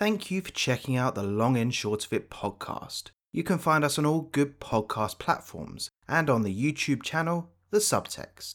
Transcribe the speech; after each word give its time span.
Thank 0.00 0.30
you 0.30 0.40
for 0.40 0.50
checking 0.52 0.96
out 0.96 1.14
the 1.14 1.22
Long 1.22 1.58
and 1.58 1.74
Short 1.74 2.06
of 2.06 2.12
It 2.14 2.30
podcast. 2.30 3.10
You 3.34 3.42
can 3.42 3.58
find 3.58 3.84
us 3.84 3.98
on 3.98 4.06
all 4.06 4.22
good 4.32 4.58
podcast 4.58 5.18
platforms 5.18 5.90
and 6.08 6.30
on 6.30 6.40
the 6.40 6.56
YouTube 6.56 7.02
channel, 7.02 7.50
The 7.68 7.80
Subtext. 7.80 8.54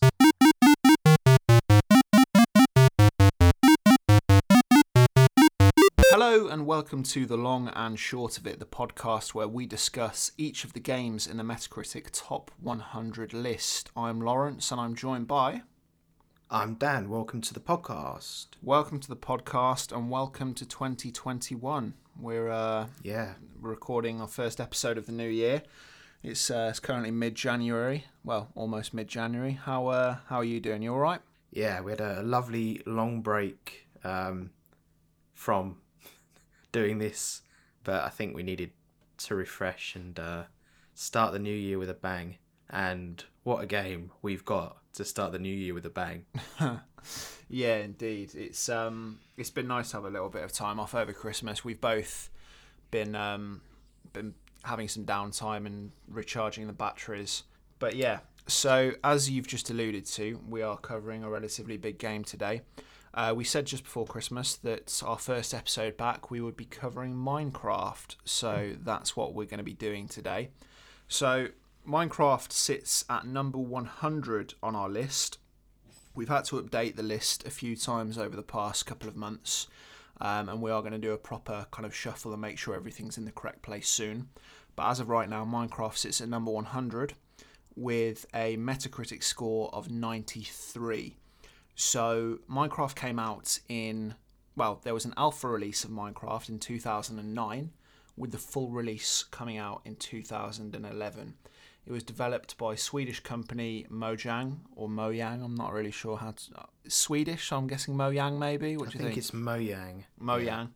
Hello 6.10 6.48
and 6.48 6.66
welcome 6.66 7.04
to 7.04 7.28
The 7.28 7.38
Long 7.38 7.68
and 7.76 8.00
Short 8.00 8.40
of 8.40 8.48
It, 8.48 8.58
the 8.58 8.66
podcast 8.66 9.36
where 9.36 9.48
we 9.48 9.68
discuss 9.68 10.32
each 10.40 10.64
of 10.64 10.74
the 10.74 10.80
games 10.80 11.28
in 11.28 11.38
the 11.38 11.44
Metacritic 11.44 12.08
Top 12.12 12.50
100 12.60 13.34
list. 13.34 13.92
I'm 13.96 14.20
Lawrence 14.20 14.72
and 14.72 14.82
I'm 14.82 14.96
joined 14.96 15.28
by. 15.28 15.62
I'm 16.50 16.76
Dan. 16.76 17.10
Welcome 17.10 17.42
to 17.42 17.54
the 17.54 17.60
podcast. 17.60 18.48
Welcome 18.62 19.00
to 19.00 19.08
the 19.08 19.16
podcast 19.16 19.96
and 19.96 20.10
welcome 20.10 20.54
to 20.56 20.66
2021. 20.66 21.94
We're 22.20 22.50
uh, 22.50 22.88
Yeah. 23.02 23.34
recording 23.60 24.22
our 24.22 24.28
first 24.28 24.62
episode 24.62 24.98
of 24.98 25.06
the 25.06 25.12
new 25.12 25.28
year. 25.28 25.64
It's, 26.24 26.50
uh, 26.50 26.68
it's 26.70 26.80
currently 26.80 27.12
mid 27.12 27.36
January. 27.36 28.06
Well, 28.24 28.50
almost 28.56 28.94
mid 28.94 29.08
January. 29.08 29.54
How, 29.54 29.88
uh, 29.88 30.18
how 30.28 30.38
are 30.38 30.44
you 30.44 30.60
doing? 30.60 30.82
You 30.82 30.94
alright? 30.94 31.22
Yeah, 31.52 31.82
we 31.82 31.92
had 31.92 32.02
a 32.02 32.22
lovely 32.22 32.82
long 32.86 33.22
break 33.22 33.88
um, 34.04 34.52
from 35.34 35.78
doing 36.72 37.00
this, 37.00 37.42
but 37.84 38.04
I 38.04 38.10
think 38.10 38.36
we 38.36 38.44
needed 38.44 38.72
to 39.18 39.36
refresh 39.36 39.96
and 39.96 40.20
uh, 40.20 40.44
start 40.94 41.34
the 41.34 41.40
new 41.40 41.54
year 41.56 41.80
with 41.80 41.90
a 41.90 41.94
bang. 41.96 42.38
And 42.70 43.24
what 43.46 43.64
a 43.64 43.66
game 43.66 44.12
we've 44.22 44.44
got 44.44 44.76
to 44.96 45.06
start 45.06 45.32
the 45.32 45.40
new 45.40 45.56
year 45.56 45.74
with 45.74 45.86
a 45.86 45.90
bang. 45.90 46.26
Yeah, 47.50 47.78
indeed. 47.78 48.34
It's 48.36 48.70
um, 48.70 49.20
it's 49.38 49.50
been 49.50 49.68
nice 49.68 49.92
to 49.92 49.98
have 49.98 50.06
a 50.06 50.10
little 50.10 50.30
bit 50.30 50.44
of 50.44 50.52
time 50.52 50.80
off 50.80 50.96
over 50.96 51.14
Christmas. 51.14 51.64
We've 51.64 51.80
both 51.80 52.30
been 52.92 53.16
um, 53.16 53.62
been 54.14 54.34
having 54.64 54.88
some 54.88 55.06
downtime 55.06 55.66
and 55.66 55.92
recharging 56.08 56.68
the 56.68 56.74
batteries. 56.74 57.44
But 57.78 57.96
yeah, 57.96 58.20
so 58.48 58.94
as 59.04 59.30
you've 59.30 59.48
just 59.48 59.70
alluded 59.70 60.06
to, 60.08 60.40
we 60.50 60.62
are 60.62 60.78
covering 60.78 61.24
a 61.24 61.30
relatively 61.30 61.78
big 61.78 62.00
game 62.00 62.24
today. 62.24 62.62
Uh, 63.14 63.34
we 63.36 63.44
said 63.44 63.66
just 63.66 63.84
before 63.84 64.06
Christmas 64.06 64.56
that 64.58 65.02
our 65.06 65.18
first 65.18 65.54
episode 65.54 65.96
back 65.96 66.30
we 66.30 66.42
would 66.42 66.58
be 66.58 66.66
covering 66.66 67.14
Minecraft, 67.14 68.16
so 68.26 68.74
that's 68.84 69.16
what 69.16 69.34
we're 69.34 69.46
going 69.46 69.60
to 69.60 69.64
be 69.64 69.74
doing 69.74 70.08
today. 70.08 70.50
So 71.08 71.50
Minecraft 71.88 72.52
sits 72.52 73.06
at 73.12 73.28
number 73.28 73.60
100 73.60 74.56
on 74.64 74.76
our 74.76 74.90
list. 74.90 75.38
We've 76.16 76.30
had 76.30 76.46
to 76.46 76.60
update 76.60 76.96
the 76.96 77.04
list 77.04 77.46
a 77.46 77.52
few 77.52 77.76
times 77.76 78.18
over 78.18 78.36
the 78.36 78.42
past 78.42 78.88
couple 78.88 79.08
of 79.08 79.16
months, 79.16 79.68
um, 80.20 80.50
and 80.50 80.64
we 80.64 80.72
are 80.72 80.82
going 80.82 80.94
to 80.94 80.98
do 80.98 81.12
a 81.12 81.18
proper 81.18 81.68
kind 81.70 81.86
of 81.86 81.94
shuffle 81.94 82.34
and 82.34 82.42
make 82.42 82.58
sure 82.58 82.74
everything's 82.74 83.20
in 83.20 83.26
the 83.26 83.32
correct 83.32 83.62
place 83.62 83.88
soon. 83.88 84.30
But 84.76 84.90
as 84.90 85.00
of 85.00 85.10
right 85.10 85.30
now, 85.30 85.46
Minecraft 85.46 85.96
sits 85.96 86.22
at 86.22 86.28
number 86.28 86.50
100 86.50 87.14
with 87.76 88.26
a 88.34 88.58
Metacritic 88.58 89.22
score 89.22 89.70
of 89.72 89.92
93. 89.92 91.18
So 91.76 92.40
Minecraft 92.50 92.96
came 92.96 93.20
out 93.20 93.60
in, 93.70 94.16
well, 94.56 94.80
there 94.84 94.96
was 94.96 95.06
an 95.06 95.14
alpha 95.18 95.48
release 95.48 95.84
of 95.84 95.92
Minecraft 95.92 96.50
in 96.50 96.58
2009, 96.58 97.72
with 98.18 98.32
the 98.32 98.38
full 98.40 98.72
release 98.72 99.24
coming 99.30 99.58
out 99.58 99.82
in 99.86 99.96
2011. 99.98 101.36
It 101.86 101.92
was 101.92 102.04
developed 102.04 102.58
by 102.58 102.76
Swedish 102.76 103.20
company 103.20 103.86
Mojang 103.92 104.58
or 104.76 104.90
Mojang. 104.90 105.44
I'm 105.44 105.54
not 105.56 105.72
really 105.72 105.92
sure 105.92 106.18
how 106.18 106.32
to. 106.32 106.66
Swedish, 106.88 107.48
so 107.50 107.58
I'm 107.58 107.68
guessing 107.68 107.96
Mojang 107.96 108.40
maybe. 108.40 108.76
What 108.76 108.90
I 108.90 108.92
do 108.92 108.98
you 108.98 109.04
think 109.04 109.16
think? 109.16 109.18
it's 109.18 109.32
Mojang. 109.32 110.04
Mojang, 110.20 110.70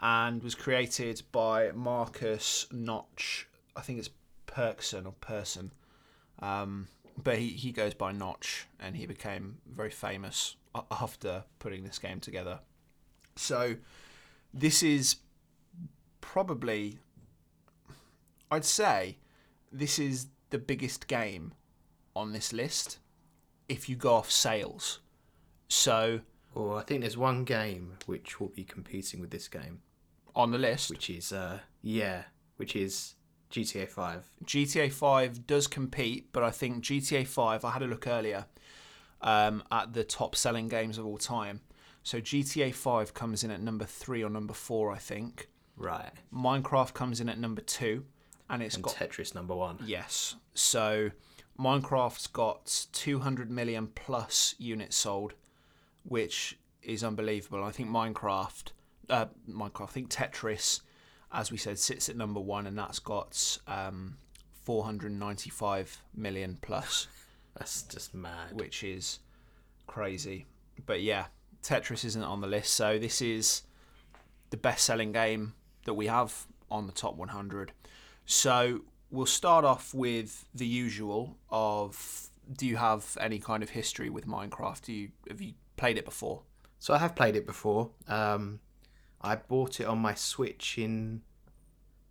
and 0.00 0.42
was 0.42 0.54
created 0.56 1.22
by 1.30 1.70
Marcus 1.72 2.66
Notch. 2.72 3.48
I 3.76 3.80
think 3.82 4.00
it's 4.00 4.10
Perkson 4.46 5.06
or 5.06 5.12
Persson, 5.20 5.72
um, 6.40 6.88
but 7.22 7.38
he, 7.38 7.48
he 7.48 7.70
goes 7.70 7.94
by 7.94 8.10
Notch, 8.10 8.66
and 8.80 8.96
he 8.96 9.06
became 9.06 9.58
very 9.72 9.90
famous 9.90 10.56
after 10.90 11.44
putting 11.60 11.84
this 11.84 11.98
game 11.98 12.18
together. 12.20 12.60
So, 13.36 13.76
this 14.52 14.82
is 14.82 15.16
probably, 16.20 16.98
I'd 18.50 18.64
say, 18.64 19.18
this 19.72 19.98
is 19.98 20.26
the 20.50 20.58
biggest 20.58 21.06
game 21.08 21.54
on 22.14 22.32
this 22.32 22.52
list 22.52 22.98
if 23.68 23.88
you 23.88 23.96
go 23.96 24.14
off 24.14 24.30
sales. 24.30 25.00
So, 25.68 26.20
Or 26.54 26.78
I 26.78 26.82
think 26.82 27.02
there's 27.02 27.16
one 27.16 27.44
game 27.44 27.96
which 28.06 28.40
will 28.40 28.48
be 28.48 28.64
competing 28.64 29.20
with 29.20 29.30
this 29.30 29.46
game, 29.46 29.82
on 30.34 30.50
the 30.50 30.58
list, 30.58 30.90
which 30.90 31.08
is 31.08 31.32
uh 31.32 31.60
yeah, 31.82 32.24
which 32.56 32.74
is 32.74 33.14
GTA 33.50 33.88
5. 33.88 34.30
GTA 34.44 34.92
5 34.92 35.46
does 35.46 35.66
compete, 35.66 36.32
but 36.32 36.42
I 36.42 36.50
think 36.50 36.84
GTA 36.84 37.26
5, 37.26 37.64
I 37.64 37.70
had 37.70 37.82
a 37.82 37.86
look 37.86 38.06
earlier 38.06 38.46
um, 39.20 39.62
at 39.72 39.92
the 39.92 40.04
top 40.04 40.36
selling 40.36 40.68
games 40.68 40.98
of 40.98 41.06
all 41.06 41.18
time. 41.18 41.60
So 42.02 42.20
GTA 42.20 42.72
5 42.74 43.12
comes 43.12 43.44
in 43.44 43.50
at 43.50 43.60
number 43.60 43.84
three 43.84 44.22
or 44.22 44.30
number 44.30 44.54
four, 44.54 44.92
I 44.92 44.98
think. 44.98 45.48
Right. 45.76 46.10
Minecraft 46.32 46.94
comes 46.94 47.20
in 47.20 47.28
at 47.28 47.38
number 47.38 47.60
two, 47.60 48.04
and 48.50 48.62
it's 48.62 48.74
And 48.74 48.84
got. 48.84 48.94
Tetris 48.94 49.34
number 49.34 49.54
1. 49.54 49.78
Yes. 49.86 50.36
So 50.54 51.10
Minecraft's 51.58 52.26
got 52.26 52.86
200 52.92 53.50
million 53.50 53.86
plus 53.94 54.54
units 54.58 54.96
sold, 54.96 55.34
which 56.04 56.58
is 56.82 57.04
unbelievable. 57.04 57.62
I 57.64 57.70
think 57.70 57.88
Minecraft, 57.88 58.72
uh, 59.08 59.26
Minecraft, 59.48 59.82
I 59.82 59.86
think 59.86 60.10
Tetris, 60.10 60.80
as 61.32 61.50
we 61.52 61.56
said, 61.58 61.78
sits 61.78 62.08
at 62.08 62.16
number 62.16 62.40
one, 62.40 62.66
and 62.66 62.76
that's 62.76 62.98
got 62.98 63.58
um, 63.66 64.16
495 64.64 66.02
million 66.14 66.58
plus, 66.60 67.06
That's 67.58 67.82
just 67.82 68.14
mad. 68.14 68.52
which 68.52 68.82
is 68.84 69.18
crazy. 69.86 70.46
But 70.86 71.02
yeah, 71.02 71.26
Tetris 71.62 72.04
isn't 72.04 72.22
on 72.22 72.40
the 72.40 72.46
list, 72.46 72.72
so 72.74 72.98
this 72.98 73.20
is 73.20 73.62
the 74.50 74.56
best 74.56 74.84
selling 74.84 75.12
game 75.12 75.54
that 75.84 75.94
we 75.94 76.06
have 76.06 76.46
on 76.70 76.86
the 76.86 76.92
top 76.92 77.16
100. 77.16 77.72
So 78.30 78.82
we'll 79.10 79.26
start 79.26 79.64
off 79.64 79.92
with 79.92 80.44
the 80.54 80.64
usual 80.64 81.36
of 81.50 82.30
do 82.56 82.64
you 82.64 82.76
have 82.76 83.18
any 83.20 83.40
kind 83.40 83.60
of 83.60 83.70
history 83.70 84.08
with 84.08 84.24
Minecraft? 84.24 84.82
Do 84.82 84.92
you 84.92 85.08
have 85.28 85.40
you 85.40 85.54
played 85.76 85.98
it 85.98 86.04
before? 86.04 86.42
So 86.78 86.94
I 86.94 86.98
have 86.98 87.16
played 87.16 87.34
it 87.34 87.44
before. 87.44 87.90
Um, 88.06 88.60
I 89.20 89.34
bought 89.34 89.80
it 89.80 89.86
on 89.86 89.98
my 89.98 90.14
Switch 90.14 90.78
in 90.78 91.22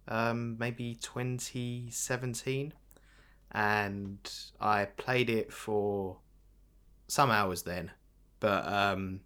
um, 0.09 0.57
maybe 0.59 0.95
2017, 0.95 2.73
and 3.53 4.33
I 4.59 4.85
played 4.97 5.29
it 5.29 5.53
for 5.53 6.17
some 7.07 7.31
hours 7.31 7.61
then. 7.61 7.91
But 8.41 8.67
um, 8.67 9.21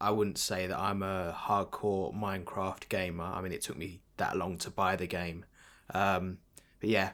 I 0.00 0.12
wouldn't 0.12 0.38
say 0.38 0.68
that 0.68 0.78
I'm 0.78 1.02
a 1.02 1.36
hardcore 1.36 2.14
Minecraft 2.14 2.88
gamer. 2.88 3.24
I 3.24 3.40
mean, 3.40 3.50
it 3.50 3.62
took 3.62 3.76
me 3.76 4.02
that 4.18 4.36
long 4.36 4.56
to 4.58 4.70
buy 4.70 4.94
the 4.94 5.08
game. 5.08 5.46
Um, 5.94 6.38
but 6.80 6.90
yeah, 6.90 7.10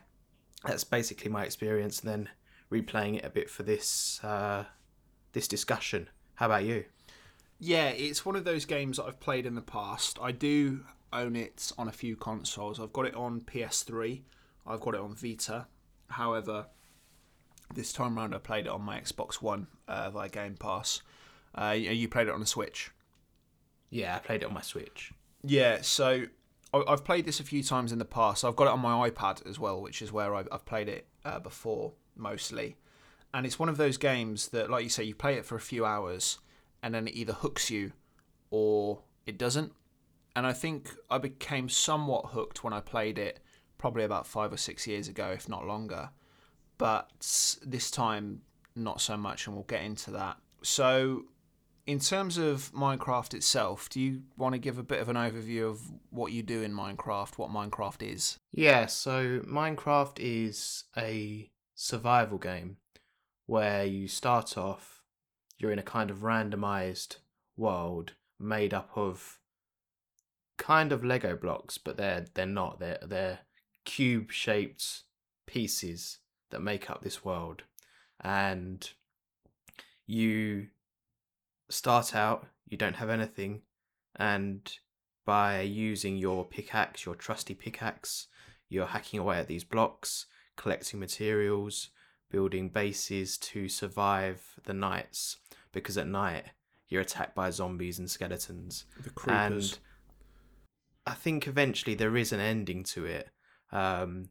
that's 0.65 0.85
basically 0.85 1.31
my 1.31 1.45
experience. 1.45 2.01
And 2.01 2.11
then 2.11 2.29
replaying 2.71 3.17
it 3.17 3.25
a 3.25 3.31
bit 3.31 3.51
for 3.51 3.63
this 3.63 4.21
uh, 4.23 4.65
this 5.33 5.49
discussion. 5.49 6.09
How 6.35 6.47
about 6.47 6.65
you? 6.65 6.85
Yeah, 7.59 7.89
it's 7.89 8.27
one 8.27 8.37
of 8.37 8.45
those 8.45 8.65
games 8.65 8.99
that 8.99 9.05
I've 9.05 9.21
played 9.21 9.47
in 9.47 9.55
the 9.55 9.63
past. 9.63 10.19
I 10.21 10.33
do 10.33 10.85
own 11.13 11.37
it 11.37 11.73
on 11.79 11.89
a 11.89 11.93
few 11.93 12.17
consoles. 12.17 12.79
I've 12.79 12.93
got 12.93 13.07
it 13.07 13.15
on 13.15 13.41
PS3, 13.41 14.23
I've 14.67 14.81
got 14.81 14.95
it 14.95 15.01
on 15.01 15.15
Vita. 15.15 15.67
However, 16.09 16.67
this 17.75 17.93
time 17.93 18.17
round 18.17 18.35
I 18.35 18.39
played 18.39 18.67
it 18.67 18.71
on 18.71 18.83
my 18.83 19.01
Xbox 19.01 19.37
One 19.37 19.67
uh, 19.89 20.11
via 20.11 20.29
Game 20.29 20.57
Pass. 20.57 21.03
Uh, 21.55 21.71
you 21.71 22.09
played 22.09 22.29
it 22.29 22.35
on 22.35 22.43
a 22.43 22.47
Switch. 22.47 22.91
Yeah, 23.91 24.17
I 24.17 24.19
played 24.19 24.43
it 24.43 24.47
on 24.47 24.55
my 24.55 24.61
Switch. 24.61 25.13
Yeah, 25.43 25.81
so 25.81 26.25
I've 26.87 27.05
played 27.05 27.25
this 27.25 27.41
a 27.41 27.45
few 27.45 27.63
times 27.63 27.93
in 27.93 27.99
the 27.99 28.05
past. 28.05 28.45
I've 28.45 28.57
got 28.57 28.65
it 28.65 28.71
on 28.71 28.81
my 28.81 29.09
iPad 29.09 29.47
as 29.49 29.59
well, 29.59 29.81
which 29.81 30.03
is 30.03 30.13
where 30.13 30.35
I've, 30.35 30.65
played 30.67 30.89
it 30.89 31.07
uh, 31.25 31.39
before 31.39 31.93
mostly. 32.17 32.77
And 33.35 33.45
it's 33.45 33.59
one 33.59 33.69
of 33.69 33.77
those 33.77 33.97
games 33.97 34.49
that, 34.49 34.71
like 34.71 34.83
you 34.83 34.89
say, 34.89 35.05
you 35.05 35.15
play 35.15 35.35
it 35.35 35.45
for 35.45 35.57
a 35.57 35.61
few 35.61 35.85
hours 35.85 36.39
and 36.83 36.95
then 36.95 37.09
it 37.09 37.15
either 37.15 37.33
hooks 37.33 37.71
you 37.71 37.93
or 38.51 39.03
it 39.27 39.39
doesn't. 39.39 39.73
And 40.35 40.47
I 40.47 40.53
think 40.53 40.95
I 41.11 41.19
became 41.19 41.69
somewhat 41.69 42.27
hooked 42.27 42.63
when 42.63 42.73
I 42.73 42.81
played 42.81 43.19
it 43.19 43.41
probably 43.79 44.05
about 44.05 44.27
five 44.27 44.53
or 44.53 44.57
six 44.57 44.87
years 44.87 45.09
ago, 45.09 45.31
if 45.31 45.49
not 45.49 45.67
longer. 45.67 46.11
But 46.79 47.11
this 47.65 47.91
time, 47.91 48.43
not 48.75 49.01
so 49.01 49.17
much, 49.17 49.47
and 49.47 49.57
we'll 49.57 49.65
get 49.65 49.83
into 49.83 50.11
that. 50.13 50.37
So, 50.63 51.25
in 51.87 52.01
terms 52.01 52.37
of 52.37 52.73
Minecraft 52.73 53.35
itself, 53.35 53.89
do 53.89 54.01
you 54.01 54.23
want 54.37 54.55
to 54.55 54.59
give 54.59 54.79
a 54.79 54.83
bit 54.83 55.01
of 55.01 55.09
an 55.09 55.17
overview 55.17 55.71
of 55.71 55.81
what 56.11 56.33
you 56.33 56.43
do 56.43 56.63
in 56.63 56.73
Minecraft, 56.73 57.39
what 57.39 57.51
Minecraft 57.51 58.03
is? 58.13 58.39
Yeah, 58.53 58.87
so 58.87 59.41
Minecraft 59.41 60.19
is 60.19 60.85
a 60.97 61.51
survival 61.75 62.39
game 62.39 62.79
where 63.47 63.85
you 63.85 64.09
start 64.09 64.59
off, 64.59 65.03
you're 65.59 65.71
in 65.71 65.79
a 65.79 65.85
kind 65.85 66.11
of 66.11 66.19
randomized 66.19 67.19
world 67.57 68.15
made 68.39 68.75
up 68.75 68.91
of 68.97 69.39
kind 70.57 70.91
of 70.91 71.05
Lego 71.05 71.37
blocks, 71.37 71.79
but 71.79 71.97
they're 71.97 72.27
they're 72.35 72.47
not. 72.47 72.81
They're 72.81 72.99
they're 73.07 73.39
cube 73.85 74.33
shaped 74.33 75.03
pieces 75.47 76.19
that 76.51 76.61
make 76.61 76.91
up 76.91 77.03
this 77.03 77.25
world, 77.25 77.63
and 78.21 78.91
you 80.07 80.69
start 81.69 82.15
out. 82.15 82.47
You 82.69 82.77
don't 82.77 82.97
have 82.97 83.11
anything, 83.11 83.63
and 84.17 84.71
by 85.25 85.61
using 85.61 86.17
your 86.17 86.45
pickaxe, 86.45 87.05
your 87.05 87.15
trusty 87.15 87.55
pickaxe, 87.55 88.29
you're 88.69 88.87
hacking 88.87 89.21
away 89.21 89.39
at 89.39 89.49
these 89.49 89.65
blocks, 89.65 90.27
collecting 90.57 91.01
materials, 91.01 91.91
building 92.31 92.69
bases 92.69 93.37
to 93.39 93.69
survive 93.69 94.43
the 94.65 94.75
nights. 94.75 95.39
Because 95.73 95.99
at 95.99 96.07
night 96.07 96.45
you're 96.89 97.03
attacked 97.03 97.35
by 97.35 97.51
zombies 97.51 97.99
and 97.99 98.11
skeletons. 98.11 98.85
The 99.03 99.11
creepers. 99.11 99.73
And 99.73 99.79
I 101.07 101.15
think 101.15 101.47
eventually 101.47 101.95
there 101.95 102.17
is 102.17 102.33
an 102.33 102.41
ending 102.41 102.85
to 102.85 103.05
it. 103.05 103.29
Um, 103.73 104.31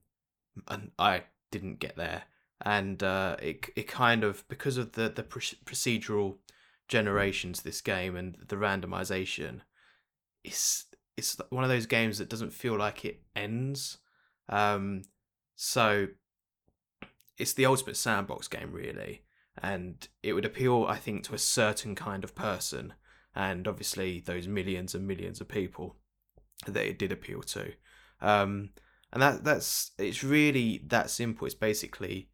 and 0.67 0.91
I 0.97 1.23
didn't 1.51 1.79
get 1.79 1.95
there. 1.95 2.23
And 2.61 3.03
uh, 3.03 3.35
it 3.41 3.69
it 3.75 3.87
kind 3.87 4.23
of 4.23 4.47
because 4.47 4.77
of 4.77 4.93
the 4.93 5.09
the 5.09 5.23
procedural 5.23 6.37
generations 6.87 7.61
this 7.61 7.81
game 7.81 8.15
and 8.15 8.37
the 8.47 8.55
randomization, 8.55 9.61
it's 10.43 10.85
it's 11.17 11.37
one 11.49 11.63
of 11.63 11.69
those 11.69 11.85
games 11.85 12.17
that 12.17 12.29
doesn't 12.29 12.53
feel 12.53 12.77
like 12.77 13.05
it 13.05 13.21
ends. 13.35 13.99
Um, 14.49 15.03
so 15.55 16.07
it's 17.37 17.53
the 17.53 17.65
ultimate 17.65 17.97
sandbox 17.97 18.47
game, 18.47 18.71
really, 18.71 19.23
and 19.61 20.07
it 20.23 20.33
would 20.33 20.45
appeal, 20.45 20.85
I 20.87 20.97
think, 20.97 21.23
to 21.23 21.35
a 21.35 21.39
certain 21.39 21.95
kind 21.95 22.23
of 22.23 22.35
person, 22.35 22.93
and 23.33 23.67
obviously 23.67 24.19
those 24.19 24.47
millions 24.47 24.93
and 24.93 25.07
millions 25.07 25.41
of 25.41 25.47
people 25.47 25.97
that 26.65 26.85
it 26.85 26.99
did 26.99 27.11
appeal 27.11 27.41
to. 27.41 27.73
Um, 28.21 28.69
and 29.11 29.21
that 29.21 29.43
that's 29.43 29.91
it's 29.97 30.23
really 30.23 30.81
that 30.87 31.09
simple. 31.09 31.45
It's 31.45 31.55
basically 31.55 32.29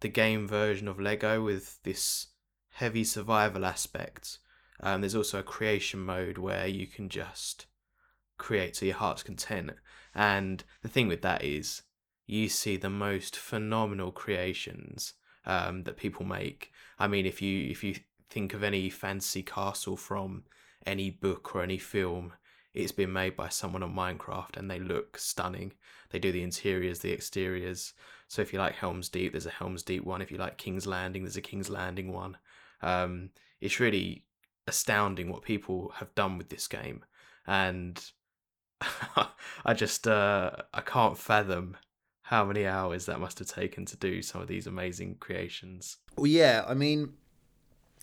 the 0.00 0.08
game 0.08 0.46
version 0.46 0.88
of 0.88 1.00
Lego 1.00 1.42
with 1.42 1.82
this 1.82 2.28
heavy 2.78 3.02
survival 3.02 3.64
aspect. 3.64 4.38
Um, 4.80 5.00
there's 5.00 5.16
also 5.16 5.40
a 5.40 5.54
creation 5.54 5.98
mode 6.00 6.38
where 6.38 6.68
you 6.68 6.86
can 6.86 7.08
just 7.08 7.66
create 8.38 8.74
to 8.74 8.86
your 8.86 8.94
heart's 8.94 9.24
content. 9.24 9.72
And 10.14 10.62
the 10.82 10.88
thing 10.88 11.08
with 11.08 11.22
that 11.22 11.42
is, 11.42 11.82
you 12.24 12.48
see 12.48 12.76
the 12.76 12.88
most 12.88 13.34
phenomenal 13.36 14.12
creations 14.12 15.14
um, 15.44 15.82
that 15.84 15.96
people 15.96 16.24
make. 16.24 16.70
I 17.00 17.08
mean, 17.08 17.26
if 17.26 17.42
you 17.42 17.68
if 17.68 17.82
you 17.82 17.96
think 18.30 18.54
of 18.54 18.62
any 18.62 18.90
fancy 18.90 19.42
castle 19.42 19.96
from 19.96 20.44
any 20.86 21.10
book 21.10 21.56
or 21.56 21.62
any 21.62 21.78
film, 21.78 22.32
it's 22.74 22.92
been 22.92 23.12
made 23.12 23.34
by 23.34 23.48
someone 23.48 23.82
on 23.82 23.92
Minecraft, 23.92 24.56
and 24.56 24.70
they 24.70 24.78
look 24.78 25.18
stunning. 25.18 25.72
They 26.10 26.20
do 26.20 26.30
the 26.30 26.44
interiors, 26.44 27.00
the 27.00 27.12
exteriors. 27.12 27.92
So 28.28 28.40
if 28.42 28.52
you 28.52 28.60
like 28.60 28.74
Helm's 28.74 29.08
Deep, 29.08 29.32
there's 29.32 29.46
a 29.46 29.50
Helm's 29.50 29.82
Deep 29.82 30.04
one. 30.04 30.22
If 30.22 30.30
you 30.30 30.38
like 30.38 30.58
King's 30.58 30.86
Landing, 30.86 31.24
there's 31.24 31.36
a 31.36 31.50
King's 31.50 31.70
Landing 31.70 32.12
one. 32.12 32.36
Um, 32.82 33.30
it's 33.60 33.80
really 33.80 34.24
astounding 34.66 35.30
what 35.30 35.42
people 35.42 35.92
have 35.96 36.14
done 36.14 36.38
with 36.38 36.48
this 36.48 36.66
game, 36.68 37.04
and 37.46 38.02
I 39.64 39.74
just 39.74 40.06
uh, 40.06 40.50
I 40.72 40.80
can't 40.80 41.18
fathom 41.18 41.76
how 42.22 42.44
many 42.44 42.66
hours 42.66 43.06
that 43.06 43.20
must 43.20 43.38
have 43.38 43.48
taken 43.48 43.86
to 43.86 43.96
do 43.96 44.20
some 44.20 44.42
of 44.42 44.48
these 44.48 44.66
amazing 44.66 45.16
creations. 45.18 45.96
Well, 46.16 46.26
yeah, 46.26 46.62
I 46.68 46.74
mean, 46.74 47.14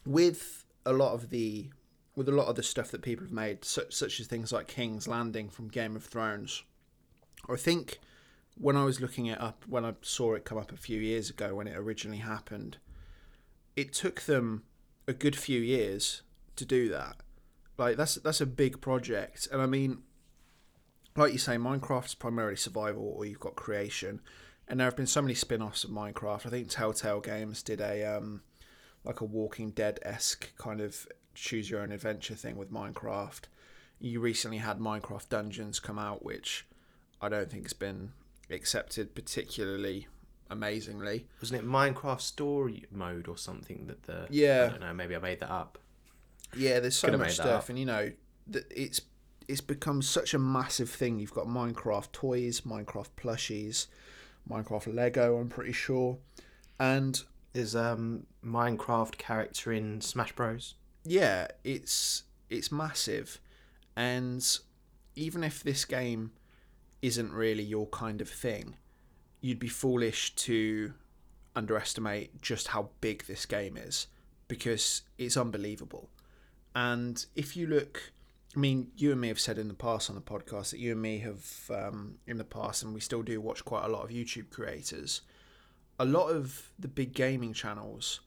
with 0.05 0.65
a 0.85 0.93
lot 0.93 1.13
of 1.13 1.29
the 1.29 1.69
with 2.15 2.29
a 2.29 2.31
lot 2.31 2.47
of 2.47 2.55
the 2.55 2.63
stuff 2.63 2.91
that 2.91 3.01
people 3.01 3.25
have 3.25 3.33
made, 3.33 3.65
such, 3.65 3.93
such 3.93 4.19
as 4.19 4.27
things 4.27 4.51
like 4.51 4.67
King's 4.67 5.07
Landing 5.07 5.49
from 5.49 5.67
Game 5.67 5.95
of 5.95 6.05
Thrones, 6.05 6.63
I 7.49 7.57
think 7.57 7.99
when 8.57 8.77
I 8.77 8.85
was 8.85 9.01
looking 9.01 9.25
it 9.25 9.39
up, 9.39 9.63
when 9.67 9.83
I 9.83 9.93
saw 10.01 10.33
it 10.33 10.45
come 10.45 10.57
up 10.57 10.71
a 10.71 10.77
few 10.77 10.99
years 10.99 11.29
ago 11.29 11.53
when 11.55 11.67
it 11.67 11.75
originally 11.75 12.19
happened, 12.19 12.77
it 13.75 13.93
took 13.93 14.21
them 14.21 14.63
a 15.07 15.13
good 15.13 15.35
few 15.35 15.59
years 15.61 16.21
to 16.55 16.65
do 16.65 16.89
that. 16.89 17.17
Like 17.77 17.97
that's 17.97 18.15
that's 18.15 18.41
a 18.41 18.45
big 18.45 18.79
project, 18.81 19.47
and 19.51 19.61
I 19.61 19.65
mean, 19.65 19.99
like 21.15 21.33
you 21.33 21.39
say, 21.39 21.57
Minecraft's 21.57 22.15
primarily 22.15 22.55
survival, 22.55 23.13
or 23.17 23.25
you've 23.25 23.39
got 23.39 23.55
creation, 23.55 24.21
and 24.67 24.79
there 24.79 24.87
have 24.87 24.95
been 24.95 25.05
so 25.05 25.21
many 25.21 25.33
spin-offs 25.33 25.83
of 25.83 25.89
Minecraft. 25.89 26.45
I 26.45 26.49
think 26.49 26.69
Telltale 26.69 27.19
Games 27.19 27.61
did 27.61 27.81
a 27.81 28.05
um, 28.05 28.41
like 29.03 29.19
a 29.19 29.25
Walking 29.25 29.71
Dead 29.71 29.99
esque 30.03 30.55
kind 30.57 30.79
of 30.79 31.05
choose 31.33 31.69
your 31.69 31.81
own 31.81 31.91
adventure 31.91 32.35
thing 32.35 32.55
with 32.55 32.71
Minecraft. 32.71 33.41
You 33.99 34.21
recently 34.21 34.57
had 34.57 34.79
Minecraft 34.79 35.27
Dungeons 35.29 35.79
come 35.81 35.99
out, 35.99 36.23
which 36.23 36.65
I 37.21 37.27
don't 37.27 37.51
think 37.51 37.63
has 37.63 37.73
been 37.73 38.13
accepted 38.49 39.15
particularly 39.15 40.07
amazingly. 40.49 41.27
Wasn't 41.41 41.61
it 41.61 41.67
Minecraft 41.67 42.21
Story 42.21 42.85
Mode 42.91 43.27
or 43.27 43.37
something 43.37 43.87
that 43.87 44.03
the 44.03 44.27
yeah? 44.29 44.65
I 44.67 44.69
don't 44.71 44.81
know. 44.81 44.93
Maybe 44.93 45.15
I 45.15 45.19
made 45.19 45.39
that 45.39 45.51
up. 45.51 45.77
Yeah, 46.55 46.79
there's 46.79 46.95
so 46.95 47.15
much 47.17 47.33
stuff, 47.33 47.69
and 47.69 47.77
you 47.77 47.85
know, 47.85 48.11
that 48.47 48.65
it's 48.69 49.01
it's 49.47 49.61
become 49.61 50.01
such 50.01 50.33
a 50.33 50.39
massive 50.39 50.89
thing. 50.89 51.19
You've 51.19 51.33
got 51.33 51.47
Minecraft 51.47 52.11
toys, 52.11 52.61
Minecraft 52.61 53.09
plushies, 53.17 53.87
Minecraft 54.49 54.93
Lego. 54.93 55.37
I'm 55.37 55.49
pretty 55.49 55.73
sure, 55.73 56.17
and 56.79 57.21
is 57.53 57.75
um 57.75 58.25
Minecraft 58.43 59.17
character 59.17 59.71
in 59.71 60.01
Smash 60.01 60.33
Bros. 60.33 60.75
Yeah, 61.03 61.47
it's 61.63 62.23
it's 62.49 62.71
massive, 62.71 63.39
and 63.95 64.45
even 65.15 65.43
if 65.43 65.63
this 65.63 65.85
game 65.85 66.31
isn't 67.01 67.31
really 67.31 67.63
your 67.63 67.87
kind 67.87 68.21
of 68.21 68.29
thing, 68.29 68.75
you'd 69.45 69.59
be 69.59 69.67
foolish 69.67 70.33
to 70.33 70.91
underestimate 71.55 72.41
just 72.41 72.69
how 72.69 72.89
big 72.99 73.23
this 73.27 73.45
game 73.45 73.77
is 73.77 74.07
because 74.47 75.03
it's 75.19 75.37
unbelievable. 75.37 76.09
And 76.73 77.23
if 77.35 77.55
you 77.55 77.67
look 77.67 78.11
I 78.55 78.59
mean, 78.59 78.87
you 78.95 79.11
and 79.11 79.19
me 79.19 79.27
have 79.27 79.39
said 79.39 79.57
in 79.57 79.67
the 79.67 79.73
past 79.73 80.09
on 80.09 80.15
the 80.15 80.21
podcast 80.21 80.71
that 80.71 80.79
you 80.79 80.93
and 80.93 81.01
me 81.01 81.19
have, 81.19 81.69
um, 81.69 82.19
in 82.25 82.37
the 82.37 82.45
past, 82.45 82.83
and 82.83 82.93
we 82.93 83.01
still 83.01 83.21
do 83.21 83.41
watch 83.41 83.65
quite 83.65 83.83
a 83.83 83.89
lot 83.89 84.05
of 84.05 84.11
YouTube 84.11 84.49
creators. 84.49 85.21
A 85.99 86.05
lot 86.05 86.29
of 86.29 86.71
the 86.79 86.87
big 86.87 87.13
gaming 87.13 87.51
channels 87.51 88.21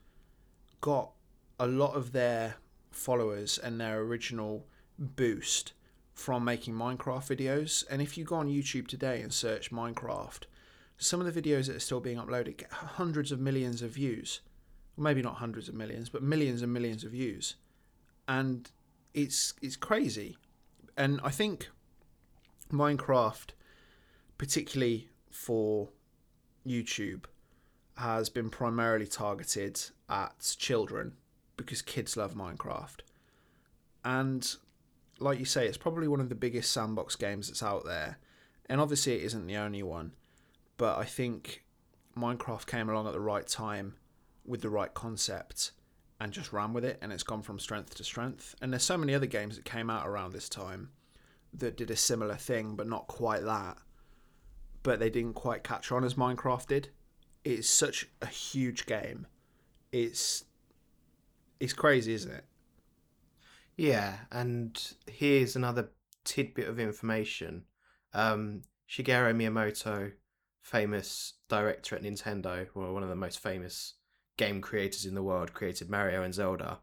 got 0.83 1.13
a 1.59 1.67
lot 1.67 1.95
of 1.95 2.13
their 2.13 2.57
followers 2.91 3.57
and 3.57 3.81
their 3.81 4.01
original 4.01 4.67
boost 4.99 5.73
from 6.13 6.45
making 6.45 6.75
Minecraft 6.75 7.35
videos. 7.35 7.85
And 7.91 8.03
if 8.03 8.19
you 8.19 8.25
go 8.25 8.37
on 8.37 8.49
YouTube 8.49 8.87
today 8.87 9.23
and 9.23 9.33
search 9.33 9.71
Minecraft, 9.71 10.43
some 10.99 11.21
of 11.21 11.33
the 11.33 11.43
videos 11.43 11.69
that 11.69 11.77
are 11.77 11.81
still 11.81 12.01
being 12.01 12.19
uploaded 12.19 12.59
get 12.59 12.73
hundreds 12.73 13.33
of 13.33 13.39
millions 13.39 13.83
of 13.83 13.91
views. 13.91 14.41
Well, 14.97 15.05
maybe 15.05 15.23
not 15.23 15.37
hundreds 15.37 15.69
of 15.69 15.75
millions, 15.75 16.09
but 16.09 16.23
millions 16.23 16.61
and 16.61 16.73
millions 16.73 17.05
of 17.05 17.13
views. 17.13 17.55
And 18.27 18.71
it's 19.15 19.55
it's 19.63 19.77
crazy, 19.77 20.37
and 20.97 21.21
I 21.25 21.31
think 21.31 21.69
Minecraft, 22.71 23.51
particularly 24.37 25.09
for 25.31 25.89
YouTube, 26.67 27.25
has 27.97 28.29
been 28.29 28.51
primarily 28.51 29.07
targeted 29.07 29.81
at 30.11 30.55
children 30.59 31.15
because 31.57 31.81
kids 31.81 32.17
love 32.17 32.35
Minecraft, 32.35 33.01
and 34.05 34.57
like 35.21 35.39
you 35.39 35.45
say, 35.45 35.67
it's 35.67 35.79
probably 35.79 36.07
one 36.07 36.21
of 36.21 36.29
the 36.29 36.35
biggest 36.35 36.71
sandbox 36.71 37.17
games 37.17 37.49
that's 37.49 37.63
out 37.63 37.87
there, 37.87 38.19
and 38.69 38.81
obviously 38.81 39.15
it 39.15 39.23
isn't 39.23 39.47
the 39.47 39.57
only 39.57 39.83
one, 39.83 40.13
but 40.79 40.97
I 40.97 41.05
think 41.05 41.65
Minecraft 42.17 42.67
came 42.67 42.89
along 42.89 43.07
at 43.07 43.13
the 43.13 43.21
right 43.21 43.47
time 43.47 43.97
with 44.47 44.63
the 44.63 44.71
right 44.71 44.93
concept 44.95 45.73
and 46.21 46.33
just 46.33 46.53
ran 46.53 46.73
with 46.73 46.85
it, 46.85 46.99
and 47.03 47.13
it's 47.13 47.23
gone 47.23 47.43
from 47.43 47.59
strength 47.59 47.95
to 47.97 48.05
strength. 48.05 48.55
And 48.63 48.73
there's 48.73 48.83
so 48.83 48.97
many 48.97 49.15
other 49.15 49.27
games 49.27 49.57
that 49.57 49.65
came 49.65 49.91
out 49.91 50.07
around 50.07 50.33
this 50.33 50.49
time 50.49 50.91
that 51.53 51.77
did 51.77 51.91
a 51.91 51.97
similar 51.97 52.35
thing, 52.35 52.75
but 52.75 52.89
not 52.89 53.07
quite 53.07 53.45
that. 53.45 53.79
But 54.83 54.99
they 54.99 55.11
didn't 55.11 55.35
quite 55.35 55.63
catch 55.63 55.93
on 55.93 56.05
as 56.05 56.15
Minecraft 56.15 56.67
did. 56.67 56.89
It's 57.45 57.69
such 57.69 58.09
a 58.23 58.27
huge 58.27 58.87
game. 58.87 59.27
It's 59.93 60.45
it's 61.61 61.73
crazy, 61.73 62.15
isn't 62.15 62.33
it? 62.33 62.45
Yeah, 63.77 64.17
and 64.31 64.81
here's 65.07 65.57
another 65.57 65.91
tidbit 66.25 66.69
of 66.69 66.79
information. 66.79 67.65
Um, 68.13 68.63
Shigeru 68.89 69.35
Miyamoto, 69.35 70.13
famous 70.69 71.35
director 71.49 71.97
at 71.97 72.03
Nintendo, 72.03 72.67
or 72.75 72.93
one 72.93 73.03
of 73.03 73.09
the 73.09 73.15
most 73.15 73.39
famous 73.39 73.95
game 74.37 74.61
creators 74.61 75.07
in 75.07 75.15
the 75.15 75.23
world 75.23 75.55
created 75.55 75.89
Mario 75.89 76.23
and 76.23 76.35
Zelda, 76.35 76.79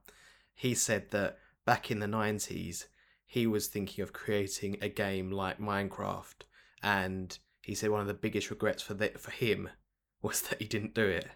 he 0.55 0.73
said 0.73 1.11
that 1.11 1.37
back 1.65 1.91
in 1.91 1.99
the 1.99 2.07
90s, 2.07 2.85
he 3.25 3.45
was 3.45 3.67
thinking 3.67 4.01
of 4.01 4.11
creating 4.11 4.77
a 4.81 4.89
game 4.89 5.31
like 5.31 5.59
Minecraft. 5.59 6.43
And 6.81 7.37
he 7.61 7.75
said 7.75 7.91
one 7.91 8.01
of 8.01 8.07
the 8.07 8.13
biggest 8.13 8.49
regrets 8.49 8.81
for, 8.81 8.95
the, 8.95 9.09
for 9.09 9.31
him 9.31 9.69
was 10.21 10.41
that 10.41 10.61
he 10.61 10.67
didn't 10.67 10.95
do 10.95 11.05
it. 11.05 11.27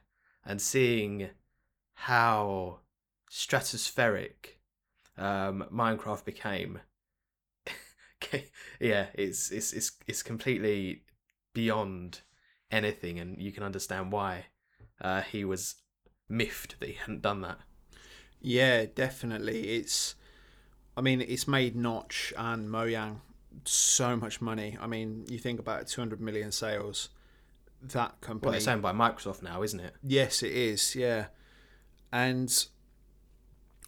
And 0.46 0.62
seeing 0.62 1.30
how 1.94 2.80
stratospheric 3.30 4.58
um, 5.18 5.66
Minecraft 5.72 6.26
became 6.26 6.80
yeah, 8.80 9.08
it's 9.14 9.50
it's 9.50 9.72
it's 9.74 9.92
it's 10.08 10.24
completely 10.24 11.04
beyond 11.54 12.22
anything, 12.72 13.20
and 13.20 13.42
you 13.42 13.52
can 13.52 13.64
understand 13.64 14.12
why 14.12 14.46
uh, 15.02 15.22
he 15.22 15.44
was 15.46 15.76
miffed 16.28 16.80
that 16.80 16.88
he 16.88 16.96
hadn't 16.96 17.22
done 17.22 17.42
that. 17.42 17.60
Yeah, 18.42 18.86
definitely. 18.94 19.72
It's, 19.76 20.16
I 20.96 21.02
mean, 21.02 21.22
it's 21.22 21.48
made 21.48 21.76
Notch 21.76 22.34
and 22.38 22.70
Mojang 22.70 23.18
so 23.66 24.16
much 24.16 24.42
money. 24.42 24.78
I 24.80 24.88
mean, 24.88 25.26
you 25.30 25.38
think 25.38 25.60
about 25.60 25.82
it, 25.82 25.88
200 25.88 26.22
million 26.22 26.52
sales. 26.52 27.10
That 27.82 28.20
company. 28.22 28.50
Well, 28.50 28.58
it's 28.58 28.68
owned 28.68 28.82
by 28.82 28.92
Microsoft 28.92 29.42
now, 29.42 29.64
isn't 29.64 29.80
it? 29.80 29.96
Yes, 30.04 30.44
it 30.44 30.52
is. 30.52 30.96
Yeah, 30.96 31.28
and 32.12 32.66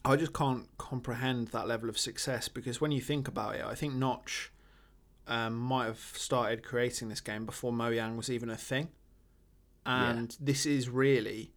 I 0.04 0.16
just 0.16 0.34
can't 0.34 0.68
comprehend 0.78 1.50
that 1.50 1.68
level 1.68 1.90
of 1.90 1.98
success 1.98 2.48
because 2.48 2.80
when 2.80 2.92
you 2.92 3.02
think 3.02 3.28
about 3.28 3.56
it, 3.56 3.66
I 3.66 3.76
think 3.76 3.94
Notch 3.94 4.52
um, 5.28 5.58
might 5.58 5.86
have 5.86 6.00
started 6.00 6.64
creating 6.64 7.10
this 7.10 7.22
game 7.22 7.46
before 7.46 7.72
Mojang 7.72 8.18
was 8.18 8.30
even 8.30 8.50
a 8.50 8.58
thing, 8.58 8.90
and 9.86 10.36
this 10.40 10.66
is 10.66 10.90
really. 10.90 11.54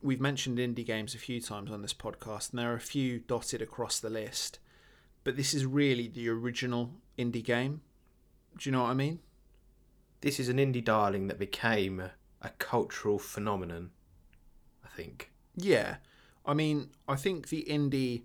We've 0.00 0.20
mentioned 0.20 0.58
indie 0.58 0.86
games 0.86 1.16
a 1.16 1.18
few 1.18 1.40
times 1.40 1.72
on 1.72 1.82
this 1.82 1.94
podcast, 1.94 2.50
and 2.50 2.58
there 2.60 2.70
are 2.72 2.76
a 2.76 2.80
few 2.80 3.18
dotted 3.18 3.60
across 3.60 3.98
the 3.98 4.10
list, 4.10 4.60
but 5.24 5.36
this 5.36 5.52
is 5.54 5.66
really 5.66 6.06
the 6.06 6.28
original 6.28 6.94
indie 7.18 7.42
game. 7.42 7.80
Do 8.56 8.68
you 8.68 8.72
know 8.72 8.82
what 8.82 8.90
I 8.90 8.94
mean? 8.94 9.18
This 10.20 10.38
is 10.38 10.48
an 10.48 10.58
indie 10.58 10.84
darling 10.84 11.26
that 11.26 11.38
became 11.38 12.00
a 12.40 12.48
cultural 12.58 13.18
phenomenon. 13.18 13.90
I 14.84 14.88
think. 14.88 15.32
Yeah. 15.56 15.96
I 16.46 16.54
mean, 16.54 16.90
I 17.06 17.16
think 17.16 17.48
the 17.48 17.66
indie 17.68 18.22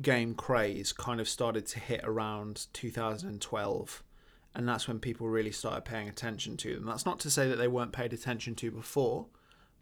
game 0.00 0.34
craze 0.34 0.92
kind 0.92 1.20
of 1.20 1.28
started 1.28 1.66
to 1.66 1.80
hit 1.80 2.00
around 2.04 2.66
2012, 2.72 4.02
and 4.54 4.68
that's 4.68 4.88
when 4.88 4.98
people 4.98 5.28
really 5.28 5.52
started 5.52 5.84
paying 5.84 6.08
attention 6.08 6.56
to 6.58 6.74
them. 6.74 6.86
That's 6.86 7.06
not 7.06 7.20
to 7.20 7.30
say 7.30 7.48
that 7.48 7.56
they 7.56 7.68
weren't 7.68 7.92
paid 7.92 8.12
attention 8.12 8.54
to 8.56 8.70
before, 8.70 9.26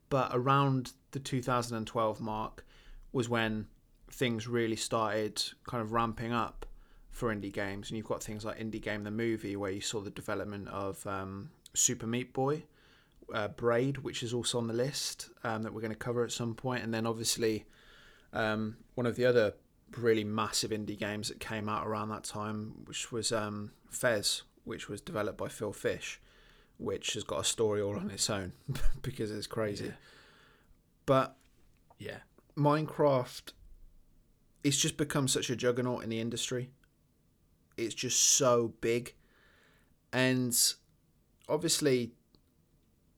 but 0.09 0.31
around 0.33 0.93
the 1.13 1.19
2012 1.19 2.21
mark 2.21 2.65
was 3.13 3.29
when 3.29 3.67
things 4.11 4.47
really 4.47 4.77
started 4.77 5.43
kind 5.67 5.83
of 5.83 5.93
ramping 5.93 6.33
up 6.33 6.67
for 7.11 7.35
indie 7.35 7.53
games. 7.53 7.91
And 7.91 7.97
you've 7.97 8.07
got 8.07 8.23
things 8.23 8.45
like 8.45 8.59
Indie 8.59 8.81
Game 8.81 9.05
the 9.05 9.11
Movie, 9.11 9.57
where 9.57 9.71
you 9.71 9.81
saw 9.81 10.01
the 10.01 10.11
development 10.11 10.69
of 10.69 11.07
um, 11.07 11.51
Super 11.75 12.07
Meat 12.07 12.33
Boy, 12.33 12.65
uh, 13.33 13.49
Braid, 13.49 13.99
which 13.99 14.23
is 14.23 14.35
also 14.35 14.59
on 14.59 14.67
the 14.67 14.75
list 14.75 15.31
um, 15.45 15.63
that 15.63 15.73
we're 15.73 15.81
going 15.81 15.93
to 15.93 15.99
cover 15.99 16.25
at 16.25 16.33
some 16.33 16.55
point, 16.55 16.83
and 16.83 16.93
then 16.93 17.07
obviously 17.07 17.65
um, 18.33 18.77
one 18.95 19.07
of 19.07 19.17
the 19.17 19.25
other 19.25 19.55
really 19.99 20.25
massive 20.25 20.71
indie 20.71 20.99
games 20.99 21.29
that 21.29 21.41
came 21.41 21.69
out 21.69 21.87
around 21.87 22.09
that 22.11 22.25
time, 22.25 22.75
which 22.87 23.13
was 23.13 23.33
um, 23.33 23.73
Fez, 23.91 24.43
which 24.65 24.89
was 24.89 25.01
developed 25.01 25.39
by 25.39 25.49
Phil 25.49 25.73
Fish, 25.73 26.21
which 26.79 27.15
has 27.15 27.25
got 27.25 27.41
a 27.41 27.45
story 27.45 27.81
all 27.81 27.97
on 27.97 28.11
its 28.11 28.29
own 28.31 28.53
because 29.03 29.31
it's 29.31 29.47
crazy. 29.47 29.87
Yeah. 29.87 29.93
But 31.07 31.37
Yeah. 31.99 32.19
Minecraft, 32.57 33.53
it's 34.63 34.77
just 34.77 34.97
become 34.97 35.27
such 35.27 35.49
a 35.51 35.57
juggernaut 35.57 36.05
in 36.05 36.11
the 36.11 36.21
industry. 36.21 36.71
It's 37.77 37.95
just 37.95 38.21
so 38.23 38.75
big. 38.81 39.15
And 40.13 40.55
obviously, 41.49 42.13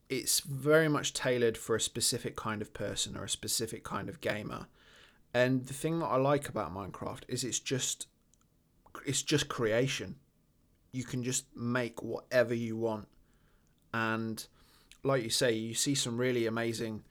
it's 0.09 0.41
very 0.41 0.89
much 0.89 1.13
tailored 1.13 1.59
for 1.59 1.75
a 1.75 1.81
specific 1.81 2.37
kind 2.37 2.63
of 2.63 2.73
person 2.73 3.17
or 3.17 3.25
a 3.25 3.29
specific 3.29 3.83
kind 3.83 4.09
of 4.09 4.21
gamer. 4.21 4.69
And 5.35 5.67
the 5.67 5.75
thing 5.75 5.99
that 5.99 6.07
I 6.07 6.17
like 6.17 6.49
about 6.49 6.73
Minecraft 6.73 7.23
is 7.29 7.45
it's 7.45 7.59
just 7.59 8.07
it's 9.05 9.23
just 9.23 9.49
creation. 9.49 10.15
You 10.93 11.03
can 11.03 11.25
just 11.25 11.45
make 11.57 12.03
whatever 12.03 12.55
you 12.55 12.77
want. 12.77 13.09
And 13.93 14.47
like 15.03 15.25
you 15.25 15.31
say, 15.31 15.53
you 15.53 15.75
see 15.75 15.97
some 15.97 16.17
really 16.17 16.47
amazing 16.47 17.03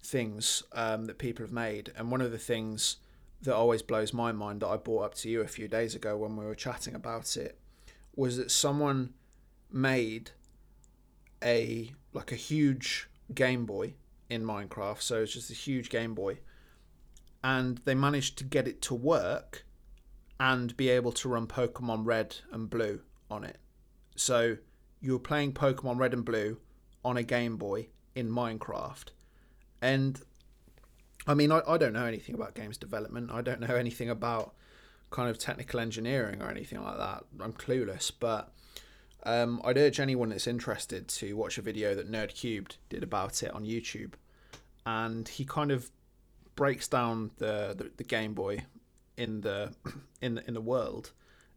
things 0.00 0.62
um, 0.72 1.06
that 1.06 1.18
people 1.18 1.44
have 1.44 1.52
made. 1.52 1.92
And 1.96 2.10
one 2.10 2.20
of 2.20 2.30
the 2.30 2.38
things 2.38 2.98
that 3.42 3.54
always 3.54 3.82
blows 3.82 4.12
my 4.12 4.32
mind 4.32 4.60
that 4.60 4.68
I 4.68 4.76
brought 4.76 5.04
up 5.04 5.14
to 5.16 5.28
you 5.28 5.40
a 5.40 5.48
few 5.48 5.68
days 5.68 5.94
ago 5.94 6.16
when 6.16 6.36
we 6.36 6.44
were 6.44 6.54
chatting 6.54 6.94
about 6.94 7.36
it 7.36 7.58
was 8.14 8.36
that 8.36 8.50
someone 8.50 9.12
made 9.70 10.30
a 11.42 11.92
like 12.12 12.30
a 12.30 12.36
huge 12.36 13.08
Game 13.34 13.66
Boy 13.66 13.94
in 14.30 14.44
Minecraft. 14.44 15.02
So 15.02 15.22
it's 15.22 15.32
just 15.32 15.50
a 15.50 15.54
huge 15.54 15.90
Game 15.90 16.14
Boy, 16.14 16.38
and 17.44 17.78
they 17.84 17.94
managed 17.94 18.38
to 18.38 18.44
get 18.44 18.66
it 18.66 18.80
to 18.80 18.94
work 18.94 19.66
and 20.40 20.74
be 20.78 20.88
able 20.88 21.12
to 21.12 21.28
run 21.28 21.46
Pokemon 21.46 22.06
Red 22.06 22.36
and 22.50 22.70
Blue 22.70 23.02
on 23.30 23.44
it. 23.44 23.58
So 24.16 24.56
you 25.00 25.12
were 25.12 25.18
playing 25.18 25.52
Pokemon 25.52 25.98
Red 25.98 26.14
and 26.14 26.24
Blue 26.24 26.56
on 27.04 27.18
a 27.18 27.22
Game 27.22 27.58
Boy 27.58 27.88
in 28.14 28.30
Minecraft. 28.30 29.08
And 29.82 30.20
I 31.26 31.34
mean, 31.34 31.52
I, 31.52 31.60
I 31.68 31.76
don't 31.76 31.92
know 31.92 32.06
anything 32.06 32.34
about 32.34 32.54
games 32.54 32.78
development. 32.78 33.30
I 33.30 33.42
don't 33.42 33.60
know 33.60 33.76
anything 33.76 34.08
about 34.08 34.54
kind 35.10 35.28
of 35.28 35.38
technical 35.38 35.80
engineering 35.80 36.40
or 36.40 36.50
anything 36.50 36.82
like 36.82 36.96
that. 36.96 37.24
I'm 37.40 37.52
clueless. 37.52 38.10
But 38.18 38.54
um, 39.22 39.60
I'd 39.64 39.76
urge 39.76 40.00
anyone 40.00 40.30
that's 40.30 40.46
interested 40.46 41.08
to 41.08 41.36
watch 41.36 41.58
a 41.58 41.62
video 41.62 41.94
that 41.94 42.10
Nerd 42.10 42.34
Cubed 42.34 42.78
did 42.88 43.02
about 43.02 43.42
it 43.42 43.52
on 43.52 43.64
YouTube. 43.66 44.14
And 44.86 45.28
he 45.28 45.44
kind 45.44 45.70
of 45.70 45.90
breaks 46.56 46.88
down 46.88 47.30
the, 47.38 47.74
the, 47.76 47.90
the 47.96 48.04
Game 48.04 48.34
Boy 48.34 48.64
in 49.16 49.40
the 49.42 49.72
in 50.20 50.34
the, 50.36 50.46
in 50.46 50.54
the 50.54 50.60
world 50.60 51.12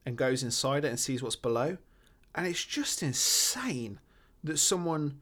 and 0.05 0.15
goes 0.17 0.43
inside 0.43 0.85
it 0.85 0.89
and 0.89 0.99
sees 0.99 1.21
what's 1.23 1.35
below. 1.35 1.77
And 2.35 2.45
it's 2.45 2.63
just 2.63 3.01
insane 3.01 3.99
that 4.43 4.57
someone 4.59 5.19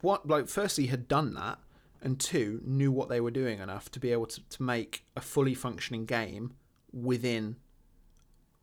what 0.00 0.28
like 0.28 0.48
firstly 0.48 0.86
had 0.86 1.08
done 1.08 1.34
that 1.34 1.58
and 2.00 2.20
two 2.20 2.60
knew 2.64 2.92
what 2.92 3.08
they 3.08 3.20
were 3.20 3.30
doing 3.30 3.58
enough 3.58 3.90
to 3.90 3.98
be 3.98 4.12
able 4.12 4.26
to, 4.26 4.40
to 4.48 4.62
make 4.62 5.04
a 5.16 5.20
fully 5.20 5.54
functioning 5.54 6.04
game 6.04 6.52
within 6.92 7.56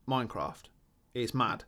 minecraft. 0.08 0.70
It's 1.14 1.34
mad. 1.34 1.64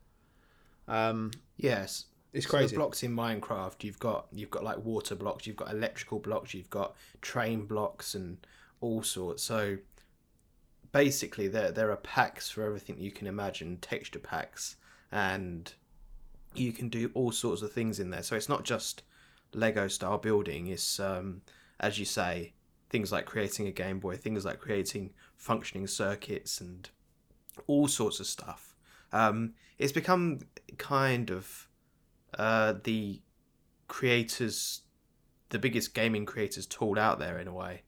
Um 0.87 1.31
Yes. 1.57 2.05
it's 2.33 2.45
So 2.45 2.51
crazy. 2.51 2.75
the 2.75 2.79
blocks 2.79 3.03
in 3.03 3.15
Minecraft, 3.15 3.83
you've 3.83 3.99
got 3.99 4.27
you've 4.31 4.49
got 4.51 4.63
like 4.63 4.77
water 4.85 5.15
blocks, 5.15 5.45
you've 5.47 5.55
got 5.55 5.71
electrical 5.71 6.19
blocks, 6.19 6.53
you've 6.53 6.69
got 6.69 6.95
train 7.21 7.65
blocks, 7.65 8.15
and 8.15 8.37
all 8.81 9.03
sorts. 9.03 9.43
So 9.43 9.77
basically, 10.91 11.47
there 11.47 11.71
there 11.71 11.91
are 11.91 11.97
packs 11.97 12.49
for 12.49 12.63
everything 12.63 12.97
you 12.99 13.11
can 13.11 13.27
imagine, 13.27 13.77
texture 13.77 14.19
packs, 14.19 14.75
and 15.11 15.73
you 16.55 16.71
can 16.71 16.89
do 16.89 17.11
all 17.13 17.31
sorts 17.31 17.61
of 17.61 17.71
things 17.71 17.99
in 17.99 18.09
there. 18.09 18.23
So 18.23 18.35
it's 18.35 18.49
not 18.49 18.63
just 18.63 19.03
Lego 19.53 19.87
style 19.87 20.17
building. 20.17 20.67
It's 20.67 20.99
um, 20.99 21.41
as 21.79 21.99
you 21.99 22.05
say, 22.05 22.53
things 22.89 23.11
like 23.11 23.25
creating 23.25 23.67
a 23.67 23.71
Game 23.71 23.99
Boy, 23.99 24.15
things 24.15 24.45
like 24.45 24.59
creating 24.59 25.13
functioning 25.35 25.87
circuits, 25.87 26.61
and 26.61 26.89
all 27.67 27.87
sorts 27.87 28.19
of 28.19 28.27
stuff. 28.27 28.75
Um, 29.11 29.53
it's 29.77 29.91
become 29.91 30.39
kind 30.77 31.29
of 31.29 31.67
uh, 32.37 32.75
the 32.83 33.21
creators, 33.87 34.81
the 35.49 35.59
biggest 35.59 35.93
gaming 35.93 36.25
creators 36.25 36.65
tool 36.65 36.99
out 36.99 37.19
there 37.19 37.39
in 37.39 37.47
a 37.47 37.53
way. 37.53 37.83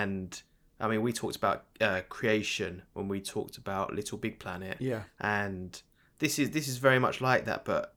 And 0.00 0.42
I 0.80 0.88
mean, 0.88 1.02
we 1.02 1.12
talked 1.12 1.36
about 1.36 1.58
uh, 1.80 2.00
creation 2.08 2.82
when 2.94 3.06
we 3.08 3.20
talked 3.20 3.56
about 3.58 3.92
Little 3.94 4.18
Big 4.18 4.38
Planet, 4.38 4.76
yeah 4.80 5.02
and 5.20 5.70
this 6.18 6.38
is 6.38 6.50
this 6.50 6.66
is 6.68 6.78
very 6.78 6.98
much 6.98 7.20
like 7.20 7.44
that, 7.44 7.64
but 7.64 7.94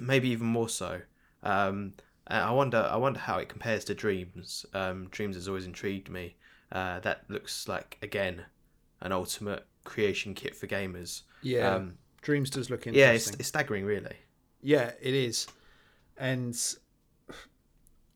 maybe 0.00 0.28
even 0.30 0.46
more 0.46 0.68
so. 0.68 1.00
Um, 1.42 1.92
I 2.28 2.50
wonder, 2.50 2.88
I 2.90 2.96
wonder 2.96 3.20
how 3.20 3.38
it 3.38 3.48
compares 3.48 3.84
to 3.84 3.94
Dreams. 3.94 4.66
Um, 4.74 5.08
Dreams 5.10 5.36
has 5.36 5.46
always 5.46 5.66
intrigued 5.66 6.08
me. 6.10 6.36
Uh, 6.72 6.98
that 7.00 7.18
looks 7.28 7.68
like 7.68 7.98
again 8.02 8.44
an 9.00 9.12
ultimate 9.12 9.64
creation 9.84 10.34
kit 10.34 10.56
for 10.56 10.66
gamers. 10.66 11.22
yeah 11.42 11.74
Um, 11.74 11.98
dreams 12.22 12.50
does 12.50 12.70
look 12.70 12.86
interesting. 12.86 12.98
yeah, 13.08 13.12
it's, 13.12 13.30
it's 13.30 13.48
staggering, 13.48 13.84
really. 13.84 14.16
Yeah, 14.62 14.90
it 15.00 15.14
is, 15.14 15.46
and 16.16 16.58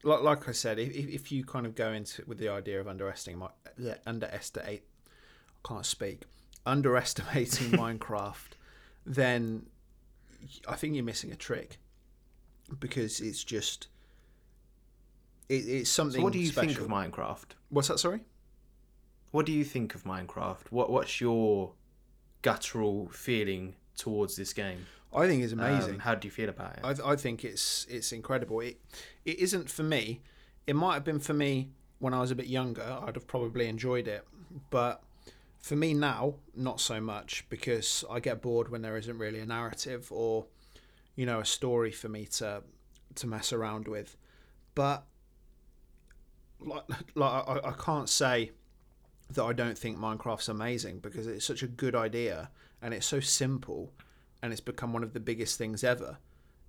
like 0.02 0.22
like 0.22 0.48
I 0.48 0.52
said, 0.52 0.78
if 0.78 0.94
if 0.94 1.32
you 1.32 1.44
kind 1.44 1.66
of 1.66 1.74
go 1.74 1.92
into 1.92 2.22
it 2.22 2.28
with 2.28 2.38
the 2.38 2.48
idea 2.48 2.80
of 2.80 2.88
underestimating 2.88 3.46
underestimate, 4.06 4.82
I 5.64 5.68
can't 5.68 5.86
speak, 5.86 6.22
underestimating 6.66 7.70
Minecraft, 7.70 8.52
then 9.04 9.66
I 10.68 10.76
think 10.76 10.94
you're 10.94 11.04
missing 11.04 11.32
a 11.32 11.36
trick 11.36 11.78
because 12.78 13.20
it's 13.20 13.44
just 13.44 13.88
it, 15.48 15.66
it's 15.66 15.90
something. 15.90 16.20
So, 16.20 16.24
what 16.24 16.32
do 16.32 16.38
you 16.38 16.46
special. 16.46 16.74
think 16.74 16.80
of 16.80 16.88
Minecraft? 16.88 17.54
What's 17.68 17.88
that? 17.88 17.98
Sorry. 17.98 18.20
What 19.32 19.46
do 19.46 19.52
you 19.52 19.64
think 19.64 19.94
of 19.94 20.04
Minecraft? 20.04 20.70
What 20.70 20.90
What's 20.90 21.20
your 21.20 21.72
guttural 22.42 23.08
feeling 23.10 23.74
towards 23.96 24.36
this 24.36 24.52
game? 24.52 24.86
I 25.14 25.26
think 25.26 25.42
it's 25.42 25.52
amazing. 25.52 25.94
Um, 25.94 26.00
how 26.00 26.14
do 26.14 26.26
you 26.28 26.32
feel 26.32 26.48
about 26.48 26.76
it? 26.76 26.80
I, 26.84 26.92
th- 26.94 27.06
I 27.06 27.16
think 27.16 27.44
it's 27.44 27.86
it's 27.90 28.12
incredible. 28.12 28.60
It 28.60 28.80
it 29.24 29.38
isn't 29.40 29.68
for 29.70 29.82
me. 29.82 30.20
It 30.66 30.76
might 30.76 30.94
have 30.94 31.04
been 31.04 31.18
for 31.18 31.34
me 31.34 31.70
when 31.98 32.14
I 32.14 32.20
was 32.20 32.30
a 32.30 32.34
bit 32.36 32.46
younger. 32.46 32.98
I'd 33.02 33.16
have 33.16 33.26
probably 33.26 33.66
enjoyed 33.66 34.06
it, 34.08 34.24
but 34.70 35.02
For 35.60 35.76
me 35.76 35.92
now, 35.92 36.36
not 36.54 36.80
so 36.80 37.00
much 37.02 37.44
because 37.50 38.02
I 38.10 38.18
get 38.20 38.40
bored 38.40 38.70
when 38.70 38.80
there 38.80 38.96
isn't 38.96 39.18
really 39.18 39.40
a 39.40 39.46
narrative 39.46 40.10
or, 40.10 40.46
you 41.16 41.26
know, 41.26 41.40
a 41.40 41.44
story 41.44 41.92
for 41.92 42.08
me 42.08 42.24
to 42.38 42.62
to 43.16 43.26
mess 43.26 43.52
around 43.52 43.86
with. 43.86 44.16
But 44.74 45.04
like, 46.60 46.84
like 47.14 47.48
I, 47.48 47.60
I 47.64 47.72
can't 47.72 48.08
say 48.08 48.52
that 49.30 49.44
I 49.44 49.52
don't 49.52 49.76
think 49.76 49.98
Minecraft's 49.98 50.48
amazing 50.48 51.00
because 51.00 51.26
it's 51.26 51.44
such 51.44 51.62
a 51.62 51.68
good 51.68 51.94
idea 51.94 52.50
and 52.82 52.94
it's 52.94 53.06
so 53.06 53.20
simple 53.20 53.92
and 54.42 54.52
it's 54.52 54.60
become 54.60 54.92
one 54.92 55.02
of 55.02 55.12
the 55.12 55.20
biggest 55.20 55.58
things 55.58 55.84
ever. 55.84 56.18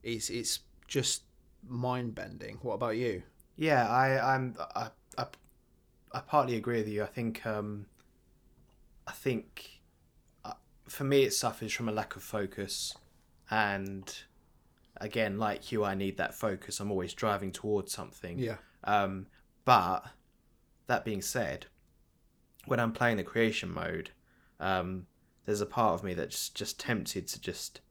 It's 0.03 0.30
it's 0.30 0.60
just 0.88 1.24
mind 1.68 2.15
bending. 2.15 2.58
What 2.62 2.75
about 2.75 2.98
you? 2.98 3.24
Yeah, 3.56 3.88
I 3.88 4.36
I'm 4.36 4.56
I, 4.75 4.89
I, 5.18 5.25
I 6.13 6.20
partly 6.20 6.56
agree 6.56 6.77
with 6.77 6.89
you. 6.89 7.03
I 7.03 7.08
think 7.08 7.46
um, 7.46 7.86
I 9.08 9.12
think 9.12 9.82
uh, 10.44 10.53
for 10.88 11.03
me 11.03 11.24
it 11.24 11.34
suffers 11.34 11.72
from 11.72 11.88
a 11.88 11.91
lack 11.91 12.15
of 12.15 12.24
focus, 12.24 12.96
and 13.50 14.13
again, 14.98 15.38
like 15.38 15.72
you, 15.72 15.84
I 15.84 15.96
need 15.96 16.18
that 16.18 16.34
focus. 16.34 16.80
I'm 16.80 16.91
always 16.91 17.13
driving 17.13 17.51
towards 17.51 17.91
something. 17.91 18.39
Yeah. 18.39 18.58
Um, 18.84 19.27
but 19.63 20.06
that 20.88 21.06
being 21.06 21.22
said, 21.22 21.68
when 22.65 22.80
I'm 22.80 22.91
playing 22.91 23.18
the 23.18 23.24
creation 23.24 23.72
mode, 23.74 24.12
um, 24.60 25.06
there's 25.51 25.60
a 25.60 25.65
part 25.65 25.93
of 25.93 26.01
me 26.01 26.13
that's 26.13 26.48
just 26.48 26.79
tempted 26.79 27.27
to 27.27 27.41
just 27.41 27.81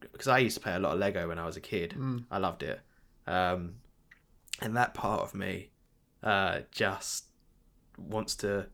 because 0.00 0.26
I 0.26 0.38
used 0.38 0.56
to 0.56 0.60
play 0.60 0.74
a 0.74 0.80
lot 0.80 0.94
of 0.94 0.98
Lego 0.98 1.28
when 1.28 1.38
I 1.38 1.46
was 1.46 1.56
a 1.56 1.60
kid. 1.60 1.94
Mm. 1.96 2.24
I 2.28 2.38
loved 2.38 2.64
it, 2.64 2.80
um, 3.28 3.76
and 4.60 4.76
that 4.76 4.94
part 4.94 5.22
of 5.22 5.32
me 5.32 5.70
uh, 6.24 6.62
just 6.72 7.26
wants 7.96 8.34
to 8.36 8.66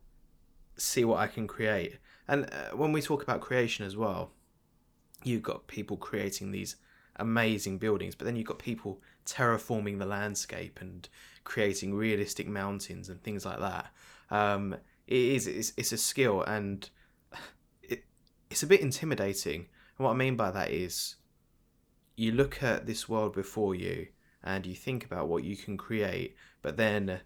see 0.75 1.05
what 1.05 1.19
I 1.19 1.27
can 1.27 1.45
create. 1.45 1.99
And 2.27 2.45
uh, 2.45 2.75
when 2.75 2.91
we 2.93 3.01
talk 3.01 3.21
about 3.21 3.41
creation 3.41 3.85
as 3.85 3.95
well, 3.95 4.31
you've 5.23 5.43
got 5.43 5.67
people 5.67 5.97
creating 5.97 6.49
these 6.49 6.77
amazing 7.17 7.77
buildings, 7.77 8.15
but 8.15 8.25
then 8.25 8.35
you've 8.35 8.47
got 8.47 8.57
people 8.57 9.01
terraforming 9.23 9.99
the 9.99 10.05
landscape 10.07 10.79
and 10.81 11.07
creating 11.43 11.93
realistic 11.93 12.47
mountains 12.47 13.07
and 13.07 13.21
things 13.21 13.45
like 13.45 13.59
that. 13.59 13.91
Um, 14.31 14.75
it 15.05 15.15
is 15.15 15.45
it's, 15.45 15.73
it's 15.77 15.91
a 15.91 15.97
skill 15.97 16.41
and 16.41 16.89
it's 18.51 18.63
a 18.63 18.67
bit 18.67 18.81
intimidating. 18.81 19.67
And 19.97 20.05
what 20.05 20.11
I 20.11 20.15
mean 20.15 20.35
by 20.35 20.51
that 20.51 20.69
is 20.69 21.15
you 22.15 22.31
look 22.31 22.61
at 22.61 22.85
this 22.85 23.07
world 23.07 23.33
before 23.33 23.73
you 23.73 24.07
and 24.43 24.65
you 24.65 24.75
think 24.75 25.05
about 25.05 25.27
what 25.27 25.43
you 25.43 25.55
can 25.55 25.77
create, 25.77 26.35
but 26.61 26.77
then 26.77 27.21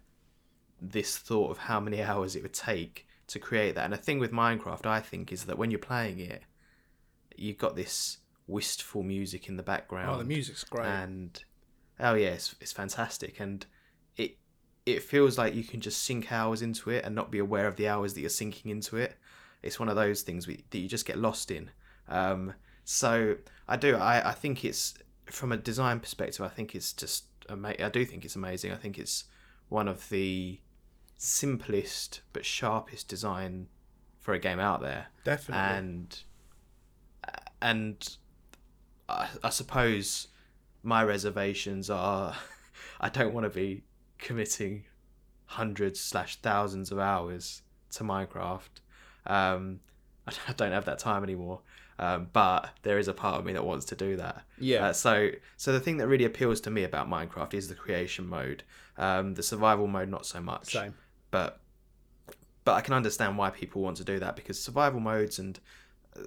this 0.80 1.18
thought 1.18 1.50
of 1.50 1.58
how 1.58 1.80
many 1.80 2.02
hours 2.10 2.36
it 2.36 2.42
would 2.42 2.54
take 2.54 3.06
to 3.26 3.38
create 3.38 3.74
that. 3.74 3.84
And 3.84 3.92
the 3.92 3.98
thing 3.98 4.18
with 4.18 4.32
Minecraft, 4.32 4.86
I 4.86 5.00
think, 5.00 5.32
is 5.32 5.44
that 5.44 5.58
when 5.58 5.70
you're 5.70 5.80
playing 5.80 6.20
it, 6.20 6.42
you've 7.36 7.58
got 7.58 7.76
this 7.76 8.18
wistful 8.46 9.02
music 9.02 9.48
in 9.48 9.56
the 9.56 9.62
background. 9.62 10.14
Oh, 10.14 10.18
the 10.18 10.24
music's 10.24 10.64
great. 10.64 10.86
And 10.86 11.44
oh 11.98 12.14
yeah, 12.14 12.28
it's, 12.28 12.54
it's 12.60 12.72
fantastic, 12.72 13.40
and 13.40 13.66
it 14.16 14.36
it 14.84 15.02
feels 15.02 15.36
like 15.36 15.54
you 15.54 15.64
can 15.64 15.80
just 15.80 16.04
sink 16.04 16.30
hours 16.30 16.62
into 16.62 16.90
it 16.90 17.04
and 17.04 17.14
not 17.14 17.32
be 17.32 17.40
aware 17.40 17.66
of 17.66 17.74
the 17.74 17.88
hours 17.88 18.14
that 18.14 18.20
you're 18.20 18.30
sinking 18.30 18.70
into 18.70 18.96
it. 18.96 19.16
It's 19.66 19.78
one 19.80 19.88
of 19.88 19.96
those 19.96 20.22
things 20.22 20.46
we, 20.46 20.64
that 20.70 20.78
you 20.78 20.88
just 20.88 21.06
get 21.06 21.18
lost 21.18 21.50
in. 21.50 21.70
Um, 22.08 22.54
so 22.84 23.36
I 23.68 23.76
do. 23.76 23.96
I, 23.96 24.30
I 24.30 24.32
think 24.32 24.64
it's 24.64 24.94
from 25.26 25.52
a 25.52 25.56
design 25.56 26.00
perspective. 26.00 26.44
I 26.44 26.48
think 26.48 26.74
it's 26.74 26.92
just 26.92 27.24
ama- 27.48 27.74
I 27.78 27.88
do 27.88 28.04
think 28.04 28.24
it's 28.24 28.36
amazing. 28.36 28.72
I 28.72 28.76
think 28.76 28.98
it's 28.98 29.24
one 29.68 29.88
of 29.88 30.08
the 30.08 30.60
simplest 31.16 32.20
but 32.32 32.44
sharpest 32.44 33.08
design 33.08 33.68
for 34.20 34.34
a 34.34 34.38
game 34.38 34.60
out 34.60 34.80
there 34.80 35.06
Definitely. 35.24 35.76
and 35.78 36.18
and 37.62 38.16
I, 39.08 39.28
I 39.42 39.48
suppose 39.50 40.28
my 40.82 41.02
reservations 41.02 41.90
are 41.90 42.34
I 43.00 43.08
don't 43.08 43.32
want 43.32 43.44
to 43.44 43.50
be 43.50 43.84
committing 44.18 44.84
hundreds 45.46 46.00
slash 46.00 46.36
thousands 46.36 46.90
of 46.90 46.98
hours 46.98 47.62
to 47.92 48.04
Minecraft. 48.04 48.80
Um, 49.26 49.80
I 50.26 50.52
don't 50.56 50.72
have 50.72 50.86
that 50.86 50.98
time 50.98 51.22
anymore. 51.22 51.60
Um, 51.98 52.28
but 52.32 52.70
there 52.82 52.98
is 52.98 53.08
a 53.08 53.14
part 53.14 53.38
of 53.38 53.46
me 53.46 53.54
that 53.54 53.64
wants 53.64 53.86
to 53.86 53.94
do 53.94 54.16
that. 54.16 54.42
yeah. 54.58 54.88
Uh, 54.88 54.92
so, 54.92 55.30
so 55.56 55.72
the 55.72 55.80
thing 55.80 55.96
that 55.96 56.08
really 56.08 56.26
appeals 56.26 56.60
to 56.62 56.70
me 56.70 56.84
about 56.84 57.08
Minecraft 57.08 57.54
is 57.54 57.68
the 57.68 57.74
creation 57.74 58.26
mode. 58.26 58.64
Um, 58.98 59.34
the 59.34 59.42
survival 59.42 59.86
mode, 59.86 60.10
not 60.10 60.26
so 60.26 60.40
much 60.40 60.72
Same. 60.72 60.94
but 61.30 61.60
but 62.66 62.74
I 62.74 62.80
can 62.80 62.94
understand 62.94 63.38
why 63.38 63.50
people 63.50 63.80
want 63.80 63.96
to 63.98 64.04
do 64.04 64.18
that 64.18 64.34
because 64.34 64.60
survival 64.60 64.98
modes 64.98 65.38
and 65.38 65.58
uh, 66.18 66.24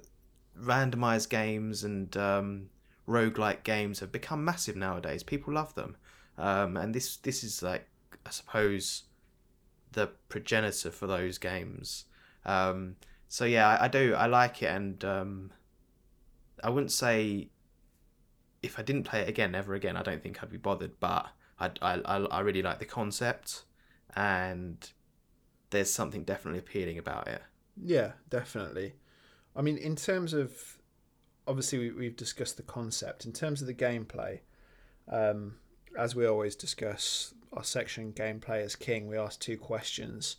randomized 0.58 1.28
games 1.28 1.84
and 1.84 2.16
um, 2.16 2.70
roguelike 3.06 3.62
games 3.62 4.00
have 4.00 4.10
become 4.10 4.44
massive 4.44 4.74
nowadays. 4.74 5.22
People 5.22 5.52
love 5.52 5.74
them, 5.74 5.96
um, 6.38 6.76
and 6.76 6.94
this 6.94 7.18
this 7.18 7.44
is 7.44 7.62
like 7.62 7.86
I 8.24 8.30
suppose 8.30 9.04
the 9.92 10.08
progenitor 10.28 10.90
for 10.90 11.06
those 11.06 11.38
games. 11.38 12.06
Um, 12.44 12.96
so 13.28 13.44
yeah, 13.44 13.68
I, 13.68 13.84
I 13.84 13.88
do 13.88 14.14
I 14.14 14.26
like 14.26 14.62
it, 14.62 14.66
and 14.66 15.04
um, 15.04 15.52
I 16.62 16.70
wouldn't 16.70 16.92
say 16.92 17.50
if 18.62 18.78
I 18.78 18.82
didn't 18.82 19.04
play 19.04 19.20
it 19.20 19.28
again, 19.28 19.54
ever 19.54 19.74
again, 19.74 19.96
I 19.96 20.02
don't 20.02 20.22
think 20.22 20.42
I'd 20.42 20.50
be 20.50 20.56
bothered. 20.56 20.98
But 21.00 21.26
I 21.58 21.70
I 21.82 21.94
I, 21.98 22.40
really 22.40 22.62
like 22.62 22.78
the 22.78 22.86
concept, 22.86 23.64
and 24.16 24.90
there's 25.70 25.92
something 25.92 26.24
definitely 26.24 26.58
appealing 26.58 26.98
about 26.98 27.28
it. 27.28 27.42
Yeah, 27.82 28.12
definitely. 28.28 28.94
I 29.56 29.62
mean, 29.62 29.76
in 29.76 29.96
terms 29.96 30.32
of 30.32 30.78
obviously 31.46 31.78
we, 31.78 31.90
we've 31.90 32.16
discussed 32.16 32.56
the 32.56 32.62
concept. 32.62 33.24
In 33.24 33.32
terms 33.32 33.60
of 33.60 33.66
the 33.66 33.74
gameplay, 33.74 34.40
um, 35.08 35.56
as 35.98 36.14
we 36.14 36.26
always 36.26 36.54
discuss, 36.54 37.34
our 37.52 37.64
section 37.64 38.12
gameplay 38.12 38.64
is 38.64 38.76
king. 38.76 39.08
We 39.08 39.18
ask 39.18 39.40
two 39.40 39.58
questions, 39.58 40.36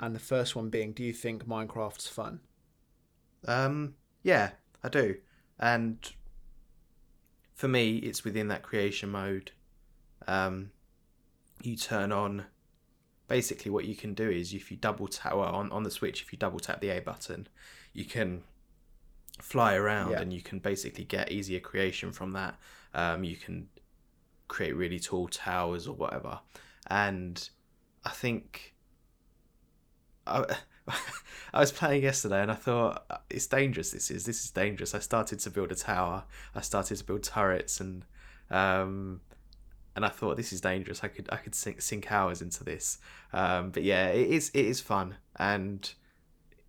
and 0.00 0.14
the 0.14 0.20
first 0.20 0.54
one 0.54 0.68
being, 0.68 0.92
do 0.92 1.02
you 1.02 1.12
think 1.12 1.46
Minecraft's 1.46 2.08
fun? 2.08 2.40
Um, 3.46 3.94
yeah, 4.22 4.50
I 4.82 4.88
do, 4.88 5.16
and 5.58 5.98
for 7.54 7.68
me, 7.68 7.96
it's 7.98 8.24
within 8.24 8.48
that 8.48 8.62
creation 8.62 9.10
mode. 9.10 9.52
Um, 10.26 10.70
you 11.62 11.76
turn 11.76 12.12
on. 12.12 12.46
Basically, 13.26 13.70
what 13.70 13.84
you 13.84 13.94
can 13.94 14.14
do 14.14 14.30
is 14.30 14.54
if 14.54 14.70
you 14.70 14.76
double 14.76 15.06
tap 15.06 15.34
well, 15.34 15.54
on 15.54 15.70
on 15.70 15.82
the 15.82 15.90
Switch, 15.90 16.22
if 16.22 16.32
you 16.32 16.38
double 16.38 16.58
tap 16.58 16.80
the 16.80 16.90
A 16.90 17.00
button, 17.00 17.46
you 17.92 18.04
can 18.04 18.42
fly 19.40 19.74
around 19.74 20.12
Yeah. 20.12 20.20
and 20.20 20.32
you 20.32 20.40
can 20.42 20.58
basically 20.58 21.04
get 21.04 21.30
easier 21.30 21.60
creation 21.60 22.10
from 22.12 22.32
that. 22.32 22.58
Um, 22.94 23.24
you 23.24 23.36
can 23.36 23.68
create 24.48 24.74
really 24.74 24.98
tall 24.98 25.28
towers 25.28 25.86
or 25.86 25.94
whatever, 25.94 26.40
and 26.86 27.48
I 28.04 28.10
think 28.10 28.74
I, 30.28 30.56
I 31.54 31.60
was 31.60 31.72
playing 31.72 32.02
yesterday 32.02 32.42
and 32.42 32.50
I 32.50 32.54
thought 32.54 33.04
"Uh, 33.10 33.18
it's 33.30 33.46
dangerous. 33.46 33.90
This 33.90 34.10
is 34.10 34.24
this 34.24 34.44
is 34.44 34.50
dangerous. 34.50 34.94
I 34.94 34.98
started 34.98 35.40
to 35.40 35.50
build 35.50 35.72
a 35.72 35.74
tower. 35.74 36.24
I 36.54 36.60
started 36.60 36.96
to 36.96 37.04
build 37.04 37.22
turrets 37.22 37.80
and 37.80 38.04
um, 38.50 39.20
and 39.96 40.04
I 40.04 40.08
thought 40.08 40.36
this 40.36 40.52
is 40.52 40.60
dangerous. 40.60 41.02
I 41.02 41.08
could 41.08 41.28
I 41.32 41.36
could 41.36 41.54
sink 41.54 41.80
sink 41.82 42.12
hours 42.12 42.40
into 42.40 42.64
this. 42.64 42.98
Um, 43.32 43.70
but 43.70 43.82
yeah, 43.82 44.08
it 44.08 44.28
is 44.28 44.50
it 44.54 44.64
is 44.64 44.80
fun 44.80 45.16
and 45.36 45.92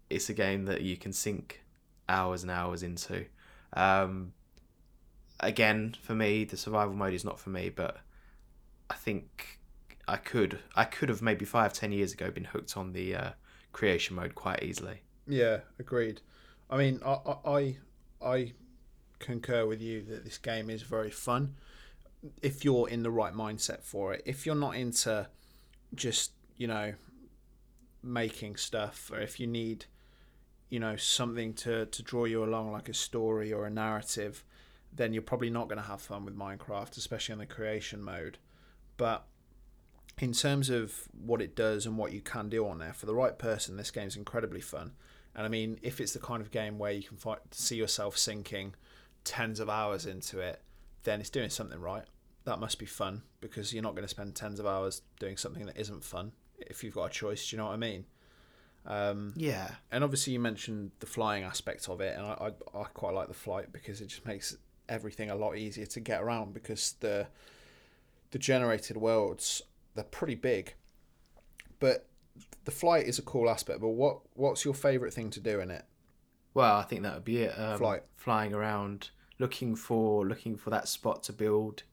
it's 0.09 0.29
a 0.29 0.33
game 0.33 0.65
that 0.65 0.81
you 0.81 0.97
can 0.97 1.13
sink 1.13 1.63
hours 2.07 2.41
and 2.41 2.51
hours 2.51 2.81
into. 2.83 3.25
Um, 3.73 4.33
again, 5.39 5.95
for 6.01 6.15
me, 6.15 6.43
the 6.43 6.57
survival 6.57 6.95
mode 6.95 7.13
is 7.13 7.23
not 7.23 7.39
for 7.39 7.51
me, 7.51 7.69
but 7.69 7.97
I 8.89 8.95
think 8.95 9.59
I 10.07 10.17
could 10.17 10.59
I 10.75 10.85
could 10.85 11.09
have 11.09 11.21
maybe 11.21 11.45
five 11.45 11.73
ten 11.73 11.91
years 11.91 12.13
ago 12.13 12.31
been 12.31 12.45
hooked 12.45 12.75
on 12.75 12.93
the 12.93 13.15
uh, 13.15 13.31
creation 13.71 14.15
mode 14.15 14.35
quite 14.35 14.63
easily. 14.63 15.01
Yeah, 15.27 15.59
agreed. 15.77 16.21
I 16.69 16.77
mean, 16.77 16.99
I, 17.05 17.17
I 17.45 17.77
I 18.21 18.53
concur 19.19 19.65
with 19.65 19.81
you 19.81 20.01
that 20.03 20.23
this 20.23 20.37
game 20.37 20.69
is 20.69 20.81
very 20.81 21.11
fun 21.11 21.55
if 22.41 22.63
you're 22.65 22.89
in 22.89 23.03
the 23.03 23.11
right 23.11 23.33
mindset 23.33 23.83
for 23.83 24.13
it. 24.13 24.23
If 24.25 24.45
you're 24.45 24.55
not 24.55 24.75
into 24.75 25.27
just 25.95 26.31
you 26.57 26.67
know 26.67 26.93
making 28.03 28.55
stuff, 28.55 29.11
or 29.13 29.19
if 29.19 29.39
you 29.39 29.47
need 29.47 29.85
you 30.69 30.79
know 30.79 30.95
something 30.95 31.53
to 31.53 31.85
to 31.85 32.03
draw 32.03 32.25
you 32.25 32.43
along, 32.43 32.71
like 32.71 32.89
a 32.89 32.93
story 32.93 33.53
or 33.53 33.65
a 33.65 33.69
narrative, 33.69 34.43
then 34.93 35.13
you're 35.13 35.21
probably 35.21 35.49
not 35.49 35.67
going 35.67 35.81
to 35.81 35.87
have 35.87 36.01
fun 36.01 36.25
with 36.25 36.37
Minecraft, 36.37 36.97
especially 36.97 37.33
in 37.33 37.39
the 37.39 37.45
creation 37.45 38.01
mode. 38.03 38.37
But 38.97 39.25
in 40.19 40.33
terms 40.33 40.69
of 40.69 41.07
what 41.25 41.41
it 41.41 41.55
does 41.55 41.85
and 41.85 41.97
what 41.97 42.11
you 42.11 42.21
can 42.21 42.49
do 42.49 42.67
on 42.67 42.77
there, 42.79 42.93
for 42.93 43.05
the 43.05 43.15
right 43.15 43.37
person, 43.37 43.77
this 43.77 43.91
game's 43.91 44.15
incredibly 44.15 44.61
fun. 44.61 44.91
And 45.35 45.45
I 45.45 45.49
mean, 45.49 45.79
if 45.81 46.01
it's 46.01 46.13
the 46.13 46.19
kind 46.19 46.41
of 46.41 46.51
game 46.51 46.77
where 46.77 46.91
you 46.91 47.03
can 47.03 47.17
find, 47.17 47.39
see 47.51 47.75
yourself 47.77 48.17
sinking 48.17 48.75
tens 49.23 49.59
of 49.59 49.69
hours 49.69 50.05
into 50.05 50.39
it, 50.39 50.61
then 51.03 51.21
it's 51.21 51.29
doing 51.29 51.49
something 51.49 51.79
right. 51.79 52.03
That 52.45 52.59
must 52.59 52.79
be 52.79 52.85
fun 52.85 53.21
because 53.41 53.73
you're 53.73 53.83
not 53.83 53.93
going 53.95 54.03
to 54.03 54.09
spend 54.09 54.35
tens 54.35 54.59
of 54.59 54.65
hours 54.65 55.01
doing 55.19 55.37
something 55.37 55.65
that 55.67 55.77
isn't 55.77 56.03
fun 56.03 56.31
if 56.57 56.83
you've 56.83 56.95
got 56.95 57.05
a 57.05 57.09
choice. 57.09 57.49
Do 57.49 57.55
you 57.55 57.61
know 57.61 57.67
what 57.67 57.73
I 57.73 57.77
mean? 57.77 58.05
Um, 58.85 59.33
Yeah. 59.35 59.69
and 59.91 60.03
obviously, 60.03 60.33
you 60.33 60.39
mentioned 60.39 60.91
the 60.99 61.05
flying 61.05 61.43
aspect 61.43 61.87
of 61.89 62.01
it, 62.01 62.17
and 62.17 62.25
I, 62.25 62.51
I, 62.73 62.79
I 62.79 62.83
quite 62.93 63.13
like 63.13 63.27
the 63.27 63.33
flight 63.33 63.71
because 63.71 64.01
it 64.01 64.07
just 64.07 64.25
makes 64.25 64.57
everything 64.87 65.29
a 65.29 65.35
lot 65.35 65.55
easier 65.55 65.85
to 65.85 65.99
get 65.99 66.21
around 66.21 66.53
because 66.53 66.95
the 66.99 67.27
the 68.31 68.39
generated 68.39 68.97
worlds 68.97 69.61
they're 69.95 70.03
pretty 70.03 70.35
big, 70.35 70.75
but 71.79 72.07
the 72.65 72.71
flight 72.71 73.05
is 73.05 73.19
a 73.19 73.21
cool 73.21 73.49
aspect. 73.49 73.81
But 73.81 73.89
what 73.89 74.19
what's 74.33 74.65
your 74.65 74.73
favorite 74.73 75.13
thing 75.13 75.29
to 75.31 75.39
do 75.39 75.59
in 75.59 75.71
it? 75.71 75.85
Well, 76.53 76.75
I 76.75 76.83
think 76.83 77.03
that 77.03 77.13
would 77.13 77.25
be 77.25 77.43
it. 77.43 77.53
Um, 77.57 77.77
Flight. 77.77 78.03
Flying 78.15 78.53
around, 78.53 79.11
looking 79.37 79.75
for 79.75 80.25
looking 80.25 80.57
for 80.57 80.69
that 80.71 80.87
spot 80.87 81.23
to 81.23 81.33
build. 81.33 81.83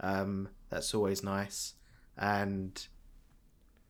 Um, 0.00 0.48
that's 0.70 0.94
always 0.94 1.22
nice. 1.22 1.74
And 2.16 2.86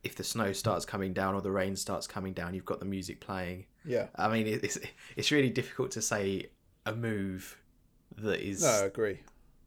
if 0.02 0.14
the 0.14 0.24
snow 0.24 0.52
starts 0.52 0.84
coming 0.84 1.12
down 1.12 1.34
or 1.34 1.40
the 1.40 1.50
rain 1.50 1.76
starts 1.76 2.06
coming 2.06 2.32
down, 2.32 2.54
you've 2.54 2.64
got 2.64 2.78
the 2.78 2.86
music 2.86 3.20
playing. 3.20 3.66
Yeah, 3.84 4.08
I 4.16 4.28
mean, 4.28 4.46
it's 4.46 4.78
it's 5.16 5.30
really 5.30 5.50
difficult 5.50 5.90
to 5.92 6.02
say 6.02 6.50
a 6.86 6.94
move 6.94 7.58
that 8.16 8.40
is 8.40 8.62
no, 8.62 8.68
I 8.68 8.84
agree. 8.84 9.20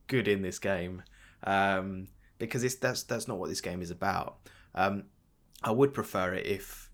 good 0.07 0.27
in 0.27 0.41
this 0.41 0.59
game 0.59 1.03
um, 1.43 2.07
because 2.39 2.63
it's 2.63 2.75
that's 2.75 3.03
that's 3.03 3.27
not 3.27 3.37
what 3.37 3.49
this 3.49 3.61
game 3.61 3.81
is 3.81 3.91
about. 3.91 4.37
Um, 4.75 5.05
I 5.63 5.71
would 5.71 5.93
prefer 5.93 6.33
it 6.33 6.45
if 6.45 6.89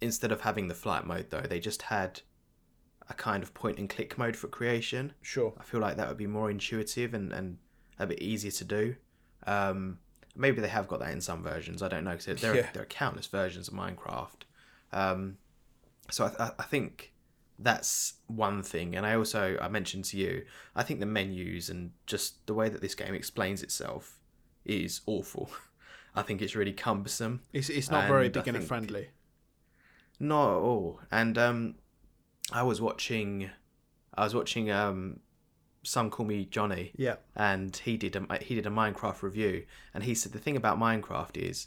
instead 0.00 0.32
of 0.32 0.42
having 0.42 0.68
the 0.68 0.74
flight 0.74 1.06
mode 1.06 1.30
though, 1.30 1.40
they 1.40 1.60
just 1.60 1.82
had 1.82 2.20
a 3.08 3.14
kind 3.14 3.42
of 3.42 3.54
point 3.54 3.78
and 3.78 3.88
click 3.88 4.18
mode 4.18 4.36
for 4.36 4.48
creation. 4.48 5.12
Sure. 5.22 5.52
I 5.58 5.62
feel 5.62 5.80
like 5.80 5.96
that 5.96 6.08
would 6.08 6.16
be 6.16 6.26
more 6.26 6.50
intuitive 6.50 7.14
and, 7.14 7.32
and 7.32 7.58
a 7.98 8.06
bit 8.06 8.20
easier 8.20 8.50
to 8.50 8.64
do. 8.64 8.96
Um, 9.46 9.98
maybe 10.34 10.60
they 10.60 10.68
have 10.68 10.88
got 10.88 10.98
that 11.00 11.12
in 11.12 11.20
some 11.20 11.42
versions. 11.42 11.82
I 11.82 11.88
don't 11.88 12.04
know 12.04 12.16
because 12.16 12.40
there, 12.40 12.54
Yeah. 12.56 12.68
there 12.72 12.82
are 12.82 12.86
countless 12.86 13.26
versions 13.26 13.68
of 13.68 13.74
Minecraft. 13.74 14.42
Um, 14.92 15.38
so 16.10 16.26
I, 16.38 16.44
I, 16.46 16.50
I 16.58 16.62
think 16.64 17.12
that's 17.58 18.14
one 18.26 18.62
thing. 18.62 18.96
And 18.96 19.06
I 19.06 19.14
also 19.14 19.56
I 19.62 19.68
mentioned 19.68 20.04
to 20.06 20.16
you, 20.16 20.44
I 20.74 20.82
think 20.82 21.00
the 21.00 21.06
menus 21.06 21.70
and 21.70 21.92
just 22.06 22.44
the 22.46 22.54
way 22.54 22.68
that 22.68 22.80
this 22.80 22.94
game 22.94 23.14
explains 23.14 23.62
itself 23.62 24.15
is 24.66 25.00
awful. 25.06 25.50
I 26.14 26.22
think 26.22 26.40
it's 26.42 26.54
really 26.56 26.72
cumbersome. 26.72 27.42
It's 27.52 27.68
it's 27.68 27.90
not 27.90 28.08
very 28.08 28.28
beginner 28.28 28.60
friendly. 28.60 29.08
Not 30.18 30.50
at 30.50 30.56
all. 30.62 31.00
And 31.10 31.36
um, 31.36 31.74
I 32.52 32.62
was 32.62 32.80
watching, 32.80 33.50
I 34.14 34.24
was 34.24 34.34
watching 34.34 34.70
um, 34.70 35.20
some 35.82 36.08
call 36.10 36.24
me 36.24 36.46
Johnny, 36.46 36.92
Yeah. 36.96 37.16
and 37.34 37.76
he 37.76 37.96
did 37.98 38.16
a 38.16 38.38
he 38.42 38.54
did 38.54 38.66
a 38.66 38.70
Minecraft 38.70 39.22
review, 39.22 39.66
and 39.92 40.04
he 40.04 40.14
said 40.14 40.32
the 40.32 40.38
thing 40.38 40.56
about 40.56 40.78
Minecraft 40.78 41.36
is 41.36 41.66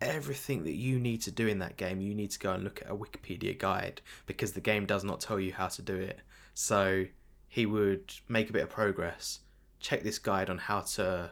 everything 0.00 0.64
that 0.64 0.74
you 0.74 0.98
need 0.98 1.22
to 1.22 1.30
do 1.30 1.46
in 1.46 1.58
that 1.60 1.76
game, 1.76 2.00
you 2.00 2.14
need 2.14 2.30
to 2.30 2.38
go 2.38 2.52
and 2.52 2.64
look 2.64 2.82
at 2.82 2.90
a 2.90 2.96
Wikipedia 2.96 3.58
guide 3.58 4.00
because 4.26 4.52
the 4.52 4.60
game 4.60 4.84
does 4.86 5.02
not 5.04 5.20
tell 5.20 5.40
you 5.40 5.52
how 5.52 5.68
to 5.68 5.80
do 5.82 5.94
it. 5.96 6.20
So 6.54 7.06
he 7.48 7.64
would 7.66 8.12
make 8.28 8.50
a 8.50 8.52
bit 8.52 8.62
of 8.62 8.68
progress, 8.70 9.40
check 9.80 10.02
this 10.02 10.18
guide 10.18 10.50
on 10.50 10.58
how 10.58 10.80
to, 10.80 11.30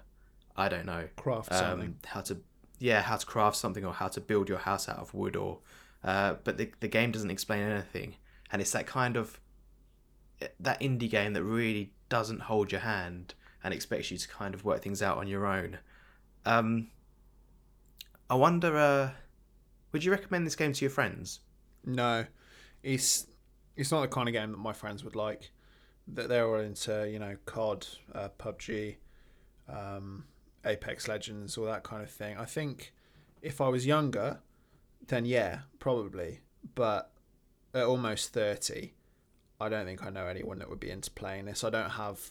I 0.56 0.68
don't 0.68 0.86
know, 0.86 1.08
Craft 1.16 1.52
something. 1.54 1.88
um, 1.88 1.96
how 2.06 2.20
to 2.22 2.38
yeah 2.78 3.02
how 3.02 3.16
to 3.16 3.24
craft 3.26 3.56
something 3.56 3.84
or 3.84 3.92
how 3.92 4.08
to 4.08 4.20
build 4.20 4.48
your 4.48 4.58
house 4.58 4.88
out 4.88 4.98
of 4.98 5.14
wood 5.14 5.36
or 5.36 5.58
uh, 6.02 6.34
but 6.44 6.58
the, 6.58 6.70
the 6.80 6.88
game 6.88 7.10
doesn't 7.12 7.30
explain 7.30 7.62
anything 7.62 8.14
and 8.50 8.60
it's 8.60 8.72
that 8.72 8.86
kind 8.86 9.16
of 9.16 9.40
that 10.60 10.80
indie 10.80 11.08
game 11.08 11.32
that 11.32 11.42
really 11.44 11.92
doesn't 12.08 12.40
hold 12.42 12.72
your 12.72 12.80
hand 12.82 13.34
and 13.62 13.72
expects 13.72 14.10
you 14.10 14.18
to 14.18 14.28
kind 14.28 14.54
of 14.54 14.64
work 14.64 14.82
things 14.82 15.02
out 15.02 15.16
on 15.18 15.26
your 15.28 15.46
own 15.46 15.78
um, 16.44 16.88
i 18.28 18.34
wonder 18.34 18.76
uh, 18.76 19.10
would 19.92 20.04
you 20.04 20.10
recommend 20.10 20.46
this 20.46 20.56
game 20.56 20.72
to 20.72 20.84
your 20.84 20.90
friends 20.90 21.40
No, 21.84 22.26
it's 22.82 23.26
it's 23.76 23.90
not 23.90 24.02
the 24.02 24.08
kind 24.08 24.28
of 24.28 24.32
game 24.34 24.50
that 24.52 24.58
my 24.58 24.72
friends 24.72 25.02
would 25.04 25.16
like. 25.16 25.50
That 26.08 26.28
they're 26.28 26.46
all 26.46 26.60
into, 26.60 27.08
you 27.10 27.18
know, 27.18 27.36
COD, 27.46 27.86
uh, 28.14 28.28
PUBG, 28.38 28.96
um, 29.68 30.24
Apex 30.64 31.08
Legends, 31.08 31.56
all 31.56 31.66
that 31.66 31.82
kind 31.82 32.02
of 32.02 32.10
thing. 32.10 32.36
I 32.36 32.44
think 32.44 32.92
if 33.42 33.60
I 33.60 33.68
was 33.68 33.86
younger, 33.86 34.40
then 35.06 35.24
yeah, 35.24 35.60
probably. 35.78 36.40
But 36.74 37.10
at 37.74 37.84
almost 37.84 38.32
thirty, 38.32 38.94
I 39.60 39.68
don't 39.68 39.84
think 39.84 40.04
I 40.04 40.10
know 40.10 40.26
anyone 40.26 40.58
that 40.58 40.70
would 40.70 40.80
be 40.80 40.90
into 40.90 41.10
playing 41.10 41.46
this. 41.46 41.64
I 41.64 41.70
don't 41.70 41.90
have 41.90 42.30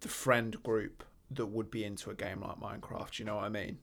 the 0.00 0.08
friend 0.08 0.62
group 0.62 1.04
that 1.30 1.46
would 1.46 1.70
be 1.70 1.84
into 1.84 2.10
a 2.10 2.14
game 2.14 2.40
like 2.42 2.60
Minecraft. 2.60 3.18
You 3.18 3.24
know 3.24 3.36
what 3.36 3.44
I 3.44 3.48
mean? 3.48 3.78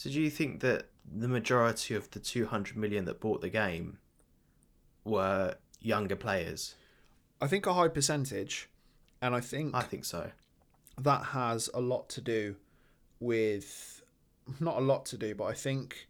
so 0.00 0.08
do 0.08 0.18
you 0.18 0.30
think 0.30 0.60
that 0.60 0.88
the 1.04 1.28
majority 1.28 1.94
of 1.94 2.10
the 2.12 2.18
200 2.18 2.74
million 2.74 3.04
that 3.04 3.20
bought 3.20 3.42
the 3.42 3.50
game 3.50 3.98
were 5.04 5.54
younger 5.80 6.16
players 6.16 6.74
I 7.42 7.46
think 7.46 7.66
a 7.66 7.72
high 7.74 7.88
percentage, 7.88 8.68
and 9.20 9.34
I 9.34 9.40
think 9.40 9.74
i 9.74 9.82
think 9.82 10.04
so 10.04 10.30
that 11.02 11.24
has 11.26 11.68
a 11.74 11.80
lot 11.80 12.08
to 12.10 12.20
do 12.20 12.56
with 13.20 14.02
not 14.58 14.76
a 14.78 14.80
lot 14.80 15.06
to 15.06 15.16
do, 15.16 15.34
but 15.34 15.44
I 15.44 15.54
think 15.54 16.08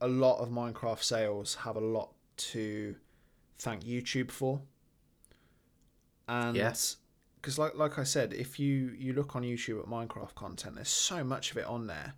a 0.00 0.08
lot 0.08 0.38
of 0.38 0.48
Minecraft 0.48 1.02
sales 1.02 1.56
have 1.56 1.76
a 1.76 1.80
lot 1.80 2.12
to 2.36 2.96
thank 3.58 3.84
YouTube 3.84 4.30
for. 4.30 4.62
And 6.28 6.56
Yes. 6.56 6.96
because 7.36 7.58
like 7.58 7.74
like 7.74 7.98
I 7.98 8.04
said, 8.04 8.32
if 8.32 8.58
you 8.58 8.94
you 8.96 9.12
look 9.12 9.34
on 9.36 9.42
YouTube 9.42 9.80
at 9.80 9.86
Minecraft 9.86 10.34
content, 10.34 10.76
there's 10.76 10.88
so 10.88 11.24
much 11.24 11.50
of 11.50 11.56
it 11.58 11.66
on 11.66 11.86
there. 11.86 12.14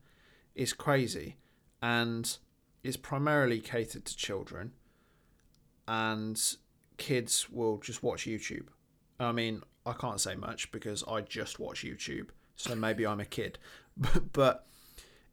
It's 0.54 0.72
crazy, 0.74 1.36
and 1.80 2.36
it's 2.82 2.96
primarily 2.98 3.58
catered 3.60 4.04
to 4.04 4.16
children, 4.16 4.72
and 5.88 6.40
kids 6.98 7.48
will 7.50 7.78
just 7.78 8.02
watch 8.02 8.24
YouTube. 8.26 8.66
I 9.18 9.32
mean, 9.32 9.62
I 9.84 9.92
can't 9.92 10.20
say 10.20 10.34
much 10.34 10.70
because 10.72 11.02
I 11.08 11.20
just 11.22 11.58
watch 11.58 11.84
YouTube, 11.84 12.28
so 12.56 12.74
maybe 12.74 13.06
I'm 13.06 13.20
a 13.20 13.24
kid, 13.24 13.58
but, 13.96 14.32
but 14.32 14.66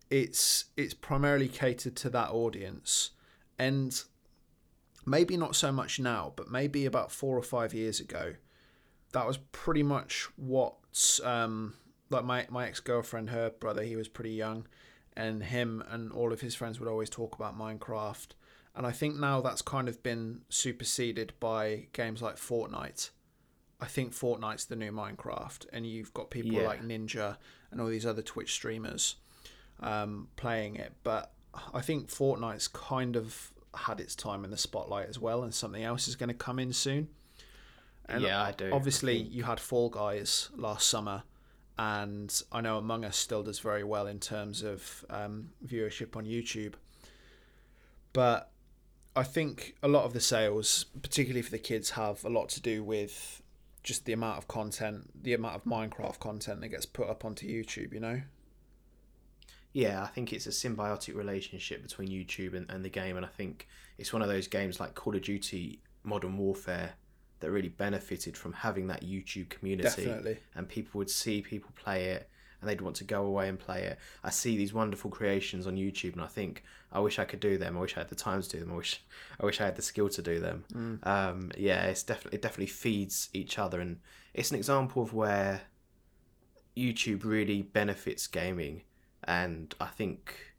it's 0.10 0.66
it's 0.76 0.94
primarily 0.94 1.48
catered 1.48 1.96
to 1.98 2.10
that 2.10 2.32
audience, 2.32 3.12
and 3.58 4.02
maybe 5.06 5.38
not 5.38 5.56
so 5.56 5.72
much 5.72 6.00
now, 6.00 6.34
but 6.36 6.50
maybe 6.50 6.86
about 6.86 7.12
four 7.12 7.38
or 7.38 7.44
five 7.44 7.74
years 7.74 8.00
ago, 8.00 8.36
that 9.14 9.28
was 9.28 9.38
pretty 9.38 9.84
much 9.84 10.28
what 10.36 10.76
um, 11.24 11.74
like 12.10 12.26
my 12.26 12.48
my 12.50 12.68
ex 12.68 12.80
girlfriend, 12.80 13.30
her 13.30 13.50
brother, 13.50 13.84
he 13.84 13.96
was 13.96 14.08
pretty 14.08 14.32
young, 14.32 14.68
and 15.16 15.44
him 15.44 15.84
and 15.90 16.12
all 16.12 16.34
of 16.34 16.42
his 16.42 16.56
friends 16.56 16.80
would 16.80 16.90
always 16.90 17.10
talk 17.10 17.36
about 17.36 17.58
Minecraft. 17.58 18.30
And 18.76 18.86
I 18.86 18.92
think 18.92 19.16
now 19.16 19.42
that's 19.42 19.62
kind 19.62 19.90
of 19.90 20.02
been 20.04 20.42
superseded 20.48 21.34
by 21.40 21.88
games 21.92 22.22
like 22.22 22.38
Fortnite. 22.38 23.10
I 23.82 23.86
think 23.86 24.14
Fortnite's 24.14 24.66
the 24.66 24.76
new 24.76 24.92
Minecraft, 24.92 25.66
and 25.72 25.86
you've 25.86 26.14
got 26.14 26.30
people 26.30 26.52
Yeah. 26.52 26.68
like 26.68 26.84
Ninja 26.84 27.38
and 27.72 27.80
all 27.80 27.88
these 27.88 28.06
other 28.06 28.22
Twitch 28.22 28.52
streamers 28.54 29.16
um, 29.80 30.28
playing 30.36 30.76
it. 30.76 30.94
But 31.04 31.32
I 31.74 31.82
think 31.82 32.10
Fortnite's 32.10 32.68
kind 32.68 33.16
of 33.16 33.52
had 33.74 34.00
its 34.02 34.16
time 34.16 34.44
in 34.44 34.52
the 34.52 34.58
spotlight 34.58 35.08
as 35.08 35.20
well, 35.20 35.44
and 35.44 35.54
something 35.54 35.84
else 35.84 36.08
is 36.08 36.16
going 36.16 36.30
to 36.30 36.36
come 36.36 36.60
in 36.60 36.74
soon. 36.74 37.10
And 38.06 38.24
yeah 38.24 38.42
i 38.42 38.52
do 38.52 38.72
obviously 38.74 39.18
you 39.18 39.44
had 39.44 39.60
Fall 39.60 39.90
Guys 39.90 40.50
last 40.56 40.90
summer, 40.90 41.24
and 41.78 42.42
I 42.52 42.60
know 42.60 42.78
Among 42.80 43.06
Us 43.06 43.16
still 43.16 43.44
does 43.44 43.60
very 43.60 43.84
well 43.84 44.08
in 44.08 44.20
terms 44.20 44.64
of 44.64 45.06
um, 45.10 45.52
viewership 45.66 46.16
on 46.18 46.26
YouTube. 46.26 46.74
But 48.12 48.52
I 49.16 49.24
think 49.24 49.76
a 49.84 49.88
lot 49.88 50.06
of 50.06 50.14
the 50.14 50.20
sales, 50.20 50.86
particularly 51.02 51.42
for 51.44 51.52
the 51.52 51.60
kids, 51.60 51.92
have 51.92 52.24
a 52.26 52.30
lot 52.30 52.50
to 52.50 52.62
do 52.62 52.84
with 52.84 53.42
just 53.84 54.06
the 54.06 54.14
amount 54.14 54.38
of 54.38 54.48
content, 54.48 55.10
the 55.24 55.34
amount 55.34 55.56
of 55.56 55.64
Minecraft 55.64 56.20
content 56.20 56.62
that 56.62 56.70
gets 56.70 56.86
put 56.86 57.10
up 57.10 57.26
onto 57.26 57.48
YouTube. 57.48 57.94
You 57.94 58.00
know? 58.00 58.22
Yeah, 59.74 60.04
I 60.04 60.08
think 60.08 60.34
it's 60.34 60.48
a 60.48 60.50
symbiotic 60.50 61.16
relationship 61.16 61.84
between 61.84 62.10
YouTube 62.10 62.56
and, 62.56 62.70
and 62.70 62.84
the 62.84 62.90
game, 62.90 63.18
and 63.18 63.26
I 63.26 63.30
think 63.30 63.68
it's 63.98 64.12
one 64.12 64.22
of 64.22 64.28
those 64.28 64.48
games 64.48 64.80
like 64.80 64.96
Call 64.96 65.16
of 65.16 65.22
Duty 65.22 65.80
Modern 66.04 66.38
Warfare 66.38 66.94
that 67.40 67.52
really 67.52 67.70
benefited 67.70 68.36
from 68.36 68.54
having 68.54 68.88
that 68.88 69.04
YouTube 69.04 69.50
community. 69.50 70.04
Definitely. 70.06 70.40
And 70.56 70.68
people 70.68 70.98
would 70.98 71.10
see 71.10 71.42
people 71.42 71.72
play 71.76 72.06
it 72.06 72.30
and 72.62 72.70
they'd 72.70 72.82
want 72.82 72.96
to 72.98 73.04
go 73.04 73.26
away 73.26 73.48
and 73.50 73.58
play 73.60 73.84
it. 73.84 73.98
I 74.24 74.30
see 74.30 74.58
these 74.58 74.74
wonderful 74.74 75.10
creations 75.10 75.66
on 75.68 75.76
YouTube 75.78 76.14
and 76.14 76.22
I 76.22 76.28
think, 76.28 76.64
I 76.92 77.00
wish 77.00 77.20
I 77.20 77.26
could 77.26 77.40
do 77.40 77.58
them. 77.58 77.78
I 77.78 77.82
wish 77.82 77.96
I 77.96 78.02
had 78.02 78.10
the 78.10 78.16
time 78.16 78.42
to 78.42 78.50
do 78.50 78.60
them. 78.60 78.72
I 78.72 78.76
wish 78.76 79.02
I 79.40 79.46
wish 79.46 79.62
I 79.62 79.66
had 79.66 79.76
the 79.76 79.82
skill 79.82 80.10
to 80.10 80.22
do 80.22 80.40
them. 80.40 80.66
Mm. 80.74 81.08
Um, 81.08 81.52
yeah, 81.58 81.84
it's 81.86 82.04
definitely 82.04 82.38
it 82.38 82.42
definitely 82.42 82.66
feeds 82.68 83.30
each 83.34 83.58
other 83.60 83.80
and 83.80 84.00
it's 84.34 84.50
an 84.52 84.58
example 84.58 85.02
of 85.04 85.14
where 85.14 85.62
YouTube 86.76 87.24
really 87.26 87.62
benefits 87.62 88.28
gaming 88.28 88.84
and 89.24 89.76
I 89.80 89.88
think 89.88 90.54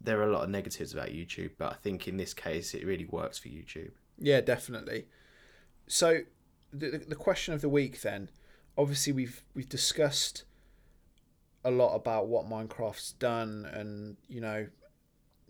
there 0.00 0.18
are 0.20 0.28
a 0.28 0.32
lot 0.32 0.44
of 0.44 0.50
negatives 0.50 0.92
about 0.92 1.08
YouTube, 1.08 1.52
but 1.58 1.72
I 1.72 1.76
think 1.76 2.06
in 2.08 2.16
this 2.16 2.34
case 2.34 2.74
it 2.74 2.84
really 2.84 3.06
works 3.06 3.38
for 3.38 3.48
YouTube. 3.48 3.90
Yeah, 4.18 4.40
definitely. 4.40 5.06
So, 5.86 6.20
the 6.72 6.90
the- 6.90 6.98
the 6.98 7.14
question 7.14 7.54
of 7.54 7.60
the 7.60 7.68
week 7.68 8.00
then, 8.02 8.30
obviously 8.76 9.12
we've 9.12 9.44
we've 9.54 9.68
discussed 9.68 10.44
a 11.64 11.70
lot 11.70 11.94
about 11.94 12.26
what 12.28 12.48
Minecraft's 12.48 13.12
done 13.12 13.68
and 13.72 14.16
you 14.28 14.40
know 14.40 14.66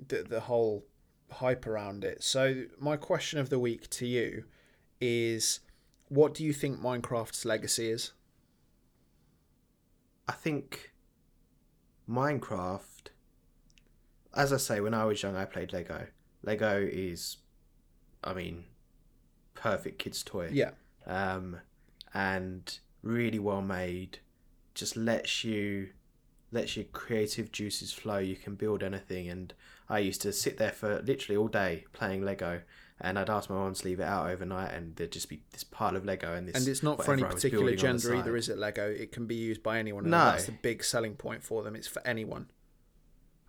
the 0.09 0.22
the 0.22 0.40
whole 0.40 0.85
hype 1.31 1.66
around 1.66 2.05
it. 2.05 2.22
So 2.22 2.64
my 2.79 2.96
question 2.96 3.38
of 3.38 3.50
the 3.50 3.59
week 3.59 3.90
to 3.90 4.07
you 4.07 4.44
is, 5.00 5.61
what 6.09 6.35
do 6.35 6.44
you 6.44 6.53
think 6.53 6.81
Minecraft's 6.81 7.44
legacy 7.44 7.90
is? 7.90 8.12
I 10.29 10.33
think 10.33 10.92
Minecraft, 12.09 13.09
as 14.35 14.53
I 14.53 14.57
say, 14.59 14.81
when 14.81 14.94
I 14.94 15.05
was 15.05 15.22
young, 15.22 15.37
I 15.37 15.44
played 15.44 15.72
Lego. 15.72 16.07
Lego 16.42 16.79
is, 16.81 17.38
I 18.22 18.33
mean, 18.35 18.64
perfect 19.55 19.98
kids' 19.98 20.22
toy. 20.22 20.50
Yeah, 20.53 20.70
Um, 21.07 21.61
and 22.12 22.79
really 23.03 23.38
well 23.38 23.62
made. 23.62 24.18
Just 24.74 24.96
lets 24.96 25.44
you, 25.44 25.90
lets 26.54 26.76
your 26.76 26.86
creative 26.86 27.52
juices 27.52 27.92
flow. 27.92 28.16
You 28.18 28.36
can 28.36 28.54
build 28.54 28.82
anything. 28.82 29.28
And 29.28 29.52
I 29.90 29.98
used 29.98 30.22
to 30.22 30.32
sit 30.32 30.56
there 30.56 30.70
for 30.72 31.02
literally 31.02 31.36
all 31.36 31.48
day 31.48 31.84
playing 31.92 32.24
Lego. 32.24 32.62
And 33.00 33.18
I'd 33.18 33.28
ask 33.28 33.50
my 33.50 33.56
mum 33.56 33.74
to 33.74 33.84
leave 33.84 33.98
it 33.98 34.04
out 34.04 34.30
overnight, 34.30 34.72
and 34.72 34.94
there'd 34.94 35.10
just 35.10 35.28
be 35.28 35.42
this 35.50 35.64
pile 35.64 35.96
of 35.96 36.04
Lego 36.04 36.32
and 36.32 36.46
this. 36.48 36.54
and 36.54 36.68
it's 36.68 36.80
not 36.82 37.04
for 37.04 37.12
any 37.12 37.22
whatever 37.22 37.32
I 37.32 37.34
was 37.34 37.42
particular 37.42 37.64
building 37.66 37.86
on 37.90 37.96
the 37.96 38.02
gender 38.02 38.16
either, 38.16 38.36
is 38.36 38.48
it? 38.48 38.56
Lego. 38.56 38.88
It 38.88 39.10
can 39.10 39.26
be 39.26 39.34
used 39.34 39.64
by 39.64 39.78
anyone. 39.80 40.04
and 40.04 40.12
No. 40.12 40.26
that's 40.26 40.46
the 40.46 40.52
big 40.52 40.84
selling 40.84 41.16
point 41.16 41.42
for 41.42 41.64
them. 41.64 41.74
It's 41.74 41.88
for 41.88 42.06
anyone. 42.06 42.46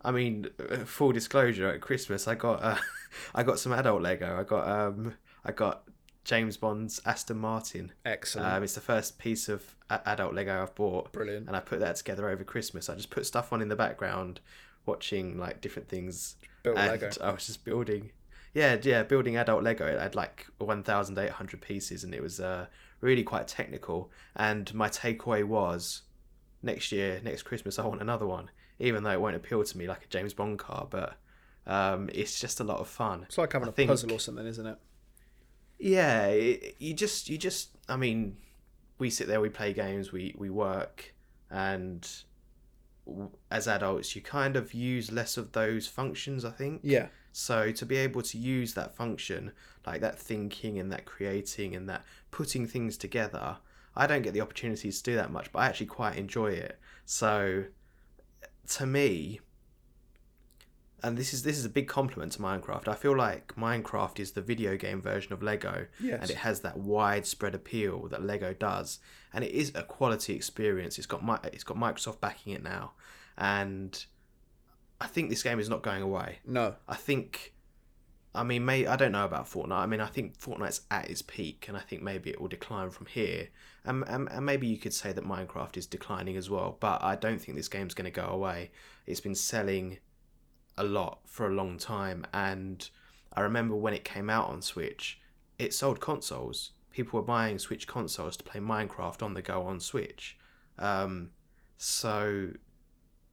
I 0.01 0.11
mean, 0.11 0.47
uh, 0.59 0.77
full 0.85 1.11
disclosure, 1.11 1.69
at 1.69 1.81
Christmas 1.81 2.27
I 2.27 2.33
got 2.35 2.63
uh, 2.63 2.77
I 3.35 3.43
got 3.43 3.59
some 3.59 3.71
adult 3.71 4.01
Lego. 4.01 4.37
I 4.39 4.43
got 4.43 4.67
um 4.67 5.13
I 5.43 5.51
got 5.51 5.83
James 6.23 6.57
Bond's 6.57 6.99
Aston 7.05 7.37
Martin. 7.37 7.91
Excellent, 8.03 8.51
Um, 8.51 8.63
it's 8.63 8.73
the 8.75 8.81
first 8.81 9.19
piece 9.19 9.47
of 9.47 9.74
adult 9.89 10.33
Lego 10.33 10.61
I've 10.61 10.75
bought, 10.75 11.11
brilliant. 11.11 11.47
and 11.47 11.55
I 11.55 11.59
put 11.59 11.79
that 11.79 11.95
together 11.95 12.29
over 12.29 12.43
Christmas. 12.43 12.89
I 12.89 12.95
just 12.95 13.09
put 13.09 13.25
stuff 13.25 13.53
on 13.53 13.61
in 13.61 13.69
the 13.69 13.75
background, 13.75 14.39
watching 14.85 15.37
like 15.37 15.61
different 15.61 15.87
things, 15.89 16.35
Built 16.63 16.77
and 16.77 16.91
Lego. 16.91 17.09
I 17.21 17.31
was 17.31 17.45
just 17.45 17.63
building. 17.65 18.11
Yeah, 18.53 18.77
yeah, 18.81 19.03
building 19.03 19.35
adult 19.35 19.63
Lego. 19.63 19.85
It 19.85 19.99
had 19.99 20.15
like 20.15 20.47
one 20.59 20.81
thousand 20.83 21.17
eight 21.17 21.31
hundred 21.31 21.61
pieces, 21.61 22.03
and 22.03 22.13
it 22.15 22.21
was 22.21 22.39
uh, 22.39 22.67
really 23.01 23.23
quite 23.23 23.47
technical. 23.47 24.09
And 24.35 24.73
my 24.73 24.87
takeaway 24.89 25.43
was, 25.43 26.03
next 26.63 26.91
year, 26.91 27.19
next 27.23 27.43
Christmas, 27.43 27.77
I 27.77 27.85
want 27.85 28.01
another 28.01 28.25
one. 28.25 28.49
Even 28.79 29.03
though 29.03 29.11
it 29.11 29.21
won't 29.21 29.35
appeal 29.35 29.63
to 29.63 29.77
me 29.77 29.87
like 29.87 30.03
a 30.03 30.07
James 30.07 30.33
Bond 30.33 30.57
car, 30.59 30.87
but 30.89 31.15
um, 31.67 32.09
it's 32.13 32.39
just 32.39 32.59
a 32.59 32.63
lot 32.63 32.79
of 32.79 32.87
fun. 32.87 33.23
It's 33.23 33.37
like 33.37 33.53
having 33.53 33.67
I 33.67 33.71
a 33.71 33.73
think- 33.73 33.89
puzzle 33.89 34.11
or 34.13 34.19
something, 34.19 34.45
isn't 34.45 34.65
it? 34.65 34.77
Yeah, 35.77 36.27
it, 36.27 36.75
you 36.79 36.93
just 36.93 37.29
you 37.29 37.37
just 37.37 37.69
I 37.89 37.97
mean, 37.97 38.37
we 38.97 39.09
sit 39.09 39.27
there, 39.27 39.41
we 39.41 39.49
play 39.49 39.73
games, 39.73 40.11
we 40.11 40.33
we 40.37 40.49
work, 40.49 41.13
and 41.49 42.07
as 43.51 43.67
adults, 43.67 44.15
you 44.15 44.21
kind 44.21 44.55
of 44.55 44.73
use 44.73 45.11
less 45.11 45.37
of 45.37 45.51
those 45.51 45.87
functions. 45.87 46.43
I 46.43 46.51
think. 46.51 46.81
Yeah, 46.83 47.07
So 47.31 47.71
to 47.73 47.85
be 47.85 47.97
able 47.97 48.21
to 48.21 48.37
use 48.37 48.73
that 48.75 48.95
function, 48.95 49.51
like 49.85 49.99
that 49.99 50.17
thinking 50.17 50.79
and 50.79 50.89
that 50.93 51.03
creating 51.05 51.75
and 51.75 51.89
that 51.89 52.03
putting 52.31 52.65
things 52.65 52.97
together, 52.97 53.57
I 53.93 54.07
don't 54.07 54.21
get 54.21 54.33
the 54.33 54.41
opportunities 54.41 55.01
to 55.01 55.11
do 55.11 55.15
that 55.17 55.31
much, 55.31 55.51
but 55.51 55.59
I 55.59 55.65
actually 55.67 55.87
quite 55.87 56.15
enjoy 56.17 56.51
it. 56.51 56.79
So 57.05 57.65
to 58.69 58.85
me, 58.85 59.41
and 61.03 61.17
this 61.17 61.33
is 61.33 61.43
this 61.43 61.57
is 61.57 61.65
a 61.65 61.69
big 61.69 61.87
compliment 61.87 62.31
to 62.33 62.39
Minecraft. 62.39 62.87
I 62.87 62.95
feel 62.95 63.15
like 63.15 63.55
Minecraft 63.55 64.19
is 64.19 64.31
the 64.31 64.41
video 64.41 64.77
game 64.77 65.01
version 65.01 65.33
of 65.33 65.43
Lego, 65.43 65.87
yes. 65.99 66.21
and 66.21 66.29
it 66.29 66.37
has 66.37 66.61
that 66.61 66.77
widespread 66.77 67.53
appeal 67.53 68.07
that 68.09 68.23
Lego 68.23 68.53
does, 68.53 68.99
and 69.33 69.43
it 69.43 69.51
is 69.51 69.71
a 69.75 69.83
quality 69.83 70.33
experience. 70.33 70.97
It's 70.97 71.07
got 71.07 71.23
mi- 71.25 71.49
it's 71.51 71.63
got 71.63 71.77
Microsoft 71.77 72.19
backing 72.19 72.53
it 72.53 72.63
now, 72.63 72.93
and 73.37 74.05
I 74.99 75.07
think 75.07 75.29
this 75.29 75.43
game 75.43 75.59
is 75.59 75.69
not 75.69 75.83
going 75.83 76.01
away. 76.01 76.39
no, 76.45 76.75
I 76.87 76.95
think, 76.95 77.53
I 78.33 78.43
mean, 78.43 78.63
may 78.63 78.87
I 78.87 78.95
don't 78.95 79.11
know 79.11 79.25
about 79.25 79.45
Fortnite. 79.45 79.71
I 79.73 79.85
mean, 79.85 80.01
I 80.01 80.07
think 80.07 80.39
Fortnite's 80.39 80.81
at 80.89 81.09
its 81.09 81.21
peak, 81.21 81.65
and 81.67 81.77
I 81.77 81.81
think 81.81 82.01
maybe 82.01 82.29
it 82.29 82.39
will 82.39 82.47
decline 82.47 82.89
from 82.89 83.07
here. 83.07 83.49
And, 83.83 84.03
and, 84.07 84.27
and 84.31 84.45
maybe 84.45 84.65
you 84.65 84.77
could 84.77 84.93
say 84.93 85.11
that 85.11 85.23
Minecraft 85.23 85.77
is 85.77 85.85
declining 85.85 86.37
as 86.37 86.49
well. 86.49 86.77
But 86.79 87.03
I 87.03 87.15
don't 87.15 87.39
think 87.39 87.55
this 87.55 87.67
game's 87.67 87.93
going 87.93 88.11
to 88.11 88.21
go 88.21 88.25
away. 88.25 88.71
It's 89.05 89.21
been 89.21 89.35
selling 89.35 89.99
a 90.77 90.83
lot 90.83 91.19
for 91.25 91.47
a 91.47 91.53
long 91.53 91.77
time, 91.77 92.25
and 92.33 92.89
I 93.33 93.41
remember 93.41 93.75
when 93.75 93.93
it 93.93 94.03
came 94.03 94.29
out 94.29 94.49
on 94.49 94.61
Switch, 94.61 95.19
it 95.59 95.73
sold 95.73 95.99
consoles. 95.99 96.71
People 96.91 97.19
were 97.19 97.25
buying 97.25 97.59
Switch 97.59 97.87
consoles 97.87 98.37
to 98.37 98.43
play 98.43 98.61
Minecraft 98.61 99.21
on 99.21 99.33
the 99.33 99.41
go 99.41 99.63
on 99.63 99.79
Switch. 99.79 100.37
Um, 100.79 101.31
so 101.77 102.51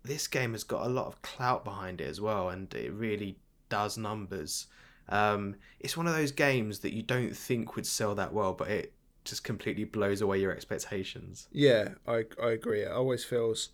this 0.02 0.26
game 0.26 0.52
has 0.52 0.64
got 0.64 0.86
a 0.86 0.88
lot 0.88 1.06
of 1.06 1.22
clout 1.22 1.64
behind 1.64 2.00
it 2.00 2.08
as 2.08 2.20
well, 2.20 2.48
and 2.48 2.72
it 2.74 2.92
really 2.92 3.38
does 3.68 3.96
numbers. 3.96 4.66
Um, 5.08 5.56
it's 5.80 5.96
one 5.96 6.06
of 6.06 6.14
those 6.14 6.32
games 6.32 6.80
that 6.80 6.92
you 6.92 7.02
don't 7.02 7.36
think 7.36 7.76
would 7.76 7.86
sell 7.86 8.14
that 8.16 8.32
well, 8.32 8.52
but 8.52 8.68
it 8.68 8.92
just 9.24 9.44
completely 9.44 9.84
blows 9.84 10.20
away 10.20 10.40
your 10.40 10.52
expectations. 10.52 11.48
Yeah, 11.52 11.90
I 12.06 12.24
I 12.42 12.50
agree. 12.50 12.82
It 12.82 12.90
always 12.90 13.24
feels 13.24 13.70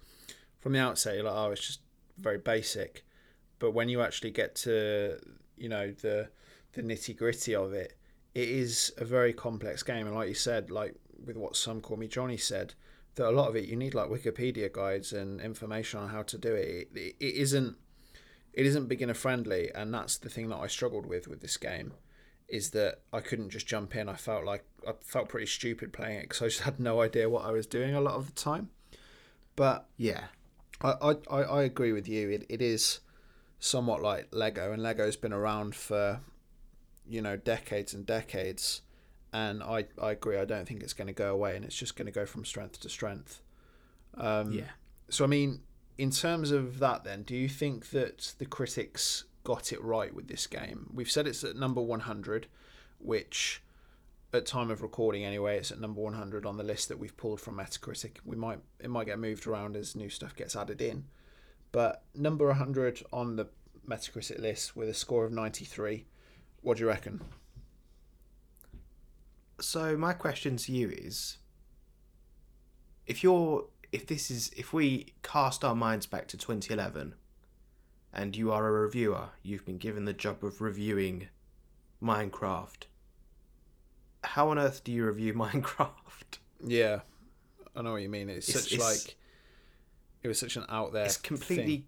from 0.60 0.72
the 0.72 0.80
outset 0.80 1.14
you're 1.14 1.24
like, 1.24 1.34
oh, 1.34 1.50
it's 1.50 1.66
just 1.66 1.80
very 2.18 2.38
basic, 2.38 3.04
but 3.58 3.72
when 3.72 3.88
you 3.88 4.02
actually 4.02 4.30
get 4.30 4.54
to 4.56 5.18
you 5.56 5.68
know 5.68 5.92
the 6.02 6.28
the 6.72 6.82
nitty 6.82 7.16
gritty 7.16 7.54
of 7.54 7.72
it, 7.72 7.96
it 8.34 8.48
is 8.48 8.92
a 8.98 9.04
very 9.04 9.32
complex 9.32 9.82
game. 9.82 10.06
And 10.06 10.14
like 10.14 10.28
you 10.28 10.34
said, 10.34 10.70
like 10.70 10.94
with 11.24 11.36
what 11.36 11.56
some 11.56 11.80
call 11.80 11.96
me 11.96 12.06
Johnny 12.06 12.36
said, 12.36 12.74
that 13.16 13.28
a 13.28 13.30
lot 13.30 13.48
of 13.48 13.56
it 13.56 13.66
you 13.66 13.76
need 13.76 13.94
like 13.94 14.08
Wikipedia 14.08 14.72
guides 14.72 15.12
and 15.12 15.40
information 15.40 16.00
on 16.00 16.08
how 16.08 16.22
to 16.22 16.38
do 16.38 16.54
it. 16.54 16.88
It, 16.94 17.16
it 17.20 17.34
isn't 17.34 17.76
it 18.52 18.66
isn't 18.66 18.88
beginner 18.88 19.14
friendly, 19.14 19.70
and 19.74 19.92
that's 19.92 20.18
the 20.18 20.28
thing 20.28 20.48
that 20.48 20.56
I 20.56 20.66
struggled 20.66 21.06
with 21.06 21.28
with 21.28 21.40
this 21.40 21.56
game. 21.56 21.94
Is 22.48 22.70
that 22.70 23.00
I 23.12 23.20
couldn't 23.20 23.50
just 23.50 23.66
jump 23.66 23.94
in. 23.94 24.08
I 24.08 24.14
felt 24.14 24.44
like 24.44 24.64
I 24.86 24.92
felt 25.02 25.28
pretty 25.28 25.46
stupid 25.46 25.92
playing 25.92 26.20
it 26.20 26.22
because 26.22 26.40
I 26.40 26.46
just 26.46 26.60
had 26.60 26.80
no 26.80 27.02
idea 27.02 27.28
what 27.28 27.44
I 27.44 27.52
was 27.52 27.66
doing 27.66 27.94
a 27.94 28.00
lot 28.00 28.14
of 28.14 28.26
the 28.26 28.32
time. 28.32 28.70
But 29.54 29.86
Yeah, 29.98 30.24
I, 30.80 30.92
I, 30.92 31.14
I 31.30 31.42
I 31.42 31.62
agree 31.64 31.92
with 31.92 32.08
you. 32.08 32.30
It, 32.30 32.46
it 32.48 32.62
is 32.62 33.00
somewhat 33.60 34.02
like 34.02 34.28
Lego, 34.32 34.72
and 34.72 34.82
Lego's 34.82 35.16
been 35.16 35.32
around 35.32 35.74
for, 35.74 36.20
you 37.08 37.20
know, 37.20 37.36
decades 37.36 37.94
and 37.94 38.06
decades. 38.06 38.82
And 39.32 39.62
I, 39.62 39.84
I 40.00 40.12
agree. 40.12 40.38
I 40.38 40.44
don't 40.44 40.66
think 40.66 40.82
it's 40.82 40.94
going 40.94 41.08
to 41.08 41.12
go 41.12 41.32
away, 41.32 41.56
and 41.56 41.64
it's 41.64 41.76
just 41.76 41.96
going 41.96 42.06
to 42.06 42.12
go 42.12 42.26
from 42.26 42.44
strength 42.44 42.80
to 42.80 42.88
strength. 42.88 43.42
Um, 44.16 44.52
yeah. 44.52 44.64
So, 45.10 45.24
I 45.24 45.28
mean, 45.28 45.60
in 45.98 46.10
terms 46.10 46.50
of 46.50 46.78
that, 46.78 47.04
then, 47.04 47.22
do 47.22 47.34
you 47.34 47.48
think 47.48 47.90
that 47.90 48.34
the 48.38 48.46
critics 48.46 49.24
got 49.44 49.72
it 49.72 49.82
right 49.82 50.14
with 50.14 50.28
this 50.28 50.46
game? 50.46 50.90
We've 50.94 51.10
said 51.10 51.26
it's 51.26 51.44
at 51.44 51.56
number 51.56 51.82
100, 51.82 52.46
which, 52.98 53.62
at 54.32 54.46
time 54.46 54.70
of 54.70 54.80
recording 54.80 55.24
anyway, 55.24 55.58
it's 55.58 55.72
at 55.72 55.80
number 55.80 56.00
100 56.00 56.46
on 56.46 56.56
the 56.56 56.64
list 56.64 56.88
that 56.88 56.98
we've 56.98 57.16
pulled 57.16 57.40
from 57.40 57.56
Metacritic. 57.56 58.16
We 58.24 58.36
might 58.36 58.60
it 58.80 58.90
might 58.90 59.06
get 59.06 59.18
moved 59.18 59.46
around 59.46 59.76
as 59.76 59.96
new 59.96 60.08
stuff 60.08 60.36
gets 60.36 60.54
added 60.54 60.80
in, 60.80 61.04
but 61.72 62.02
number 62.14 62.46
100 62.48 63.02
on 63.12 63.36
the 63.36 63.46
Metacritic 63.88 64.38
list 64.40 64.76
with 64.76 64.88
a 64.88 64.94
score 64.94 65.24
of 65.24 65.32
93. 65.32 66.04
What 66.62 66.76
do 66.76 66.82
you 66.84 66.88
reckon? 66.88 67.20
So 69.60 69.96
my 69.96 70.12
question 70.12 70.56
to 70.58 70.72
you 70.72 70.90
is, 70.90 71.38
if 73.06 73.22
you're, 73.24 73.66
if 73.92 74.06
this 74.06 74.30
is, 74.30 74.50
if 74.56 74.72
we 74.72 75.14
cast 75.22 75.64
our 75.64 75.74
minds 75.74 76.06
back 76.06 76.28
to 76.28 76.36
2011, 76.36 77.14
and 78.12 78.36
you 78.36 78.52
are 78.52 78.66
a 78.66 78.72
reviewer, 78.72 79.28
you've 79.42 79.64
been 79.66 79.78
given 79.78 80.04
the 80.04 80.12
job 80.12 80.42
of 80.44 80.60
reviewing 80.60 81.28
Minecraft. 82.02 82.84
How 84.24 84.48
on 84.50 84.58
earth 84.58 84.82
do 84.84 84.92
you 84.92 85.06
review 85.06 85.34
Minecraft? 85.34 86.38
Yeah, 86.64 87.00
I 87.74 87.82
know 87.82 87.92
what 87.92 88.02
you 88.02 88.08
mean. 88.08 88.28
It's, 88.28 88.48
It's- 88.48 88.64
such 88.64 88.72
it's- 88.74 89.06
like 89.06 89.16
it 90.22 90.28
was 90.28 90.38
such 90.38 90.56
an 90.56 90.64
out 90.68 90.92
there. 90.92 91.04
it's 91.04 91.16
completely 91.16 91.76
thing. 91.76 91.86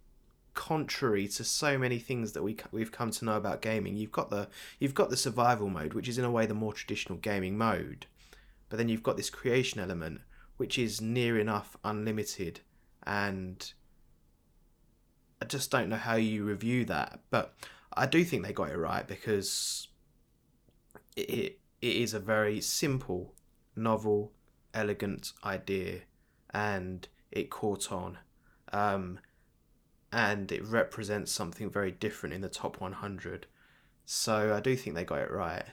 contrary 0.54 1.26
to 1.28 1.44
so 1.44 1.78
many 1.78 1.98
things 1.98 2.32
that 2.32 2.42
we 2.42 2.56
we've 2.70 2.92
come 2.92 3.10
to 3.10 3.24
know 3.24 3.36
about 3.36 3.62
gaming. 3.62 3.96
You've 3.96 4.12
got 4.12 4.30
the 4.30 4.48
you've 4.78 4.94
got 4.94 5.10
the 5.10 5.16
survival 5.16 5.68
mode, 5.68 5.94
which 5.94 6.08
is 6.08 6.18
in 6.18 6.24
a 6.24 6.30
way 6.30 6.46
the 6.46 6.54
more 6.54 6.72
traditional 6.72 7.18
gaming 7.18 7.56
mode, 7.58 8.06
but 8.68 8.76
then 8.76 8.88
you've 8.88 9.02
got 9.02 9.16
this 9.16 9.30
creation 9.30 9.80
element, 9.80 10.20
which 10.56 10.78
is 10.78 11.00
near 11.00 11.38
enough 11.38 11.76
unlimited, 11.84 12.60
and 13.04 13.72
I 15.42 15.46
just 15.46 15.70
don't 15.70 15.88
know 15.88 15.96
how 15.96 16.16
you 16.16 16.44
review 16.44 16.84
that. 16.86 17.20
But 17.30 17.54
I 17.92 18.06
do 18.06 18.24
think 18.24 18.44
they 18.44 18.52
got 18.52 18.70
it 18.70 18.78
right 18.78 19.06
because 19.06 19.88
it 21.16 21.30
it, 21.30 21.58
it 21.80 21.96
is 21.96 22.14
a 22.14 22.20
very 22.20 22.60
simple, 22.60 23.34
novel, 23.74 24.32
elegant 24.74 25.32
idea, 25.44 26.00
and 26.52 27.08
it 27.30 27.50
caught 27.50 27.92
on. 27.92 28.18
Um, 28.72 29.18
and 30.12 30.50
it 30.50 30.64
represents 30.64 31.30
something 31.30 31.70
very 31.70 31.92
different 31.92 32.34
in 32.34 32.40
the 32.40 32.48
top 32.48 32.80
100. 32.80 33.46
So 34.04 34.54
I 34.54 34.60
do 34.60 34.76
think 34.76 34.96
they 34.96 35.04
got 35.04 35.20
it 35.20 35.30
right. 35.30 35.64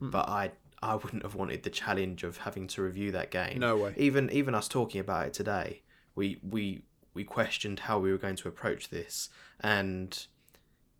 Hmm. 0.00 0.10
But 0.10 0.28
I 0.28 0.52
I 0.82 0.94
wouldn't 0.94 1.22
have 1.22 1.34
wanted 1.34 1.62
the 1.62 1.70
challenge 1.70 2.22
of 2.22 2.38
having 2.38 2.66
to 2.68 2.82
review 2.82 3.10
that 3.12 3.30
game. 3.30 3.58
No 3.58 3.76
way. 3.76 3.94
Even 3.96 4.30
even 4.30 4.54
us 4.54 4.68
talking 4.68 5.00
about 5.00 5.26
it 5.26 5.32
today, 5.32 5.82
we 6.14 6.38
we 6.42 6.82
we 7.14 7.24
questioned 7.24 7.80
how 7.80 7.98
we 7.98 8.12
were 8.12 8.18
going 8.18 8.36
to 8.36 8.48
approach 8.48 8.90
this, 8.90 9.28
and 9.60 10.26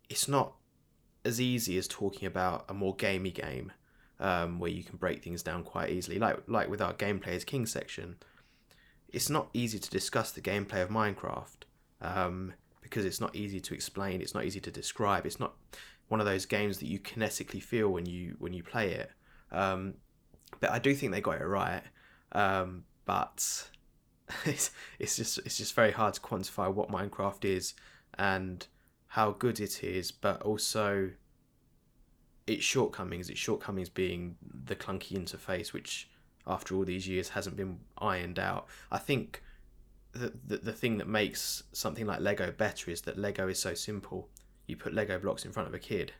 it's 0.09 0.27
not 0.27 0.53
as 1.23 1.39
easy 1.39 1.77
as 1.77 1.87
talking 1.87 2.25
about 2.25 2.65
a 2.67 2.73
more 2.73 2.95
gamey 2.95 3.31
game, 3.31 3.71
um, 4.19 4.59
where 4.59 4.71
you 4.71 4.83
can 4.83 4.97
break 4.97 5.23
things 5.23 5.43
down 5.43 5.63
quite 5.63 5.91
easily. 5.91 6.19
Like 6.19 6.39
like 6.47 6.69
with 6.69 6.81
our 6.81 6.93
gameplay 6.93 7.35
as 7.35 7.45
king 7.45 7.65
section, 7.65 8.17
it's 9.11 9.29
not 9.29 9.49
easy 9.53 9.79
to 9.79 9.89
discuss 9.89 10.31
the 10.31 10.41
gameplay 10.41 10.81
of 10.81 10.89
Minecraft 10.89 11.63
um, 12.01 12.53
because 12.81 13.05
it's 13.05 13.19
not 13.19 13.35
easy 13.35 13.59
to 13.59 13.73
explain. 13.73 14.21
It's 14.21 14.33
not 14.33 14.45
easy 14.45 14.59
to 14.61 14.71
describe. 14.71 15.25
It's 15.25 15.39
not 15.39 15.53
one 16.07 16.19
of 16.19 16.25
those 16.25 16.45
games 16.45 16.79
that 16.79 16.87
you 16.87 16.99
kinetically 16.99 17.61
feel 17.61 17.89
when 17.89 18.05
you 18.05 18.35
when 18.39 18.53
you 18.53 18.63
play 18.63 18.91
it. 18.91 19.11
Um, 19.51 19.95
but 20.59 20.71
I 20.71 20.79
do 20.79 20.93
think 20.93 21.11
they 21.11 21.21
got 21.21 21.41
it 21.41 21.45
right. 21.45 21.83
Um, 22.31 22.83
but 23.05 23.69
it's 24.45 24.71
it's 24.99 25.15
just 25.15 25.39
it's 25.39 25.57
just 25.57 25.73
very 25.73 25.91
hard 25.91 26.13
to 26.15 26.21
quantify 26.21 26.71
what 26.73 26.89
Minecraft 26.89 27.45
is 27.45 27.73
and 28.17 28.65
how 29.07 29.31
good 29.31 29.59
it 29.59 29.83
is, 29.83 30.11
but 30.11 30.41
also 30.43 31.11
its 32.45 32.63
shortcomings. 32.63 33.29
Its 33.29 33.39
shortcomings 33.39 33.89
being 33.89 34.35
the 34.65 34.75
clunky 34.75 35.17
interface, 35.17 35.73
which 35.73 36.09
after 36.49 36.75
all 36.75 36.83
these 36.83 37.07
years 37.07 37.29
hasn't 37.29 37.55
been 37.55 37.79
ironed 37.97 38.39
out. 38.39 38.67
I 38.91 38.97
think 38.97 39.41
the, 40.11 40.33
the 40.45 40.57
the 40.57 40.73
thing 40.73 40.97
that 40.97 41.07
makes 41.07 41.63
something 41.71 42.05
like 42.05 42.19
Lego 42.19 42.51
better 42.51 42.91
is 42.91 43.01
that 43.03 43.17
Lego 43.17 43.47
is 43.47 43.59
so 43.59 43.73
simple. 43.73 44.27
You 44.67 44.75
put 44.75 44.93
Lego 44.93 45.17
blocks 45.19 45.45
in 45.45 45.51
front 45.51 45.69
of 45.69 45.73
a 45.73 45.79
kid, 45.79 46.11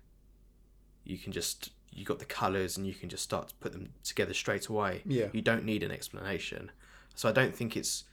you 1.04 1.18
can 1.18 1.32
just 1.32 1.72
you 1.92 2.06
got 2.06 2.20
the 2.20 2.26
colors 2.26 2.78
and 2.78 2.86
you 2.86 2.94
can 2.94 3.10
just 3.10 3.24
start 3.24 3.50
to 3.50 3.56
put 3.56 3.74
them 3.74 3.90
together 4.04 4.34
straight 4.34 4.68
away. 4.68 5.02
Yeah. 5.06 5.28
You 5.34 5.42
don't 5.42 5.66
need 5.66 5.84
an 5.84 5.92
explanation. 5.92 6.72
So 7.16 7.28
I 7.28 7.32
don't 7.32 7.56
think 7.56 7.76
it's 7.76 8.04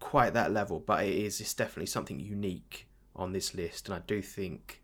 quite 0.00 0.32
that 0.34 0.50
level, 0.50 0.80
but 0.80 1.04
it 1.04 1.14
is. 1.14 1.40
It's 1.40 1.54
definitely 1.54 1.86
something 1.86 2.18
unique 2.18 2.88
on 3.14 3.32
this 3.32 3.54
list, 3.54 3.88
and 3.88 3.94
I 3.94 4.00
do 4.06 4.22
think 4.22 4.82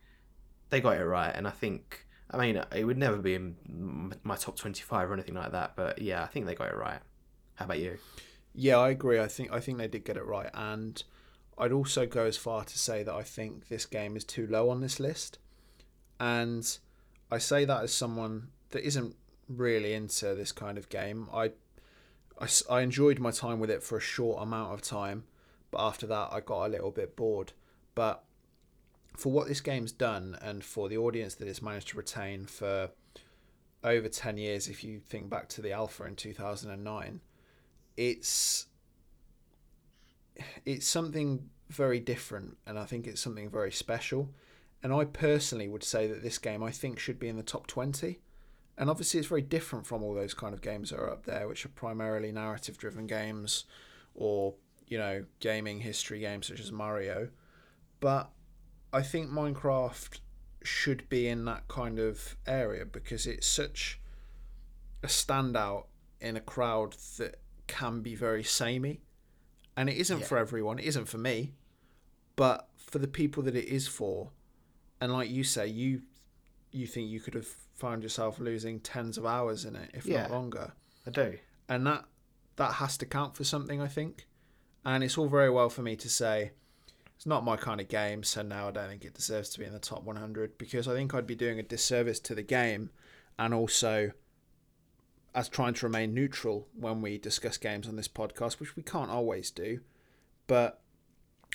they 0.70 0.80
got 0.80 0.98
it 0.98 1.04
right. 1.04 1.34
And 1.34 1.48
I 1.48 1.50
think, 1.50 2.06
I 2.30 2.36
mean, 2.36 2.62
it 2.74 2.84
would 2.84 2.98
never 2.98 3.16
be 3.16 3.34
in 3.34 4.14
my 4.22 4.36
top 4.36 4.56
twenty-five 4.56 5.10
or 5.10 5.14
anything 5.14 5.34
like 5.34 5.52
that, 5.52 5.72
but 5.76 6.00
yeah, 6.00 6.22
I 6.22 6.26
think 6.26 6.46
they 6.46 6.54
got 6.54 6.68
it 6.68 6.76
right. 6.76 7.00
How 7.54 7.64
about 7.64 7.80
you? 7.80 7.98
Yeah, 8.54 8.78
I 8.78 8.90
agree. 8.90 9.18
I 9.20 9.28
think 9.28 9.52
I 9.52 9.60
think 9.60 9.78
they 9.78 9.88
did 9.88 10.04
get 10.04 10.16
it 10.16 10.26
right, 10.26 10.50
and 10.52 11.02
I'd 11.56 11.72
also 11.72 12.06
go 12.06 12.24
as 12.24 12.36
far 12.36 12.64
to 12.64 12.78
say 12.78 13.02
that 13.02 13.14
I 13.14 13.22
think 13.22 13.68
this 13.68 13.86
game 13.86 14.16
is 14.16 14.24
too 14.24 14.46
low 14.46 14.68
on 14.70 14.80
this 14.80 15.00
list, 15.00 15.38
and 16.20 16.78
I 17.30 17.38
say 17.38 17.64
that 17.64 17.82
as 17.82 17.92
someone 17.92 18.48
that 18.70 18.86
isn't 18.86 19.16
really 19.48 19.94
into 19.94 20.34
this 20.34 20.52
kind 20.52 20.76
of 20.76 20.88
game. 20.88 21.28
I 21.32 21.52
I 22.68 22.82
enjoyed 22.82 23.18
my 23.18 23.30
time 23.30 23.58
with 23.58 23.70
it 23.70 23.82
for 23.82 23.96
a 23.96 24.00
short 24.00 24.42
amount 24.42 24.74
of 24.74 24.82
time, 24.82 25.24
but 25.70 25.80
after 25.80 26.06
that 26.06 26.28
I 26.30 26.40
got 26.40 26.66
a 26.66 26.68
little 26.68 26.90
bit 26.90 27.16
bored. 27.16 27.52
But 27.94 28.22
for 29.18 29.32
what 29.32 29.48
this 29.48 29.60
game's 29.60 29.90
done 29.90 30.38
and 30.40 30.64
for 30.64 30.88
the 30.88 30.96
audience 30.96 31.34
that 31.34 31.48
it's 31.48 31.60
managed 31.60 31.88
to 31.88 31.96
retain 31.96 32.46
for 32.46 32.90
over 33.82 34.08
10 34.08 34.38
years, 34.38 34.68
if 34.68 34.84
you 34.84 35.00
think 35.00 35.28
back 35.28 35.48
to 35.48 35.60
the 35.60 35.72
alpha 35.72 36.04
in 36.04 36.14
2009, 36.14 37.20
it's 37.96 38.66
it's 40.64 40.86
something 40.86 41.50
very 41.68 41.98
different 41.98 42.56
and 42.64 42.78
I 42.78 42.84
think 42.84 43.08
it's 43.08 43.20
something 43.20 43.50
very 43.50 43.72
special. 43.72 44.30
And 44.84 44.92
I 44.92 45.04
personally 45.04 45.66
would 45.66 45.82
say 45.82 46.06
that 46.06 46.22
this 46.22 46.38
game 46.38 46.62
I 46.62 46.70
think 46.70 47.00
should 47.00 47.18
be 47.18 47.28
in 47.28 47.36
the 47.36 47.42
top 47.42 47.66
20. 47.66 48.20
And 48.76 48.88
obviously 48.88 49.18
it's 49.18 49.28
very 49.28 49.42
different 49.42 49.84
from 49.84 50.04
all 50.04 50.14
those 50.14 50.34
kind 50.34 50.54
of 50.54 50.62
games 50.62 50.90
that 50.90 51.00
are 51.00 51.10
up 51.10 51.24
there, 51.26 51.48
which 51.48 51.66
are 51.66 51.70
primarily 51.70 52.30
narrative 52.30 52.78
driven 52.78 53.08
games 53.08 53.64
or, 54.14 54.54
you 54.86 54.96
know, 54.96 55.24
gaming 55.40 55.80
history 55.80 56.20
games 56.20 56.46
such 56.46 56.60
as 56.60 56.70
Mario. 56.70 57.30
But 57.98 58.30
I 58.92 59.02
think 59.02 59.30
Minecraft 59.30 60.18
should 60.62 61.08
be 61.08 61.28
in 61.28 61.44
that 61.44 61.68
kind 61.68 61.98
of 61.98 62.36
area 62.46 62.84
because 62.84 63.26
it's 63.26 63.46
such 63.46 64.00
a 65.02 65.06
standout 65.06 65.86
in 66.20 66.36
a 66.36 66.40
crowd 66.40 66.94
that 67.18 67.36
can 67.66 68.00
be 68.00 68.14
very 68.14 68.42
samey. 68.42 69.00
And 69.76 69.88
it 69.88 69.96
isn't 69.96 70.20
Yeah. 70.20 70.26
for 70.26 70.38
everyone, 70.38 70.78
it 70.78 70.86
isn't 70.86 71.06
for 71.06 71.18
me, 71.18 71.54
but 72.34 72.68
for 72.76 72.98
the 72.98 73.06
people 73.08 73.42
that 73.44 73.54
it 73.54 73.66
is 73.66 73.86
for, 73.86 74.32
and 75.00 75.12
like 75.12 75.30
you 75.30 75.44
say, 75.44 75.66
you 75.66 76.02
you 76.70 76.86
think 76.86 77.08
you 77.08 77.18
could 77.18 77.32
have 77.32 77.46
found 77.74 78.02
yourself 78.02 78.38
losing 78.38 78.78
tens 78.78 79.16
of 79.16 79.24
hours 79.24 79.64
in 79.64 79.74
it, 79.74 79.90
if 79.94 80.04
Yeah. 80.04 80.22
not 80.22 80.30
longer. 80.32 80.72
I 81.06 81.10
do. 81.10 81.38
And 81.68 81.86
that 81.86 82.04
that 82.56 82.74
has 82.74 82.98
to 82.98 83.06
count 83.06 83.36
for 83.36 83.44
something, 83.44 83.80
I 83.80 83.86
think. 83.88 84.26
And 84.84 85.02
it's 85.04 85.16
all 85.16 85.28
very 85.28 85.48
well 85.48 85.70
for 85.70 85.80
me 85.82 85.96
to 85.96 86.08
say 86.10 86.52
it's 87.18 87.26
not 87.26 87.44
my 87.44 87.56
kind 87.56 87.80
of 87.80 87.88
game, 87.88 88.22
so 88.22 88.42
now 88.42 88.68
I 88.68 88.70
don't 88.70 88.88
think 88.88 89.04
it 89.04 89.12
deserves 89.12 89.50
to 89.50 89.58
be 89.58 89.64
in 89.64 89.72
the 89.72 89.80
top 89.80 90.04
100 90.04 90.56
because 90.56 90.86
I 90.86 90.94
think 90.94 91.12
I'd 91.12 91.26
be 91.26 91.34
doing 91.34 91.58
a 91.58 91.64
disservice 91.64 92.20
to 92.20 92.34
the 92.36 92.44
game 92.44 92.90
and 93.36 93.52
also 93.52 94.12
as 95.34 95.48
trying 95.48 95.74
to 95.74 95.86
remain 95.86 96.14
neutral 96.14 96.68
when 96.78 97.02
we 97.02 97.18
discuss 97.18 97.56
games 97.56 97.88
on 97.88 97.96
this 97.96 98.06
podcast, 98.06 98.60
which 98.60 98.76
we 98.76 98.84
can't 98.84 99.10
always 99.10 99.50
do. 99.50 99.80
But 100.46 100.80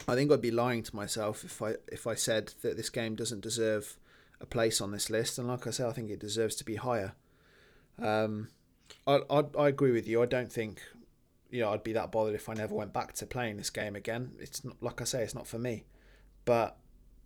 I 0.05 0.15
think 0.15 0.33
I'd 0.33 0.41
be 0.41 0.51
lying 0.51 0.83
to 0.83 0.93
myself 0.97 1.45
if 1.45 1.61
I 1.61 1.75
if 1.89 2.07
I 2.07 2.15
said 2.15 2.51
that 2.61 2.75
this 2.75 2.89
game 2.89 3.15
doesn't 3.15 3.39
deserve 3.39 3.97
a 4.41 4.45
place 4.45 4.81
on 4.81 4.91
this 4.91 5.09
list. 5.09 5.39
And 5.39 5.47
like 5.47 5.65
I 5.65 5.69
said, 5.69 5.87
I 5.87 5.93
think 5.93 6.09
it 6.09 6.19
deserves 6.19 6.57
to 6.57 6.65
be 6.65 6.75
higher. 6.75 7.13
Um, 7.97 8.49
I, 9.07 9.21
I 9.29 9.43
I 9.57 9.67
agree 9.69 9.91
with 9.91 10.09
you. 10.09 10.21
I 10.21 10.25
don't 10.25 10.51
think 10.51 10.81
you 11.53 11.61
know 11.61 11.71
I'd 11.71 11.83
be 11.83 11.93
that 11.93 12.11
bothered 12.11 12.33
if 12.33 12.49
I 12.49 12.55
never 12.55 12.73
went 12.73 12.93
back 12.93 13.13
to 13.13 13.27
playing 13.27 13.57
this 13.57 13.69
game 13.69 13.95
again. 13.95 14.31
It's 14.39 14.65
not 14.65 14.75
like 14.81 14.99
I 15.01 15.03
say, 15.03 15.21
it's 15.23 15.35
not 15.35 15.47
for 15.47 15.59
me, 15.59 15.85
but 16.45 16.77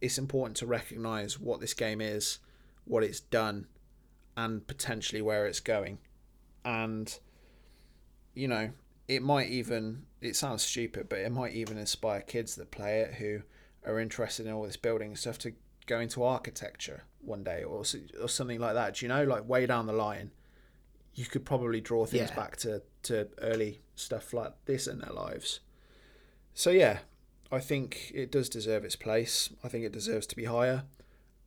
it's 0.02 0.18
important 0.18 0.58
to 0.58 0.66
recognise 0.68 1.40
what 1.40 1.62
this 1.62 1.74
game 1.74 2.02
is, 2.02 2.40
what 2.84 3.04
it's 3.04 3.22
done, 3.22 3.68
and 4.36 4.68
potentially 4.68 5.22
where 5.22 5.48
it's 5.48 5.62
going. 5.62 6.00
And 6.66 7.18
you 8.36 8.50
know, 8.50 8.72
it 9.08 9.24
might 9.24 9.50
even 9.50 10.04
it 10.20 10.36
sounds 10.36 10.62
stupid, 10.62 11.08
but 11.08 11.20
it 11.20 11.32
might 11.32 11.54
even 11.54 11.78
inspire 11.78 12.20
kids 12.20 12.56
that 12.56 12.70
play 12.70 13.00
it 13.00 13.14
who 13.16 13.42
are 13.86 14.00
interested 14.00 14.46
in 14.46 14.52
all 14.52 14.64
this 14.64 14.76
building 14.78 15.16
stuff 15.16 15.38
to 15.40 15.54
go 15.86 16.02
into 16.02 16.22
architecture 16.22 17.04
one 17.22 17.46
day 17.46 17.64
or 17.64 17.84
or 18.22 18.28
something 18.28 18.60
like 18.60 18.74
that. 18.74 18.96
Do 18.96 19.06
you 19.06 19.10
know, 19.10 19.24
like 19.24 19.48
way 19.48 19.66
down 19.66 19.86
the 19.86 19.94
line, 19.94 20.32
you 21.16 21.26
could 21.26 21.46
probably 21.46 21.80
draw 21.80 22.06
things 22.06 22.30
Yeah. 22.30 22.36
back 22.36 22.58
to 22.58 22.82
to 23.04 23.30
early 23.42 23.80
stuff 24.00 24.34
like 24.34 24.54
this 24.66 24.88
in 24.88 25.00
their 25.00 25.14
lives. 25.14 25.60
So 26.54 26.70
yeah, 26.72 27.00
I 27.52 27.60
think 27.60 28.12
it 28.14 28.32
does 28.32 28.50
deserve 28.50 28.84
its 28.84 28.96
place. 28.96 29.50
I 29.64 29.68
think 29.68 29.86
it 29.86 29.92
deserves 29.92 30.28
to 30.28 30.36
be 30.36 30.46
higher, 30.46 30.84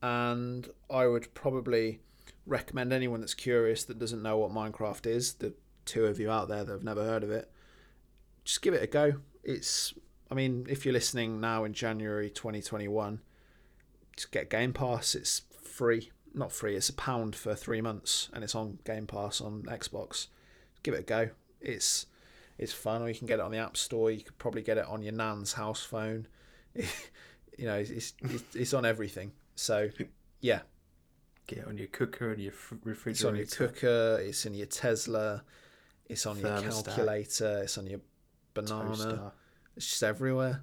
and 0.02 0.68
I 0.88 1.06
would 1.06 1.34
probably 1.34 2.00
recommend 2.46 2.92
anyone 2.92 3.20
that's 3.20 3.34
curious 3.34 3.84
that 3.84 3.98
doesn't 3.98 4.22
know 4.22 4.38
what 4.38 4.50
Minecraft 4.50 5.06
is, 5.06 5.34
the 5.34 5.54
two 5.84 6.06
of 6.06 6.18
you 6.18 6.30
out 6.30 6.48
there 6.48 6.64
that 6.64 6.72
have 6.72 6.84
never 6.84 7.04
heard 7.04 7.22
of 7.22 7.30
it, 7.30 7.50
just 8.44 8.62
give 8.62 8.74
it 8.74 8.82
a 8.82 8.86
go. 8.86 9.14
It's, 9.42 9.94
I 10.30 10.34
mean, 10.34 10.66
if 10.68 10.84
you're 10.84 10.92
listening 10.92 11.40
now 11.40 11.64
in 11.64 11.72
January 11.72 12.30
2021, 12.30 13.20
just 14.16 14.32
get 14.32 14.50
Game 14.50 14.72
Pass. 14.72 15.14
It's 15.14 15.42
free, 15.62 16.10
not 16.34 16.52
free. 16.52 16.76
It's 16.76 16.88
a 16.88 16.94
pound 16.94 17.36
for 17.36 17.54
three 17.54 17.80
months, 17.80 18.28
and 18.32 18.42
it's 18.42 18.54
on 18.54 18.78
Game 18.84 19.06
Pass 19.06 19.40
on 19.40 19.62
Xbox. 19.62 20.28
Give 20.82 20.94
it 20.94 21.00
a 21.00 21.04
go. 21.04 21.30
It's 21.60 22.06
it's 22.60 22.72
fun, 22.72 23.02
or 23.02 23.08
you 23.08 23.14
can 23.14 23.26
get 23.26 23.38
it 23.40 23.42
on 23.42 23.50
the 23.50 23.58
App 23.58 23.76
Store. 23.76 24.10
You 24.10 24.22
could 24.22 24.38
probably 24.38 24.62
get 24.62 24.78
it 24.78 24.86
on 24.86 25.02
your 25.02 25.12
nan's 25.14 25.54
house 25.54 25.82
phone. 25.82 26.28
you 26.74 26.84
know, 27.66 27.76
it's, 27.76 27.90
it's 27.90 28.42
it's 28.54 28.74
on 28.74 28.84
everything. 28.84 29.32
So 29.56 29.88
yeah, 30.40 30.60
Get 31.46 31.58
it 31.60 31.66
on 31.66 31.76
your 31.78 31.88
cooker 31.88 32.30
and 32.32 32.40
your 32.40 32.52
fr- 32.52 32.76
it's 33.06 33.24
on 33.24 33.34
your 33.34 33.46
cooker. 33.46 34.18
It's 34.22 34.46
in 34.46 34.54
your 34.54 34.66
Tesla. 34.66 35.42
It's 36.08 36.24
on 36.26 36.38
your 36.38 36.60
calculator. 36.60 37.62
It's 37.64 37.76
on 37.78 37.86
your 37.88 38.00
banana. 38.54 38.88
toaster. 38.88 39.32
It's 39.76 39.86
just 39.88 40.02
everywhere. 40.04 40.62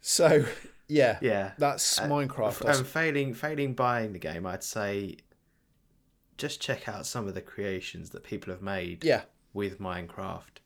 So 0.00 0.44
yeah, 0.88 1.18
Yeah. 1.20 1.52
that's 1.58 1.98
Uh, 2.00 2.08
Minecraft. 2.08 2.68
F- 2.68 2.78
um, 2.78 2.84
failing 2.84 3.32
failing 3.34 3.74
buying 3.74 4.12
the 4.12 4.18
game, 4.18 4.44
I'd 4.46 4.64
say 4.64 5.16
just 6.36 6.60
check 6.60 6.88
out 6.88 7.06
some 7.06 7.28
of 7.28 7.34
the 7.34 7.40
creations 7.42 8.10
that 8.10 8.24
people 8.24 8.52
have 8.52 8.62
made 8.62 9.04
yeah, 9.04 9.22
with 9.52 9.78
Minecraft. 9.78 10.58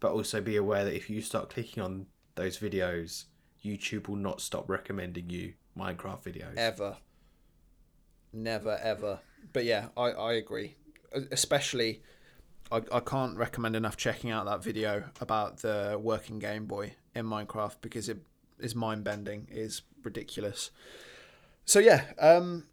But 0.00 0.12
also 0.12 0.40
be 0.40 0.56
aware 0.56 0.84
that 0.84 0.94
if 0.94 1.10
you 1.10 1.20
start 1.20 1.50
clicking 1.50 1.82
on 1.82 2.06
those 2.36 2.58
videos, 2.58 3.24
YouTube 3.64 4.08
will 4.08 4.16
not 4.16 4.40
stop 4.40 4.68
recommending 4.68 5.30
you 5.30 5.54
Minecraft 5.76 6.22
videos. 6.24 6.56
ever, 6.56 6.96
never 8.32 8.78
ever. 8.82 9.20
But 9.52 9.64
yeah, 9.64 9.88
I 9.96 10.10
I 10.10 10.32
agree. 10.34 10.76
Especially, 11.30 12.02
I 12.70 12.82
I 12.92 13.00
can't 13.00 13.36
recommend 13.36 13.76
enough 13.76 13.96
checking 13.96 14.30
out 14.30 14.46
that 14.46 14.62
video 14.62 15.04
about 15.20 15.58
the 15.58 15.98
working 16.00 16.38
Game 16.38 16.66
Boy 16.66 16.94
in 17.14 17.26
Minecraft 17.26 17.76
because 17.80 18.08
it 18.08 18.18
is 18.58 18.74
mind 18.74 19.04
bending, 19.04 19.48
is 19.50 19.82
ridiculous. 20.02 20.70
So 21.64 21.78
yeah, 21.80 22.04
um, 22.18 22.64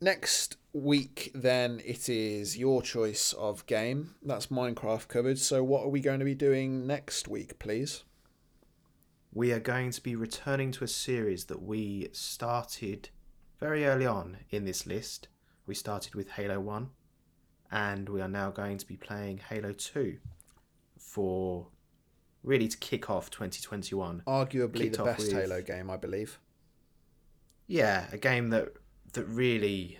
next 0.00 0.56
week 0.72 1.30
then 1.34 1.80
it 1.84 2.08
is 2.08 2.56
your 2.56 2.82
choice 2.82 3.32
of 3.34 3.66
game. 3.66 4.14
That's 4.22 4.46
Minecraft 4.46 5.08
covered. 5.08 5.38
So 5.38 5.62
what 5.62 5.84
are 5.84 5.88
we 5.88 6.00
going 6.00 6.20
to 6.20 6.24
be 6.24 6.34
doing 6.34 6.86
next 6.86 7.28
week, 7.28 7.58
please? 7.58 8.04
We 9.32 9.52
are 9.52 9.60
going 9.60 9.90
to 9.92 10.02
be 10.02 10.16
returning 10.16 10.72
to 10.72 10.84
a 10.84 10.88
series 10.88 11.44
that 11.46 11.62
we 11.62 12.08
started 12.12 13.10
very 13.60 13.84
early 13.84 14.06
on 14.06 14.38
in 14.50 14.64
this 14.64 14.86
list, 14.86 15.28
we 15.66 15.74
started 15.74 16.14
with 16.14 16.30
Halo 16.30 16.58
1, 16.58 16.88
and 17.70 18.08
we 18.08 18.20
are 18.22 18.28
now 18.28 18.50
going 18.50 18.78
to 18.78 18.86
be 18.86 18.96
playing 18.96 19.38
Halo 19.50 19.72
2 19.72 20.16
for 20.98 21.68
really 22.42 22.68
to 22.68 22.78
kick 22.78 23.10
off 23.10 23.30
2021. 23.30 24.22
Arguably 24.26 24.74
Kicked 24.78 24.96
the 24.96 25.04
best 25.04 25.20
with- 25.20 25.32
Halo 25.32 25.60
game, 25.62 25.90
I 25.90 25.96
believe. 25.96 26.40
Yeah, 27.66 28.06
a 28.10 28.18
game 28.18 28.48
that 28.50 28.72
that 29.10 29.24
really 29.24 29.98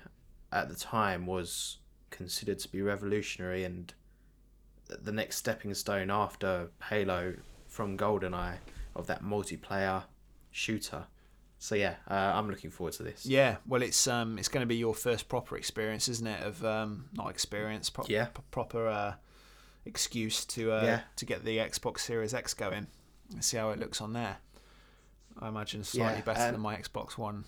at 0.53 0.69
the 0.69 0.75
time 0.75 1.27
was 1.27 1.79
considered 2.11 2.59
to 2.61 2.69
be 2.69 2.83
revolutionary 2.83 3.65
and 3.65 3.93
the 4.89 5.13
next 5.13 5.37
stepping 5.37 5.73
stone 5.75 6.11
after 6.11 6.71
Halo 6.89 7.35
from 7.69 7.97
GoldenEye 7.97 8.57
of 8.97 9.07
that 9.07 9.23
multiplayer 9.23 10.05
shooter. 10.51 11.05
So 11.59 11.75
yeah, 11.75 11.97
uh, 12.11 12.15
I'm 12.15 12.49
looking 12.49 12.71
forward 12.71 12.95
to 12.95 13.03
this. 13.03 13.25
Yeah, 13.27 13.57
well, 13.67 13.83
it's 13.83 14.07
um, 14.09 14.39
it's 14.39 14.49
going 14.49 14.63
to 14.63 14.67
be 14.67 14.77
your 14.77 14.95
first 14.95 15.29
proper 15.29 15.57
experience, 15.57 16.09
isn't 16.09 16.27
it? 16.27 16.43
Of 16.43 16.65
um, 16.65 17.05
not 17.13 17.29
experience, 17.31 17.91
pro- 17.91 18.07
Yeah. 18.09 18.27
p- 18.27 18.41
proper 18.51 18.89
uh, 18.89 19.15
excuse 19.85 20.45
to 20.47 20.73
uh, 20.73 20.83
Yeah. 20.85 21.01
to 21.17 21.25
get 21.27 21.45
the 21.45 21.59
Xbox 21.59 22.01
Series 22.01 22.35
X 22.35 22.55
going. 22.55 22.87
and 23.33 23.45
see 23.45 23.57
how 23.59 23.71
it 23.71 23.79
looks 23.79 24.01
on 24.01 24.13
there. 24.13 24.39
I 25.39 25.47
imagine 25.49 25.85
slightly 25.85 26.17
Yeah, 26.19 26.25
better 26.25 26.41
and- 26.41 26.55
than 26.55 26.61
my 26.61 26.77
Xbox 26.77 27.17
One 27.17 27.45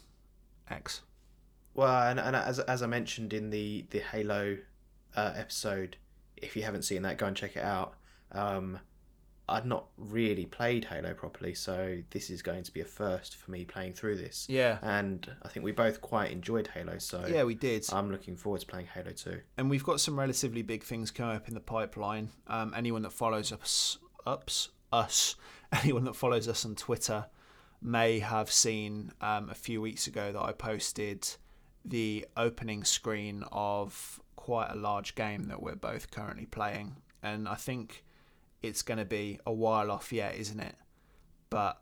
X. 0.70 1.00
Well, 1.74 2.08
and, 2.08 2.20
and 2.20 2.36
as 2.36 2.58
as 2.60 2.82
I 2.82 2.86
mentioned 2.86 3.32
in 3.32 3.50
the 3.50 3.86
the 3.90 4.00
Halo 4.00 4.58
uh, 5.16 5.32
episode, 5.36 5.96
if 6.36 6.56
you 6.56 6.62
haven't 6.62 6.82
seen 6.82 7.02
that, 7.02 7.18
go 7.18 7.26
and 7.26 7.36
check 7.36 7.56
it 7.56 7.64
out. 7.64 7.94
Um, 8.32 8.78
I'd 9.48 9.66
not 9.66 9.86
really 9.98 10.46
played 10.46 10.84
Halo 10.84 11.12
properly, 11.14 11.52
so 11.54 11.98
this 12.10 12.30
is 12.30 12.42
going 12.42 12.62
to 12.62 12.72
be 12.72 12.80
a 12.80 12.84
first 12.84 13.36
for 13.36 13.50
me 13.50 13.64
playing 13.64 13.92
through 13.92 14.16
this. 14.16 14.46
Yeah, 14.48 14.78
And 14.82 15.28
I 15.42 15.48
think 15.48 15.64
we 15.64 15.72
both 15.72 16.00
quite 16.00 16.30
enjoyed 16.30 16.68
Halo, 16.68 16.98
so 16.98 17.26
yeah, 17.28 17.42
we 17.42 17.54
did. 17.54 17.84
I'm 17.92 18.10
looking 18.10 18.36
forward 18.36 18.60
to 18.60 18.66
playing 18.66 18.86
Halo 18.86 19.10
2. 19.10 19.40
and 19.58 19.68
we've 19.68 19.84
got 19.84 20.00
some 20.00 20.18
relatively 20.18 20.62
big 20.62 20.84
things 20.84 21.10
coming 21.10 21.36
up 21.36 21.48
in 21.48 21.54
the 21.54 21.60
pipeline. 21.60 22.30
Um, 22.46 22.72
anyone 22.74 23.02
that 23.02 23.12
follows 23.12 23.52
us, 23.52 23.98
ups, 24.24 24.68
us, 24.92 25.34
anyone 25.72 26.04
that 26.04 26.16
follows 26.16 26.46
us 26.48 26.64
on 26.64 26.76
Twitter 26.76 27.26
may 27.82 28.20
have 28.20 28.50
seen 28.50 29.10
um, 29.20 29.50
a 29.50 29.54
few 29.54 29.82
weeks 29.82 30.06
ago 30.06 30.30
that 30.32 30.40
I 30.40 30.52
posted 30.52 31.28
the 31.84 32.26
opening 32.36 32.84
screen 32.84 33.44
of 33.52 34.20
quite 34.36 34.70
a 34.70 34.76
large 34.76 35.14
game 35.14 35.44
that 35.44 35.62
we're 35.62 35.74
both 35.76 36.10
currently 36.10 36.46
playing, 36.46 36.96
and 37.22 37.48
I 37.48 37.54
think 37.54 38.04
it's 38.62 38.82
going 38.82 38.98
to 38.98 39.04
be 39.04 39.38
a 39.46 39.52
while 39.52 39.90
off 39.90 40.12
yet, 40.12 40.36
isn't 40.36 40.60
it? 40.60 40.76
But 41.50 41.80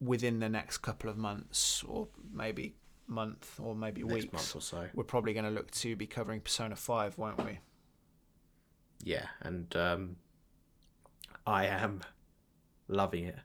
within 0.00 0.40
the 0.40 0.48
next 0.48 0.78
couple 0.78 1.10
of 1.10 1.16
months, 1.16 1.84
or 1.86 2.08
maybe 2.32 2.74
month, 3.06 3.58
or 3.62 3.74
maybe 3.74 4.02
Next 4.02 4.14
weeks, 4.14 4.32
month 4.32 4.56
or 4.56 4.62
so. 4.62 4.88
we're 4.94 5.04
probably 5.04 5.32
going 5.34 5.44
to 5.44 5.50
look 5.50 5.70
to 5.72 5.96
be 5.96 6.06
covering 6.06 6.40
Persona 6.40 6.76
5, 6.76 7.18
won't 7.18 7.44
we? 7.44 7.58
Yeah, 9.02 9.26
and 9.42 9.74
um, 9.76 10.16
I 11.46 11.66
am 11.66 12.00
loving 12.88 13.24
it. 13.24 13.38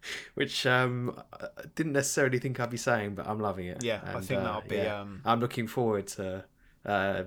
Which 0.34 0.66
um, 0.66 1.20
I 1.32 1.48
didn't 1.74 1.92
necessarily 1.92 2.38
think 2.38 2.60
I'd 2.60 2.70
be 2.70 2.76
saying, 2.76 3.14
but 3.14 3.26
I'm 3.26 3.40
loving 3.40 3.66
it. 3.66 3.82
Yeah, 3.82 4.00
I 4.04 4.20
think 4.20 4.40
uh, 4.40 4.44
that'll 4.44 4.68
be. 4.68 4.76
yeah. 4.76 5.00
Um, 5.00 5.22
I'm 5.24 5.40
looking 5.40 5.66
forward 5.66 6.06
to 6.08 6.44
uh, 6.84 7.24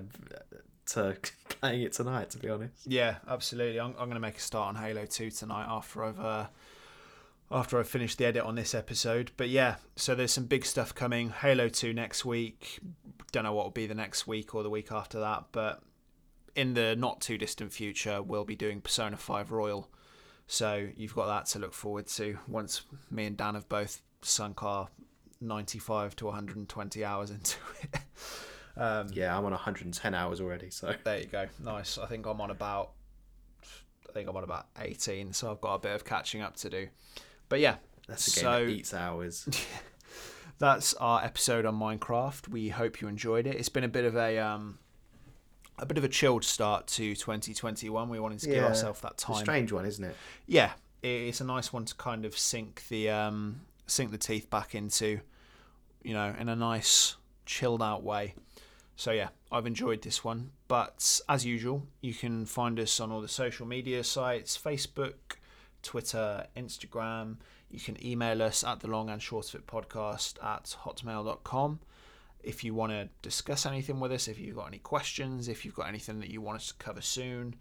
to 0.86 1.16
playing 1.48 1.82
it 1.82 1.92
tonight. 1.92 2.30
To 2.30 2.38
be 2.38 2.48
honest. 2.48 2.86
yeah, 2.86 3.16
absolutely. 3.28 3.80
I'm, 3.80 3.90
I'm 3.90 4.08
going 4.08 4.10
to 4.12 4.20
make 4.20 4.36
a 4.36 4.40
start 4.40 4.68
on 4.68 4.82
Halo 4.82 5.06
2 5.06 5.30
tonight 5.30 5.66
after 5.68 6.04
I've 6.04 6.20
uh, 6.20 6.46
after 7.50 7.78
I've 7.78 7.88
finished 7.88 8.18
the 8.18 8.26
edit 8.26 8.42
on 8.42 8.54
this 8.54 8.74
episode. 8.74 9.30
But 9.36 9.48
yeah, 9.48 9.76
so 9.96 10.14
there's 10.14 10.32
some 10.32 10.46
big 10.46 10.64
stuff 10.64 10.94
coming. 10.94 11.30
Halo 11.30 11.68
2 11.68 11.92
next 11.92 12.24
week. 12.24 12.80
Don't 13.30 13.44
know 13.44 13.52
what 13.52 13.66
will 13.66 13.70
be 13.70 13.86
the 13.86 13.94
next 13.94 14.26
week 14.26 14.54
or 14.54 14.62
the 14.62 14.70
week 14.70 14.90
after 14.90 15.20
that, 15.20 15.44
but 15.52 15.82
in 16.54 16.74
the 16.74 16.96
not 16.96 17.20
too 17.20 17.38
distant 17.38 17.72
future, 17.72 18.22
we'll 18.22 18.44
be 18.44 18.56
doing 18.56 18.80
Persona 18.80 19.16
5 19.16 19.52
Royal. 19.52 19.90
So 20.52 20.86
you've 20.98 21.14
got 21.14 21.28
that 21.28 21.46
to 21.52 21.58
look 21.60 21.72
forward 21.72 22.08
to 22.08 22.36
once 22.46 22.82
me 23.10 23.24
and 23.24 23.38
Dan 23.38 23.54
have 23.54 23.70
both 23.70 24.02
sunk 24.20 24.62
our 24.62 24.86
95 25.40 26.14
to 26.16 26.26
120 26.26 27.04
hours 27.06 27.30
into 27.30 27.56
it. 27.82 27.98
um, 28.76 29.08
Yeah, 29.14 29.34
I'm 29.34 29.46
on 29.46 29.52
110 29.52 30.14
hours 30.14 30.42
already. 30.42 30.68
So 30.68 30.94
There 31.04 31.20
you 31.20 31.24
go. 31.26 31.46
Nice. 31.64 31.96
I 31.96 32.04
think 32.04 32.26
I'm 32.26 32.38
on 32.42 32.50
about 32.50 32.90
I 34.10 34.12
think 34.12 34.28
I'm 34.28 34.36
on 34.36 34.44
about 34.44 34.66
18, 34.78 35.32
so 35.32 35.50
I've 35.50 35.60
got 35.62 35.76
a 35.76 35.78
bit 35.78 35.94
of 35.94 36.04
catching 36.04 36.42
up 36.42 36.54
to 36.58 36.68
do. 36.68 36.88
But 37.48 37.60
yeah, 37.60 37.76
that's 38.06 38.28
a 38.28 38.40
game 38.40 38.42
So- 38.44 38.66
that 38.66 38.70
eats 38.72 38.92
hours. 38.92 39.48
that's 40.58 40.92
our 40.94 41.24
episode 41.24 41.64
on 41.64 41.76
Minecraft. 41.80 42.48
We 42.48 42.68
hope 42.68 43.00
you 43.00 43.08
enjoyed 43.08 43.46
it. 43.46 43.56
It's 43.56 43.70
been 43.70 43.84
a 43.84 43.88
bit 43.88 44.04
of 44.04 44.16
a 44.16 44.38
um 44.38 44.78
a 45.78 45.86
bit 45.86 45.98
of 45.98 46.04
a 46.04 46.08
chilled 46.08 46.44
start 46.44 46.86
to 46.88 47.14
2021. 47.14 48.08
We 48.08 48.20
wanted 48.20 48.38
to 48.40 48.46
give 48.46 48.56
Yeah, 48.56 48.66
ourselves 48.66 49.00
that 49.00 49.16
time. 49.16 49.36
strange 49.36 49.72
one, 49.72 49.84
isn't 49.86 50.04
it? 50.04 50.16
Yeah, 50.46 50.72
it's 51.02 51.40
a 51.40 51.44
nice 51.44 51.72
one 51.72 51.84
to 51.86 51.94
kind 51.96 52.24
of 52.24 52.36
sink 52.36 52.84
the 52.88 53.10
um 53.10 53.62
sink 53.86 54.10
the 54.10 54.18
teeth 54.18 54.48
back 54.50 54.74
into, 54.74 55.20
you 56.02 56.14
know, 56.14 56.34
in 56.38 56.48
a 56.48 56.56
nice 56.56 57.16
chilled 57.46 57.82
out 57.82 58.02
way. 58.02 58.34
So 58.96 59.10
yeah, 59.10 59.28
I've 59.50 59.66
enjoyed 59.66 60.02
this 60.02 60.22
one. 60.22 60.50
But 60.68 61.20
as 61.28 61.44
usual, 61.44 61.86
you 62.00 62.14
can 62.14 62.46
find 62.46 62.78
us 62.78 63.00
on 63.00 63.10
all 63.10 63.20
the 63.20 63.28
social 63.28 63.66
media 63.66 64.04
sites: 64.04 64.56
Facebook, 64.56 65.14
Twitter, 65.82 66.46
Instagram. 66.56 67.36
You 67.70 67.80
can 67.80 68.04
email 68.06 68.42
us 68.42 68.62
at 68.62 68.80
the 68.80 68.88
long 68.88 69.08
and 69.08 69.20
short 69.20 69.48
of 69.48 69.54
it 69.60 69.66
podcast 69.66 70.34
at 70.44 70.76
hotmail.com 70.84 71.80
if 72.42 72.64
you 72.64 72.74
want 72.74 72.92
to 72.92 73.08
discuss 73.22 73.66
anything 73.66 74.00
with 74.00 74.12
us, 74.12 74.28
if 74.28 74.38
you've 74.38 74.56
got 74.56 74.66
any 74.66 74.78
questions, 74.78 75.48
if 75.48 75.64
you've 75.64 75.74
got 75.74 75.88
anything 75.88 76.20
that 76.20 76.30
you 76.30 76.40
want 76.40 76.56
us 76.56 76.68
to 76.68 76.74
cover 76.74 77.00
soon, 77.00 77.54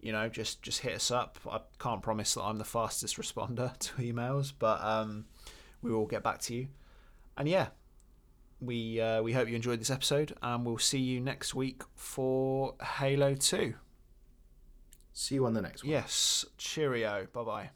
you 0.00 0.12
know, 0.12 0.28
just 0.28 0.62
just 0.62 0.80
hit 0.80 0.94
us 0.94 1.10
up. 1.10 1.38
I 1.50 1.60
can't 1.78 2.02
promise 2.02 2.34
that 2.34 2.42
I'm 2.42 2.58
the 2.58 2.64
fastest 2.64 3.16
responder 3.16 3.76
to 3.78 3.92
emails, 3.94 4.52
but 4.58 4.82
um, 4.82 5.26
we 5.82 5.92
will 5.92 6.06
get 6.06 6.22
back 6.22 6.40
to 6.42 6.54
you. 6.54 6.68
And 7.36 7.48
yeah, 7.48 7.68
we 8.60 9.00
uh, 9.00 9.22
we 9.22 9.32
hope 9.32 9.48
you 9.48 9.56
enjoyed 9.56 9.80
this 9.80 9.90
episode, 9.90 10.34
and 10.42 10.64
we'll 10.64 10.78
see 10.78 10.98
you 10.98 11.20
next 11.20 11.54
week 11.54 11.82
for 11.94 12.74
Halo 12.82 13.34
Two. 13.34 13.74
See 15.12 15.34
you 15.34 15.46
on 15.46 15.54
the 15.54 15.62
next 15.62 15.82
one. 15.82 15.90
Yes, 15.90 16.44
cheerio, 16.56 17.26
bye 17.32 17.42
bye. 17.42 17.70